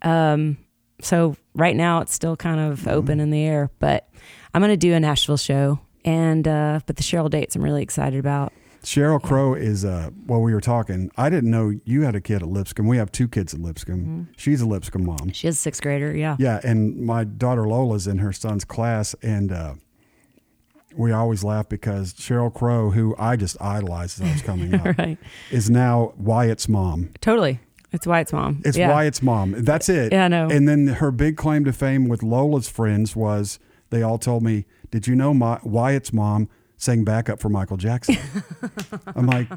Um, 0.06 0.58
so 1.02 1.36
right 1.56 1.76
now 1.76 2.00
it's 2.00 2.14
still 2.14 2.38
kind 2.38 2.60
of 2.60 2.80
Mm-hmm. 2.82 2.90
open 2.90 3.20
in 3.20 3.30
the 3.32 3.44
air, 3.44 3.70
but 3.80 4.08
I'm 4.54 4.62
going 4.62 4.72
to 4.72 4.78
do 4.78 4.94
a 4.94 5.00
Nashville 5.00 5.36
show, 5.38 5.80
and 6.06 6.48
uh, 6.48 6.80
but 6.86 6.96
the 6.96 7.04
Sheryl 7.04 7.30
dates 7.30 7.56
I'm 7.56 7.62
really 7.62 7.84
excited 7.84 8.20
about. 8.20 8.54
Sheryl 8.84 9.20
Crow 9.22 9.56
is 9.56 9.84
uh 9.84 10.12
well 10.28 10.42
we 10.42 10.54
were 10.54 10.62
talking. 10.62 11.10
I 11.18 11.32
didn't 11.32 11.50
know 11.50 11.74
you 11.86 12.04
had 12.04 12.16
a 12.16 12.22
kid 12.22 12.44
at 12.44 12.48
Lipscomb. 12.48 12.86
We 12.88 12.98
have 12.98 13.12
two 13.12 13.28
kids 13.28 13.52
at 13.56 13.60
Lipscomb. 13.60 14.02
Mm-hmm. 14.02 14.24
She's 14.38 14.62
a 14.62 14.68
Lipscomb 14.68 15.04
mom. 15.06 15.32
She 15.32 15.48
is 15.48 15.56
a 15.56 15.60
sixth 15.60 15.82
grader, 15.82 16.16
yeah. 16.16 16.36
Yeah, 16.38 16.60
and 16.64 16.98
my 17.04 17.24
daughter 17.24 17.68
Lola's 17.68 18.06
in 18.06 18.20
her 18.20 18.32
son's 18.32 18.64
class 18.64 19.16
and 19.24 19.52
uh 19.52 19.74
we 20.96 21.12
always 21.12 21.44
laugh 21.44 21.68
because 21.68 22.14
Sheryl 22.14 22.54
Crow, 22.54 22.92
who 22.92 23.16
I 23.20 23.36
just 23.36 23.60
idolized 23.62 24.22
as 24.22 24.30
I 24.30 24.32
was 24.34 24.42
coming 24.44 24.74
up, 24.80 24.98
right. 24.98 25.18
is 25.52 25.70
now 25.70 26.14
Wyatt's 26.16 26.70
mom. 26.70 27.10
Totally. 27.20 27.60
It's 27.96 28.06
Wyatt's 28.06 28.32
mom. 28.34 28.62
It's 28.66 28.78
yeah. 28.78 28.92
Wyatt's 28.92 29.22
mom. 29.24 29.56
That's 29.64 29.90
it. 29.90 30.12
Yeah, 30.12 30.26
I 30.26 30.28
know. 30.28 30.48
And 30.50 30.68
then 30.68 30.88
her 30.88 31.12
big 31.12 31.38
claim 31.38 31.66
to 31.66 31.74
fame 31.74 32.08
with 32.08 32.22
Lola's 32.24 32.70
friends 32.70 33.16
was 33.16 33.58
they 33.90 34.02
all 34.04 34.18
told 34.18 34.44
me, 34.44 34.66
"Did 34.92 35.08
you 35.08 35.16
know 35.16 35.34
my, 35.34 35.60
Wyatt's 35.64 36.12
mom 36.14 36.50
sang 36.78 37.04
backup 37.06 37.40
for 37.40 37.50
Michael 37.50 37.78
Jackson?" 37.78 38.18
I'm 39.16 39.26
like, 39.28 39.48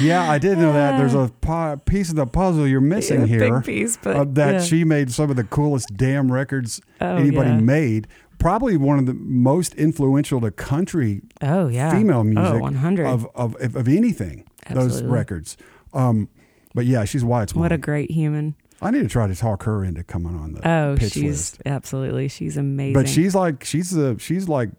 "Yeah, 0.00 0.30
I 0.30 0.38
did 0.38 0.58
know 0.58 0.72
that. 0.72 0.98
There's 0.98 1.14
a 1.14 1.30
pi- 1.40 1.76
piece 1.84 2.10
of 2.10 2.16
the 2.16 2.26
puzzle 2.26 2.66
you're 2.66 2.80
missing 2.80 3.22
Yeah, 3.22 3.26
here." 3.26 3.54
Big 3.60 3.64
piece, 3.64 3.96
but 3.96 4.16
uh, 4.16 4.24
that 4.24 4.52
yeah. 4.54 4.60
she 4.62 4.84
made 4.84 5.10
some 5.10 5.30
of 5.30 5.36
the 5.36 5.44
coolest 5.44 5.96
damn 5.96 6.30
records 6.32 6.80
Oh, 7.00 7.16
anybody 7.16 7.60
made. 7.60 8.06
Probably 8.38 8.76
one 8.78 8.98
of 8.98 9.04
the 9.04 9.12
most 9.14 9.74
influential 9.74 10.40
to 10.40 10.50
country 10.50 11.20
Oh 11.42 11.68
yeah. 11.68 11.90
female 11.90 12.24
music 12.24 12.54
Oh, 12.54 12.58
100. 12.58 13.06
of, 13.06 13.26
of, 13.34 13.54
of 13.56 13.76
of 13.76 13.86
anything. 13.88 14.46
Those 14.70 15.02
records. 15.02 15.56
Um, 15.92 16.28
but 16.74 16.86
yeah, 16.86 17.04
she's 17.04 17.24
Wyatt's 17.24 17.54
mom. 17.54 17.62
what 17.62 17.72
a 17.72 17.78
great 17.78 18.10
human. 18.10 18.54
I 18.82 18.90
need 18.90 19.02
to 19.02 19.08
try 19.08 19.26
to 19.26 19.34
talk 19.34 19.64
her 19.64 19.84
into 19.84 20.02
coming 20.02 20.34
on 20.36 20.52
the 20.54 20.66
Oh, 20.68 20.96
pitch 20.98 21.12
she's 21.12 21.24
list. 21.24 21.62
absolutely. 21.66 22.28
She's 22.28 22.56
amazing. 22.56 22.94
But 22.94 23.08
she's 23.08 23.34
like 23.34 23.62
she's 23.64 23.90
the 23.90 24.16
she's 24.18 24.48
like 24.48 24.70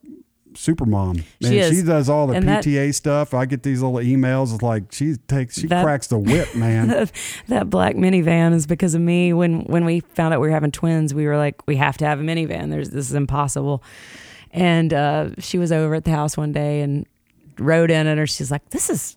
super 0.55 0.85
mom. 0.85 1.17
Man, 1.39 1.69
She 1.69 1.75
she 1.77 1.81
does 1.83 2.09
all 2.09 2.27
the 2.27 2.33
And 2.33 2.47
that- 2.47 2.63
PTA 2.65 2.93
stuff. 2.95 3.33
I 3.35 3.45
get 3.45 3.61
these 3.63 3.81
little 3.81 3.99
emails. 3.99 4.53
It's 4.53 4.63
like 4.63 4.91
she 4.91 5.15
takes 5.27 5.59
she 5.59 5.67
That- 5.67 5.83
cracks 5.83 6.07
the 6.07 6.17
whip, 6.17 6.55
man. 6.55 6.87
that 7.47 7.69
black 7.69 7.95
minivan 7.95 8.53
is 8.53 8.65
because 8.65 8.95
of 8.95 9.01
me. 9.01 9.33
When 9.33 9.61
when 9.65 9.85
we 9.85 9.99
found 9.99 10.33
out 10.33 10.41
we 10.41 10.47
were 10.47 10.53
having 10.53 10.71
twins, 10.71 11.13
we 11.13 11.25
were 11.27 11.37
like, 11.37 11.65
we 11.67 11.75
have 11.75 11.95
to 11.99 12.05
have 12.05 12.19
a 12.19 12.23
minivan. 12.23 12.69
There's 12.71 12.89
this 12.89 13.07
is 13.07 13.13
impossible. 13.15 13.83
And 14.53 14.93
uh, 14.93 15.29
she 15.39 15.57
was 15.57 15.71
over 15.71 15.93
at 15.95 16.03
the 16.05 16.11
house 16.11 16.35
one 16.35 16.51
day 16.51 16.81
and 16.81 17.05
rode 17.59 17.91
in 17.91 18.07
it, 18.07 18.17
or 18.19 18.25
she's 18.27 18.49
like, 18.51 18.67
this 18.71 18.89
is 18.89 19.15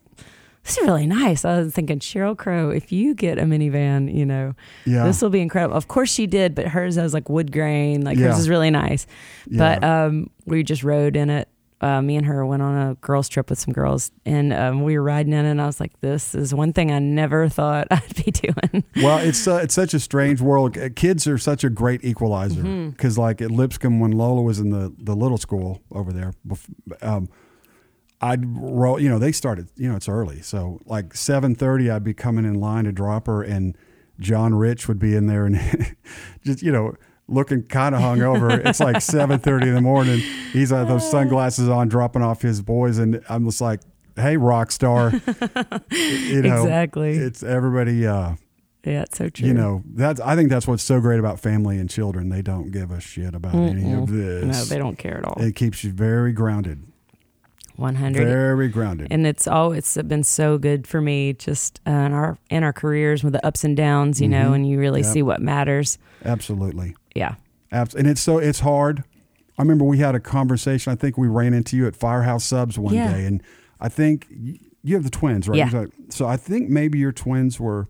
this 0.65 0.77
is 0.77 0.85
really 0.85 1.07
nice. 1.07 1.45
I 1.45 1.59
was 1.59 1.73
thinking, 1.73 1.99
Sheryl 1.99 2.35
Crow, 2.37 2.69
if 2.71 2.91
you 2.91 3.13
get 3.15 3.37
a 3.37 3.43
minivan, 3.43 4.13
you 4.13 4.25
know, 4.25 4.53
Yeah. 4.85 5.05
this 5.05 5.21
will 5.21 5.29
be 5.29 5.39
incredible. 5.41 5.77
Of 5.77 5.87
course 5.87 6.11
she 6.11 6.27
did, 6.27 6.55
but 6.55 6.67
hers 6.67 6.95
has 6.95 7.13
like 7.13 7.29
wood 7.29 7.51
grain. 7.51 8.01
Like 8.03 8.17
Yeah. 8.17 8.27
hers 8.27 8.39
is 8.39 8.49
really 8.49 8.71
nice. 8.71 9.05
But 9.49 9.81
Yeah. 9.81 10.05
um, 10.05 10.29
we 10.45 10.63
just 10.63 10.83
rode 10.83 11.15
in 11.15 11.29
it. 11.29 11.47
Uh, 11.81 12.01
me 12.01 12.15
and 12.15 12.25
her 12.25 12.43
went 12.45 12.63
on 12.63 12.75
a 12.89 12.95
girls 12.95 13.27
trip 13.29 13.49
with 13.49 13.59
some 13.59 13.73
girls, 13.73 14.09
and 14.25 14.53
um, 14.53 14.81
we 14.83 14.97
were 14.97 15.03
riding 15.03 15.33
in 15.33 15.45
it. 15.45 15.51
And 15.51 15.61
I 15.61 15.65
was 15.65 15.79
like, 15.79 15.91
"This 15.99 16.33
is 16.33 16.53
one 16.55 16.71
thing 16.71 16.89
I 16.89 16.99
never 16.99 17.49
thought 17.49 17.87
I'd 17.91 18.15
be 18.25 18.31
doing." 18.31 18.83
well, 19.03 19.17
it's 19.19 19.45
uh, 19.45 19.59
it's 19.61 19.73
such 19.75 19.93
a 19.93 19.99
strange 19.99 20.39
world. 20.49 20.77
Uh, 20.77 20.87
Kids 20.95 21.27
are 21.27 21.37
such 21.37 21.63
a 21.65 21.69
great 21.69 22.03
equalizer 22.03 22.61
Mm-hmm. 22.63 22.89
because, 22.91 23.17
like 23.17 23.41
at 23.41 23.51
Lipscomb, 23.51 23.99
when 23.99 24.11
Lola 24.13 24.41
was 24.41 24.57
in 24.57 24.69
the 24.69 24.93
the 24.97 25.15
little 25.15 25.37
school 25.37 25.81
over 25.91 26.13
there, 26.13 26.33
um, 27.01 27.27
I'd 28.25 28.43
roll. 28.45 28.99
You 28.99 29.09
know, 29.09 29.19
they 29.19 29.31
started. 29.31 29.69
You 29.75 29.89
know, 29.89 29.95
it's 29.95 30.09
early, 30.09 30.41
so 30.41 30.79
like 30.85 31.15
seven 31.15 31.55
thirty, 31.55 31.89
I'd 31.89 32.03
be 32.03 32.13
coming 32.13 32.45
in 32.45 32.55
line 32.55 32.85
to 32.85 32.91
drop 32.91 33.27
her, 33.27 33.43
and 33.43 33.77
John 34.19 34.55
Rich 34.55 34.87
would 34.87 34.99
be 34.99 35.15
in 35.15 35.27
there, 35.27 35.45
and 35.45 35.95
just 36.43 36.61
you 36.61 36.71
know. 36.71 36.95
Looking 37.27 37.63
kind 37.63 37.95
of 37.95 38.01
hungover. 38.01 38.63
It's 38.63 38.79
like 38.79 39.01
seven 39.15 39.39
thirty 39.39 39.67
in 39.67 39.73
the 39.73 39.81
morning. 39.81 40.19
He's 40.53 40.69
got 40.69 40.87
those 40.87 41.09
sunglasses 41.09 41.67
on, 41.67 41.87
dropping 41.87 42.21
off 42.21 42.43
his 42.43 42.61
boys, 42.61 42.99
and 42.99 43.19
I'm 43.27 43.45
just 43.45 43.61
like, 43.61 43.79
"Hey, 44.15 44.37
rock 44.37 44.71
star!" 44.71 45.09
you 45.91 46.41
know, 46.43 46.61
Exactly. 46.61 47.13
It's 47.17 47.41
everybody. 47.41 48.05
Uh, 48.05 48.35
yeah, 48.85 49.01
it's 49.01 49.17
so 49.17 49.29
true. 49.29 49.47
you 49.47 49.55
know 49.55 49.81
that's 49.95 50.21
i 50.21 50.35
think 50.35 50.51
that's 50.51 50.67
what's 50.67 50.83
so 50.83 51.01
great 51.01 51.19
about 51.19 51.39
family 51.39 51.79
and 51.79 51.89
children 51.89 52.29
they 52.29 52.43
don't 52.43 52.69
give 52.69 52.91
a 52.91 52.99
shit 53.01 53.33
about 53.33 53.55
any 53.55 53.91
of 53.93 54.11
this 54.11 54.43
no, 54.45 54.63
they 54.65 54.77
don't 54.77 54.99
care 54.99 55.17
at 55.17 55.25
all. 55.25 55.41
it 55.41 55.55
keeps 55.55 55.83
you 55.83 55.91
very 55.91 56.31
grounded 56.31 56.83
One 57.77 57.95
hundred. 57.95 58.25
very 58.27 58.67
grounded 58.69 59.07
and 59.11 59.27
it's 59.27 59.47
all 59.47 59.71
it's 59.73 59.97
been 60.03 60.23
so 60.23 60.57
good 60.57 60.87
for 60.87 61.01
me 61.01 61.33
just 61.33 61.81
uh, 61.85 61.91
in 61.91 62.13
our 62.13 62.37
in 62.49 62.63
our 62.63 62.71
careers 62.73 63.23
with 63.23 63.33
the 63.33 63.45
ups 63.45 63.63
and 63.63 63.75
downs 63.75 64.21
you 64.21 64.27
know 64.29 64.51
Mhm. 64.51 64.55
and 64.55 64.69
you 64.69 64.79
really 64.79 65.01
Yep. 65.01 65.11
see 65.13 65.21
what 65.21 65.41
matters 65.41 65.97
absolutely 66.23 66.95
yeah 67.15 67.35
Abs- 67.71 67.95
and 67.95 68.07
it's 68.07 68.21
so 68.21 68.37
it's 68.37 68.61
hard 68.61 69.03
i 69.57 69.61
remember 69.61 69.83
we 69.85 69.97
had 69.97 70.15
a 70.15 70.19
conversation 70.19 70.91
i 70.91 70.95
think 70.95 71.17
we 71.17 71.27
ran 71.27 71.53
into 71.53 71.75
you 71.77 71.85
at 71.87 71.95
firehouse 71.95 72.43
subs 72.45 72.77
one 72.79 72.93
Yeah. 72.93 73.11
day 73.11 73.25
and 73.25 73.43
i 73.81 73.89
think 73.89 74.27
you 74.83 74.95
have 74.95 75.03
the 75.03 75.09
twins 75.09 75.47
right 75.49 75.57
Yeah. 75.57 75.85
so 76.09 76.25
i 76.27 76.37
think 76.37 76.69
maybe 76.69 76.97
your 76.99 77.11
twins 77.11 77.59
were 77.59 77.87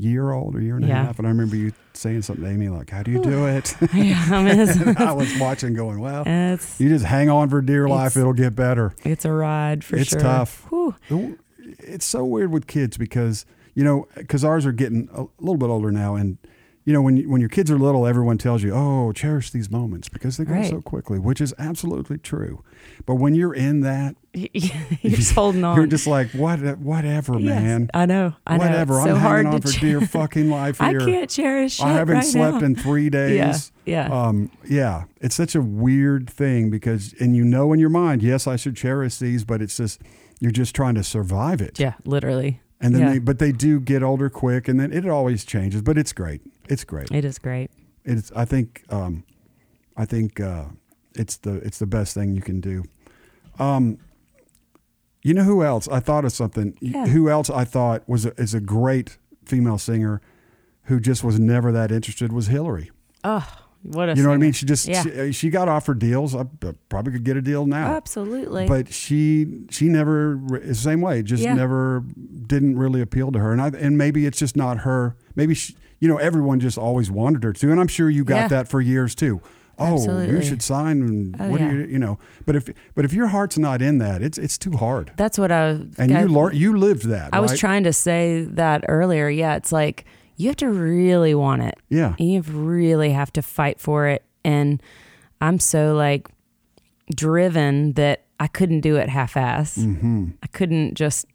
year 0.00 0.32
old 0.32 0.54
or 0.56 0.60
year 0.60 0.76
and 0.76 0.84
a 0.84 0.88
half 0.88 1.18
and 1.18 1.26
i 1.26 1.30
remember 1.30 1.56
you 1.56 1.72
saying 1.92 2.22
something 2.22 2.44
to 2.44 2.50
amy 2.50 2.68
like 2.68 2.90
how 2.90 3.02
do 3.02 3.10
you 3.10 3.22
do 3.22 3.46
it? 3.46 3.74
Yeah 3.94 4.24
I 4.30 4.42
mean, 4.42 4.96
i 4.98 5.12
was 5.22 5.38
watching 5.38 5.74
going 5.74 6.00
well 6.00 6.24
you 6.78 6.88
just 6.88 7.04
hang 7.04 7.28
on 7.28 7.48
for 7.50 7.60
dear 7.60 7.88
life 7.88 8.16
it'll 8.16 8.32
get 8.32 8.54
better. 8.56 8.94
It's 9.04 9.24
a 9.24 9.32
ride 9.32 9.84
for 9.84 9.96
It's 9.96 10.10
sure. 10.10 10.18
It's 10.18 10.22
tough. 10.24 10.66
Whew. 10.70 11.38
it's 11.78 12.06
so 12.06 12.24
weird 12.24 12.52
with 12.52 12.66
kids 12.66 12.96
because 12.96 13.44
you 13.74 13.84
know 13.84 14.06
because 14.16 14.44
ours 14.44 14.64
are 14.66 14.72
getting 14.72 15.08
a 15.12 15.26
little 15.38 15.56
bit 15.58 15.68
older 15.68 15.90
now 15.90 16.14
and 16.16 16.38
you 16.90 16.94
know 16.96 17.02
when 17.02 17.28
when 17.30 17.40
your 17.40 17.48
kids 17.50 17.70
are 17.70 17.78
little 17.78 18.04
everyone 18.04 18.36
tells 18.36 18.62
you 18.64 18.72
oh 18.74 19.12
cherish 19.12 19.50
these 19.52 19.70
moments 19.70 20.08
because 20.08 20.36
they 20.36 20.44
go 20.44 20.54
Right. 20.54 20.68
so 20.68 20.80
quickly 20.82 21.18
which 21.20 21.40
is 21.40 21.54
absolutely 21.58 22.18
true. 22.18 22.64
But 23.06 23.14
when 23.16 23.34
you're 23.36 23.54
in 23.54 23.82
that 23.82 24.16
you're 24.34 25.16
just 25.16 25.32
holding 25.34 25.62
on. 25.64 25.76
you're 25.76 25.86
just 25.86 26.06
like 26.06 26.30
what 26.32 26.58
whatever 26.78 27.38
Yes, 27.38 27.62
man. 27.62 27.90
I 27.94 28.06
know 28.06 28.34
I 28.46 28.56
know. 28.56 28.64
Whatever 28.64 28.98
i'm 29.00 29.06
so 29.08 29.16
hard 29.16 29.44
hanging 29.46 29.54
on 29.54 29.60
to 29.60 29.68
for 29.68 29.74
ch- 29.74 29.80
dear 29.80 30.00
fucking 30.00 30.50
life 30.50 30.80
I 30.88 30.94
can't 30.94 31.30
cherish 31.30 31.80
I 31.80 31.92
haven't 31.92 32.16
right 32.16 32.24
slept 32.24 32.58
now. 32.60 32.66
in 32.66 32.74
three 32.74 33.08
days. 33.20 33.70
yeah. 33.84 34.08
Um, 34.08 34.50
yeah, 34.68 35.04
it's 35.20 35.34
such 35.36 35.54
a 35.54 35.60
weird 35.60 36.28
thing 36.28 36.70
because, 36.70 37.14
and 37.20 37.34
you 37.36 37.44
know 37.44 37.72
in 37.72 37.78
your 37.80 37.90
mind, 37.90 38.22
yes, 38.22 38.46
I 38.46 38.56
should 38.56 38.76
cherish 38.76 39.16
these, 39.18 39.44
but 39.44 39.60
it's 39.62 39.76
just 39.76 40.00
you're 40.40 40.50
just 40.52 40.74
trying 40.74 40.94
to 40.96 41.04
survive 41.04 41.60
it. 41.60 41.78
yeah 41.78 41.94
literally 42.04 42.60
And 42.80 42.94
then 42.94 43.02
Yeah. 43.02 43.10
they, 43.12 43.18
but 43.18 43.38
they 43.38 43.52
do 43.52 43.78
get 43.80 44.02
older 44.02 44.30
quick, 44.30 44.66
and 44.68 44.80
then 44.80 44.92
it 44.92 45.06
always 45.06 45.44
changes. 45.44 45.82
But 45.82 45.98
it's 45.98 46.12
great. 46.12 46.40
It's 46.68 46.84
great. 46.84 47.10
it 47.10 47.24
is 47.24 47.38
great 47.38 47.70
It's. 48.04 48.32
I 48.34 48.44
think. 48.44 48.84
Um, 48.88 49.24
I 49.96 50.06
think 50.06 50.40
uh, 50.40 50.66
it's 51.14 51.36
the 51.36 51.56
it's 51.56 51.78
the 51.78 51.86
best 51.86 52.14
thing 52.14 52.34
you 52.34 52.40
can 52.40 52.60
do. 52.60 52.84
Um, 53.58 53.98
you 55.22 55.34
know 55.34 55.42
who 55.44 55.62
else? 55.62 55.86
I 55.88 56.00
thought 56.00 56.24
of 56.24 56.32
something. 56.32 56.74
Yeah. 56.80 57.06
Who 57.08 57.28
else 57.28 57.50
I 57.50 57.64
thought 57.64 58.08
was 58.08 58.24
a, 58.24 58.32
is 58.40 58.54
a 58.54 58.60
great 58.60 59.18
female 59.44 59.76
singer, 59.76 60.22
who 60.84 60.98
just 61.00 61.22
was 61.22 61.38
never 61.38 61.70
that 61.72 61.92
interested 61.92 62.32
was 62.32 62.46
Hillary. 62.46 62.90
oh 63.24 63.59
what 63.82 64.08
a 64.10 64.14
You 64.16 64.22
know 64.22 64.28
what 64.28 64.34
I 64.34 64.38
mean? 64.38 64.52
She 64.52 64.66
just 64.66 64.86
Yeah. 64.86 65.02
she, 65.02 65.32
she 65.32 65.50
got 65.50 65.68
offered 65.68 65.98
deals. 65.98 66.34
I 66.34 66.40
uh, 66.40 66.72
probably 66.88 67.12
could 67.12 67.24
get 67.24 67.36
a 67.36 67.42
deal 67.42 67.66
now. 67.66 67.94
absolutely 67.96 68.66
But 68.68 68.92
she 68.92 69.64
she 69.70 69.88
never 69.88 70.38
it's 70.56 70.66
the 70.66 70.74
same 70.74 71.00
way. 71.00 71.22
Just 71.22 71.42
Yeah. 71.42 71.54
never 71.54 72.04
didn't 72.46 72.78
really 72.78 73.00
appeal 73.00 73.32
to 73.32 73.38
her. 73.38 73.52
And 73.52 73.60
I 73.62 73.68
and 73.68 73.96
maybe 73.96 74.26
it's 74.26 74.38
just 74.38 74.56
not 74.56 74.78
her. 74.78 75.16
Maybe 75.34 75.54
she, 75.54 75.74
you 75.98 76.08
know 76.08 76.16
everyone 76.18 76.60
just 76.60 76.76
always 76.78 77.10
wanted 77.10 77.42
her 77.44 77.52
to. 77.54 77.70
And 77.70 77.80
I'm 77.80 77.88
sure 77.88 78.10
you 78.10 78.24
got 78.24 78.36
Yeah. 78.36 78.48
that 78.48 78.68
for 78.68 78.80
years 78.80 79.14
too. 79.14 79.40
Oh, 79.82 80.20
you 80.20 80.42
should 80.42 80.60
sign. 80.60 81.00
And 81.00 81.36
Oh, 81.40 81.48
what 81.48 81.58
do 81.58 81.64
you 81.64 81.86
you 81.86 81.98
know? 81.98 82.18
But 82.44 82.54
if 82.56 82.68
but 82.94 83.06
if 83.06 83.14
your 83.14 83.28
heart's 83.28 83.56
not 83.56 83.80
in 83.80 83.96
that, 83.96 84.20
it's 84.20 84.36
it's 84.36 84.58
too 84.58 84.72
hard. 84.72 85.12
that's 85.16 85.38
what 85.38 85.50
I 85.50 85.80
And 85.96 86.12
I- 86.14 86.20
you 86.22 86.28
lear- 86.28 86.52
you 86.52 86.76
lived 86.76 87.08
that. 87.08 87.30
I 87.32 87.40
was 87.40 87.58
trying 87.58 87.84
to 87.84 87.92
say 87.94 88.42
that 88.42 88.84
earlier. 88.88 89.30
Yeah, 89.30 89.54
it's 89.56 89.72
like 89.72 90.04
you 90.40 90.48
have 90.48 90.56
to 90.56 90.68
really 90.70 91.34
want 91.34 91.62
it. 91.62 91.78
Yeah. 91.88 92.14
And 92.18 92.30
you 92.32 92.40
really 92.42 93.10
have 93.12 93.32
to 93.34 93.42
fight 93.42 93.78
for 93.80 94.06
it. 94.06 94.24
And 94.44 94.82
I'm 95.40 95.58
so 95.58 95.94
like 95.94 96.28
driven 97.14 97.92
that 97.94 98.24
I 98.38 98.46
couldn't 98.46 98.80
do 98.80 98.96
it 98.96 99.08
half 99.08 99.36
ass. 99.36 99.76
Mm-hmm. 99.76 100.28
I 100.42 100.46
couldn't 100.48 100.94
just 100.94 101.26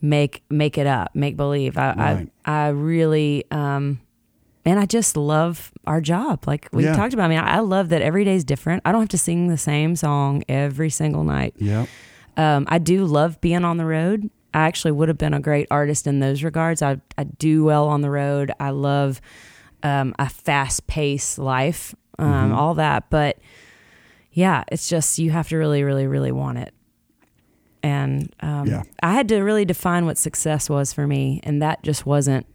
make 0.00 0.42
make 0.50 0.78
it 0.78 0.86
up, 0.86 1.14
make 1.14 1.36
believe. 1.36 1.76
I 1.78 1.94
Right. 1.94 2.28
I, 2.44 2.66
I 2.66 2.68
really 2.68 3.44
um 3.50 4.00
and 4.64 4.80
I 4.80 4.86
just 4.86 5.16
love 5.16 5.72
our 5.86 6.00
job. 6.00 6.46
Like 6.46 6.68
we 6.72 6.84
Yeah. 6.84 6.96
talked 6.96 7.14
about. 7.14 7.26
I 7.26 7.28
mean, 7.28 7.38
I 7.38 7.60
love 7.60 7.90
that 7.90 8.02
every 8.02 8.24
day 8.24 8.34
is 8.34 8.44
different. 8.44 8.82
I 8.84 8.90
don't 8.90 9.00
have 9.00 9.08
to 9.10 9.18
sing 9.18 9.46
the 9.46 9.56
same 9.58 9.94
song 9.94 10.42
every 10.48 10.90
single 10.90 11.22
night. 11.22 11.54
Yeah. 11.58 11.86
Um, 12.36 12.66
I 12.68 12.78
do 12.78 13.04
love 13.04 13.40
being 13.40 13.64
on 13.64 13.76
the 13.76 13.86
road. 13.86 14.28
I 14.56 14.62
actually 14.62 14.92
would 14.92 15.08
have 15.08 15.18
been 15.18 15.34
a 15.34 15.40
great 15.40 15.68
artist 15.70 16.06
in 16.06 16.18
those 16.20 16.42
regards. 16.42 16.80
I, 16.82 17.00
I 17.18 17.24
do 17.24 17.62
well 17.64 17.86
on 17.88 18.00
the 18.00 18.10
road. 18.10 18.50
I 18.58 18.70
love 18.70 19.20
um, 19.82 20.14
a 20.18 20.28
fast 20.28 20.86
paced 20.86 21.38
life, 21.38 21.94
um, 22.18 22.26
Mm-hmm. 22.28 22.52
all 22.54 22.74
that. 22.74 23.10
But 23.10 23.36
yeah, 24.32 24.64
it's 24.72 24.88
just 24.88 25.18
you 25.18 25.30
have 25.30 25.48
to 25.50 25.56
really, 25.58 25.82
really, 25.82 26.06
really 26.06 26.32
want 26.32 26.56
it. 26.58 26.72
And 27.82 28.34
um, 28.40 28.66
Yeah. 28.66 28.82
I 29.02 29.12
had 29.12 29.28
to 29.28 29.40
really 29.42 29.64
define 29.64 30.06
what 30.06 30.18
success 30.18 30.68
was 30.70 30.92
for 30.92 31.06
me, 31.06 31.40
and 31.44 31.60
that 31.62 31.82
just 31.82 32.06
wasn't 32.06 32.46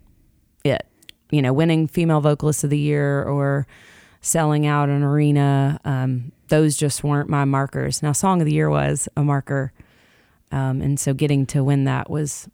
it. 0.63 0.85
You 1.29 1.41
know, 1.41 1.53
winning 1.53 1.87
female 1.87 2.19
vocalist 2.19 2.63
of 2.63 2.69
the 2.71 2.77
year 2.77 3.23
or 3.23 3.65
selling 4.21 4.65
out 4.65 4.89
an 4.89 5.03
arena, 5.03 5.79
um, 5.85 6.31
those 6.49 6.75
just 6.75 7.03
weren't 7.03 7.29
my 7.29 7.45
markers. 7.45 8.03
Now, 8.03 8.11
song 8.11 8.41
of 8.41 8.45
the 8.45 8.53
year 8.53 8.69
was 8.69 9.07
a 9.15 9.23
marker, 9.23 9.71
um, 10.51 10.81
and 10.81 10.99
so 10.99 11.13
getting 11.13 11.45
to 11.47 11.63
win 11.63 11.83
that 11.85 12.09
was 12.09 12.49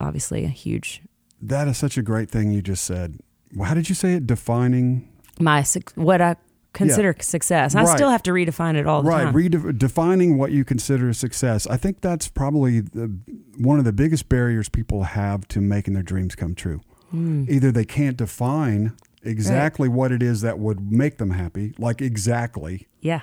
obviously 0.00 0.44
a 0.44 0.48
huge 0.48 1.02
That 1.42 1.68
is 1.68 1.76
such 1.78 1.96
a 1.98 2.02
great 2.02 2.30
thing 2.30 2.52
you 2.52 2.62
just 2.62 2.84
said. 2.84 3.18
How 3.62 3.74
did 3.74 3.88
you 3.88 3.94
say 3.94 4.14
it? 4.14 4.26
Defining 4.26 5.08
my 5.38 5.64
what 5.94 6.20
I 6.20 6.36
consider 6.72 7.14
success. 7.20 7.74
I 7.74 7.82
Right. 7.82 7.96
still 7.96 8.10
have 8.10 8.22
to 8.24 8.30
redefine 8.30 8.76
it 8.76 8.86
all 8.86 9.02
the 9.02 9.08
right 9.10 9.24
time. 9.24 9.34
redefining 9.34 10.36
what 10.36 10.52
you 10.52 10.64
consider 10.64 11.12
success 11.12 11.66
i 11.66 11.76
think 11.76 12.00
that's 12.00 12.28
probably 12.28 12.78
the, 12.80 13.12
one 13.58 13.80
of 13.80 13.84
the 13.84 13.92
biggest 13.92 14.28
barriers 14.28 14.68
people 14.68 15.02
have 15.02 15.48
to 15.48 15.60
making 15.60 15.94
their 15.94 16.02
dreams 16.04 16.34
come 16.36 16.54
true 16.54 16.80
Hmm. 17.10 17.44
either 17.48 17.72
they 17.72 17.84
can't 17.84 18.16
define 18.16 18.92
exactly 19.24 19.88
what 19.88 20.12
it 20.12 20.22
is 20.22 20.42
that 20.42 20.60
would 20.60 20.92
make 20.92 21.18
them 21.18 21.30
happy 21.30 21.74
like 21.76 22.00
exactly 22.00 22.86
yeah, 23.00 23.22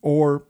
or 0.00 0.44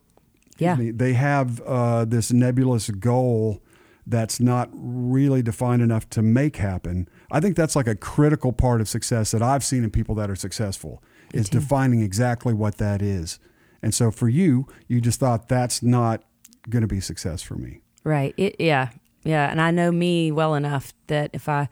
yeah, 0.62 0.74
me, 0.76 0.90
they 0.90 1.12
have 1.14 1.60
uh, 1.62 2.04
this 2.04 2.32
nebulous 2.32 2.90
goal 2.90 3.62
that's 4.06 4.40
not 4.40 4.68
really 4.72 5.42
defined 5.42 5.82
enough 5.82 6.08
to 6.10 6.22
make 6.22 6.56
happen. 6.56 7.08
I 7.30 7.40
think 7.40 7.56
that's 7.56 7.76
like 7.76 7.86
a 7.86 7.94
critical 7.94 8.52
part 8.52 8.80
of 8.80 8.88
success 8.88 9.30
that 9.30 9.42
i've 9.42 9.64
seen 9.64 9.84
in 9.84 9.90
people 9.90 10.14
that 10.16 10.28
are 10.28 10.36
successful 10.36 11.02
is 11.32 11.48
defining 11.48 12.02
exactly 12.02 12.52
what 12.52 12.78
that 12.78 13.00
is. 13.00 13.38
And 13.80 13.94
so 13.94 14.10
for 14.10 14.28
you 14.28 14.66
you 14.88 15.00
just 15.00 15.20
thought 15.20 15.48
that's 15.48 15.82
not 15.82 16.22
going 16.68 16.82
to 16.82 16.88
be 16.88 17.00
success 17.00 17.42
for 17.42 17.54
me. 17.54 17.80
Right. 18.04 18.34
It, 18.36 18.56
yeah, 18.58 18.90
yeah. 19.24 19.50
And 19.50 19.60
I 19.60 19.70
know 19.70 19.92
me 19.92 20.32
well 20.32 20.54
enough 20.54 20.92
that 21.06 21.30
if 21.32 21.48
I 21.48 21.68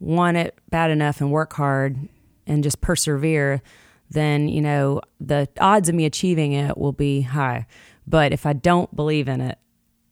want 0.00 0.36
it 0.36 0.58
bad 0.70 0.90
enough 0.90 1.20
and 1.20 1.30
work 1.30 1.52
hard 1.52 2.08
and 2.46 2.62
just 2.64 2.80
persevere, 2.80 3.62
then 4.10 4.48
you 4.48 4.60
know 4.60 5.00
the 5.20 5.48
odds 5.60 5.88
of 5.88 5.94
me 5.94 6.04
achieving 6.04 6.52
it 6.52 6.76
will 6.76 6.92
be 6.92 7.22
high. 7.22 7.66
But 8.10 8.32
if 8.32 8.44
I 8.46 8.52
don't 8.52 8.94
believe 8.94 9.28
in 9.28 9.40
it, 9.40 9.58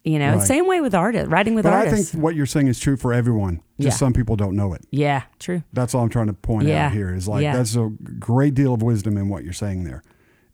you 0.05 0.19
know, 0.19 0.37
Right. 0.37 0.43
same 0.47 0.67
way 0.67 0.81
with 0.81 0.95
artists, 0.95 1.29
writing 1.29 1.55
with 1.55 1.65
but 1.65 1.73
i 1.75 1.91
think 1.91 2.09
what 2.23 2.35
you're 2.35 2.47
saying 2.47 2.69
is 2.69 2.79
true 2.81 2.97
for 2.97 3.13
everyone 3.13 3.57
just 3.81 3.97
Yeah. 3.97 3.99
some 3.99 4.13
people 4.15 4.37
don't 4.37 4.55
know 4.57 4.73
it 4.73 4.87
yeah, 4.91 5.23
true. 5.39 5.63
that's 5.73 5.93
all 5.95 6.03
i'm 6.05 6.09
trying 6.09 6.29
to 6.29 6.33
point 6.33 6.67
Yeah. 6.69 6.87
out 6.87 6.93
here 6.93 7.13
is 7.15 7.27
like 7.29 7.43
Yeah. 7.43 7.55
that's 7.57 7.75
a 7.77 7.91
great 8.19 8.55
deal 8.55 8.73
of 8.73 8.81
wisdom 8.81 9.19
in 9.19 9.29
what 9.29 9.43
you're 9.45 9.53
saying 9.53 9.85
there 9.85 10.03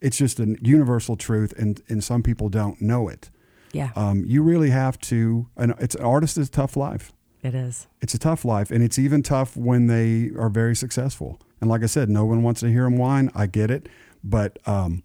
it's 0.01 0.17
just 0.17 0.41
a 0.41 0.57
universal 0.63 1.15
truth 1.15 1.53
and 1.59 1.81
and 1.89 2.03
some 2.03 2.23
people 2.23 2.49
don't 2.49 2.81
know 2.81 3.07
it 3.09 3.31
Yeah, 3.73 3.91
Um, 3.97 4.25
you 4.27 4.43
really 4.43 4.71
have 4.71 4.99
to. 5.11 5.47
And 5.57 5.75
it's 5.79 5.95
an 5.97 6.05
artist 6.05 6.39
is 6.39 6.49
a 6.49 6.51
tough 6.51 6.77
life. 6.77 7.13
it 7.43 7.55
is. 7.55 7.87
It's 8.01 8.15
a 8.15 8.19
tough 8.19 8.45
life, 8.45 8.71
and 8.71 8.83
it's 8.83 8.99
even 8.99 9.23
tough 9.23 9.57
when 9.57 9.87
they 9.89 10.31
are 10.39 10.49
very 10.49 10.75
successful. 10.75 11.39
And 11.61 11.69
like 11.69 11.83
I 11.83 11.87
said, 11.87 12.09
no 12.09 12.25
one 12.25 12.43
wants 12.43 12.61
to 12.61 12.69
hear 12.71 12.85
them 12.85 12.97
whine. 12.97 13.31
I 13.35 13.47
get 13.47 13.71
it, 13.71 13.89
but 14.25 14.59
um, 14.67 15.03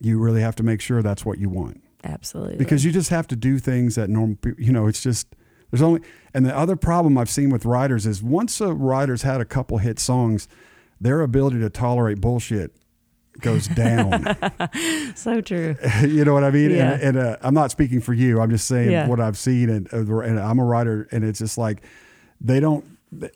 you 0.00 0.18
really 0.18 0.40
have 0.40 0.56
to 0.56 0.62
make 0.62 0.80
sure 0.80 1.02
that's 1.02 1.24
what 1.24 1.38
you 1.38 1.48
want 1.48 1.82
Absolutely. 2.04 2.56
because 2.56 2.84
you 2.84 2.92
just 2.92 3.10
have 3.10 3.26
to 3.28 3.36
do 3.36 3.58
things 3.58 3.94
that 3.94 4.10
normal. 4.10 4.36
pe- 4.36 4.52
You 4.58 4.72
know, 4.72 4.86
it's 4.86 5.02
just 5.02 5.34
there's 5.70 5.82
only. 5.82 6.00
And 6.34 6.44
the 6.46 6.56
other 6.56 6.76
problem 6.76 7.16
I've 7.18 7.30
seen 7.30 7.50
with 7.50 7.64
writers 7.64 8.06
is 8.06 8.22
once 8.22 8.60
a 8.60 8.72
writer's 8.72 9.22
had 9.22 9.40
a 9.40 9.44
couple 9.44 9.78
hit 9.78 9.98
songs, 9.98 10.48
their 11.00 11.20
ability 11.22 11.60
to 11.60 11.70
tolerate 11.70 12.20
bullshit 12.20 12.72
goes 13.40 13.66
down. 13.84 14.36
so 15.14 15.40
true. 15.40 15.76
you 16.02 16.24
know 16.24 16.32
what 16.34 16.44
I 16.44 16.50
mean? 16.50 16.70
Yeah. 16.70 16.92
And, 16.94 17.02
and 17.02 17.18
uh, 17.18 17.36
I'm 17.42 17.54
not 17.54 17.70
speaking 17.70 18.00
for 18.00 18.12
you. 18.14 18.40
I'm 18.40 18.50
just 18.50 18.66
saying 18.66 18.90
Yeah. 18.90 19.08
what 19.08 19.20
I've 19.20 19.36
seen, 19.38 19.68
and, 19.70 19.88
uh, 19.92 20.18
and 20.20 20.38
I'm 20.38 20.58
a 20.58 20.64
writer, 20.64 21.08
and 21.10 21.24
it's 21.24 21.38
just 21.40 21.58
like 21.58 21.82
they 22.40 22.60
don't 22.60 22.84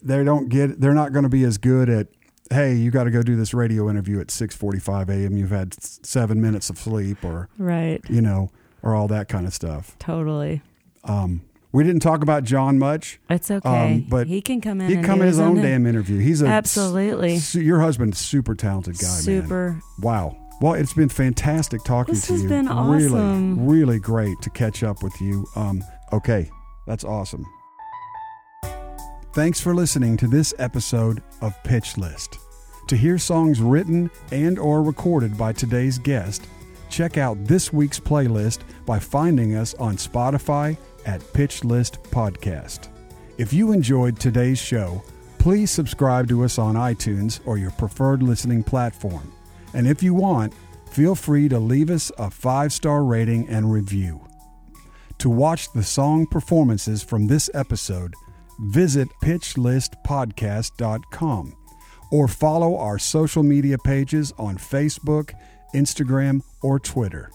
they 0.03 0.23
don't 0.25 0.49
get 0.49 0.81
they're 0.81 0.95
not 0.95 1.13
going 1.13 1.23
to 1.25 1.29
be 1.31 1.45
as 1.45 1.59
good 1.59 1.89
at. 1.89 2.07
Hey, 2.53 2.75
you 2.75 2.91
got 2.91 3.05
to 3.05 3.11
go 3.11 3.23
do 3.23 3.37
this 3.37 3.55
radio 3.55 3.89
interview 3.89 4.21
at 4.21 4.27
6:45 4.29 5.09
a.m. 5.09 5.37
You've 5.37 5.51
had 5.51 5.75
seven 5.83 6.41
minutes 6.41 6.69
of 6.69 6.79
sleep, 6.79 7.25
or 7.25 7.49
Right. 7.59 8.01
you 8.11 8.21
know, 8.21 8.51
or 8.83 8.95
all 8.95 9.07
that 9.09 9.29
kind 9.29 9.47
of 9.47 9.55
stuff. 9.55 9.97
Totally. 10.01 10.61
Um, 11.05 11.43
we 11.73 11.85
didn't 11.85 12.01
talk 12.03 12.23
about 12.23 12.43
Jon 12.43 12.77
much. 12.79 13.21
It's 13.31 13.51
okay. 13.51 13.95
Um, 13.95 14.07
but 14.09 14.27
he 14.27 14.41
can 14.43 14.61
come 14.61 14.81
in. 14.81 14.89
He 14.89 14.97
and 14.97 15.05
come 15.05 15.21
in 15.21 15.29
his 15.29 15.39
own 15.39 15.57
damn 15.63 15.87
interview. 15.87 16.19
He's 16.19 16.43
a 16.43 16.47
Absolutely. 16.49 17.39
su- 17.39 17.61
your 17.61 17.81
husband's 17.81 18.19
super 18.19 18.57
talented 18.57 18.99
guy, 18.99 19.07
man. 19.07 19.21
Super. 19.23 19.81
Wow. 20.01 20.37
Well, 20.61 20.75
it's 20.75 20.93
been 20.93 21.09
fantastic 21.09 21.85
talking 21.85 22.15
This 22.15 22.27
to 22.27 22.33
has 22.35 22.43
you. 22.43 22.49
been 22.49 22.67
Really, 22.69 23.55
really 23.55 23.99
great 24.01 24.43
to 24.43 24.51
catch 24.51 24.83
up 24.83 25.03
with 25.05 25.19
you. 25.21 25.47
Um, 25.57 25.83
okay, 26.13 26.51
that's 26.87 27.05
awesome. 27.05 27.47
Thanks 29.33 29.61
for 29.61 29.77
listening 29.77 30.17
to 30.17 30.27
this 30.27 30.53
episode 30.59 31.23
of 31.41 31.55
Pitch 31.63 31.97
List. 31.97 32.41
To 32.89 32.97
hear 32.97 33.17
songs 33.17 33.61
written 33.61 34.11
and 34.33 34.59
or 34.59 34.83
recorded 34.83 35.39
by 35.39 35.53
today's 35.53 36.01
guest, 36.01 36.49
check 36.89 37.17
out 37.17 37.45
this 37.45 37.73
week's 37.73 38.01
playlist 38.01 38.63
by 38.85 38.99
finding 38.99 39.55
us 39.55 39.75
on 39.75 39.95
Spotify 39.95 40.77
at 41.07 41.23
Pitch 41.33 41.63
List 41.63 42.03
Podcast. 42.03 42.89
If 43.39 43.53
you 43.53 43.71
enjoyed 43.71 44.19
today's 44.19 44.59
show, 44.59 45.01
please 45.39 45.71
subscribe 45.71 46.27
to 46.31 46.43
us 46.43 46.59
on 46.59 46.75
iTunes 46.75 47.39
or 47.47 47.57
your 47.57 47.71
preferred 47.71 48.25
listening 48.25 48.65
platform. 48.65 49.33
And 49.75 49.87
if 49.87 50.03
you 50.03 50.13
want, 50.13 50.55
feel 50.91 51.15
free 51.15 51.49
to 51.51 51.61
leave 51.61 51.91
us 51.91 52.11
a 52.19 52.33
five 52.33 52.73
star 52.73 53.05
rating 53.05 53.49
and 53.49 53.73
review. 53.73 54.27
To 55.19 55.31
watch 55.31 55.73
the 55.73 55.85
song 55.85 56.27
performances 56.27 57.05
from 57.05 57.29
this 57.29 57.49
episode, 57.55 58.13
visit 58.61 59.09
pitchlistpodcast.com 59.23 61.57
or 62.13 62.29
follow 62.29 62.77
our 62.77 62.99
social 62.99 63.43
media 63.43 63.79
pages 63.79 64.35
on 64.37 64.59
Facebook, 64.59 65.33
Instagram, 65.75 66.43
or 66.63 66.79
Twitter. 66.81 67.31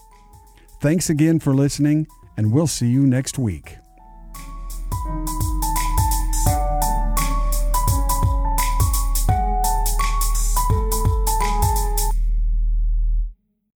Thanks 0.80 1.10
again 1.10 1.40
for 1.40 1.54
listening, 1.54 2.06
and 2.36 2.52
we'll 2.52 2.66
see 2.66 2.88
you 2.88 3.06
next 3.06 3.38
week. 3.38 3.76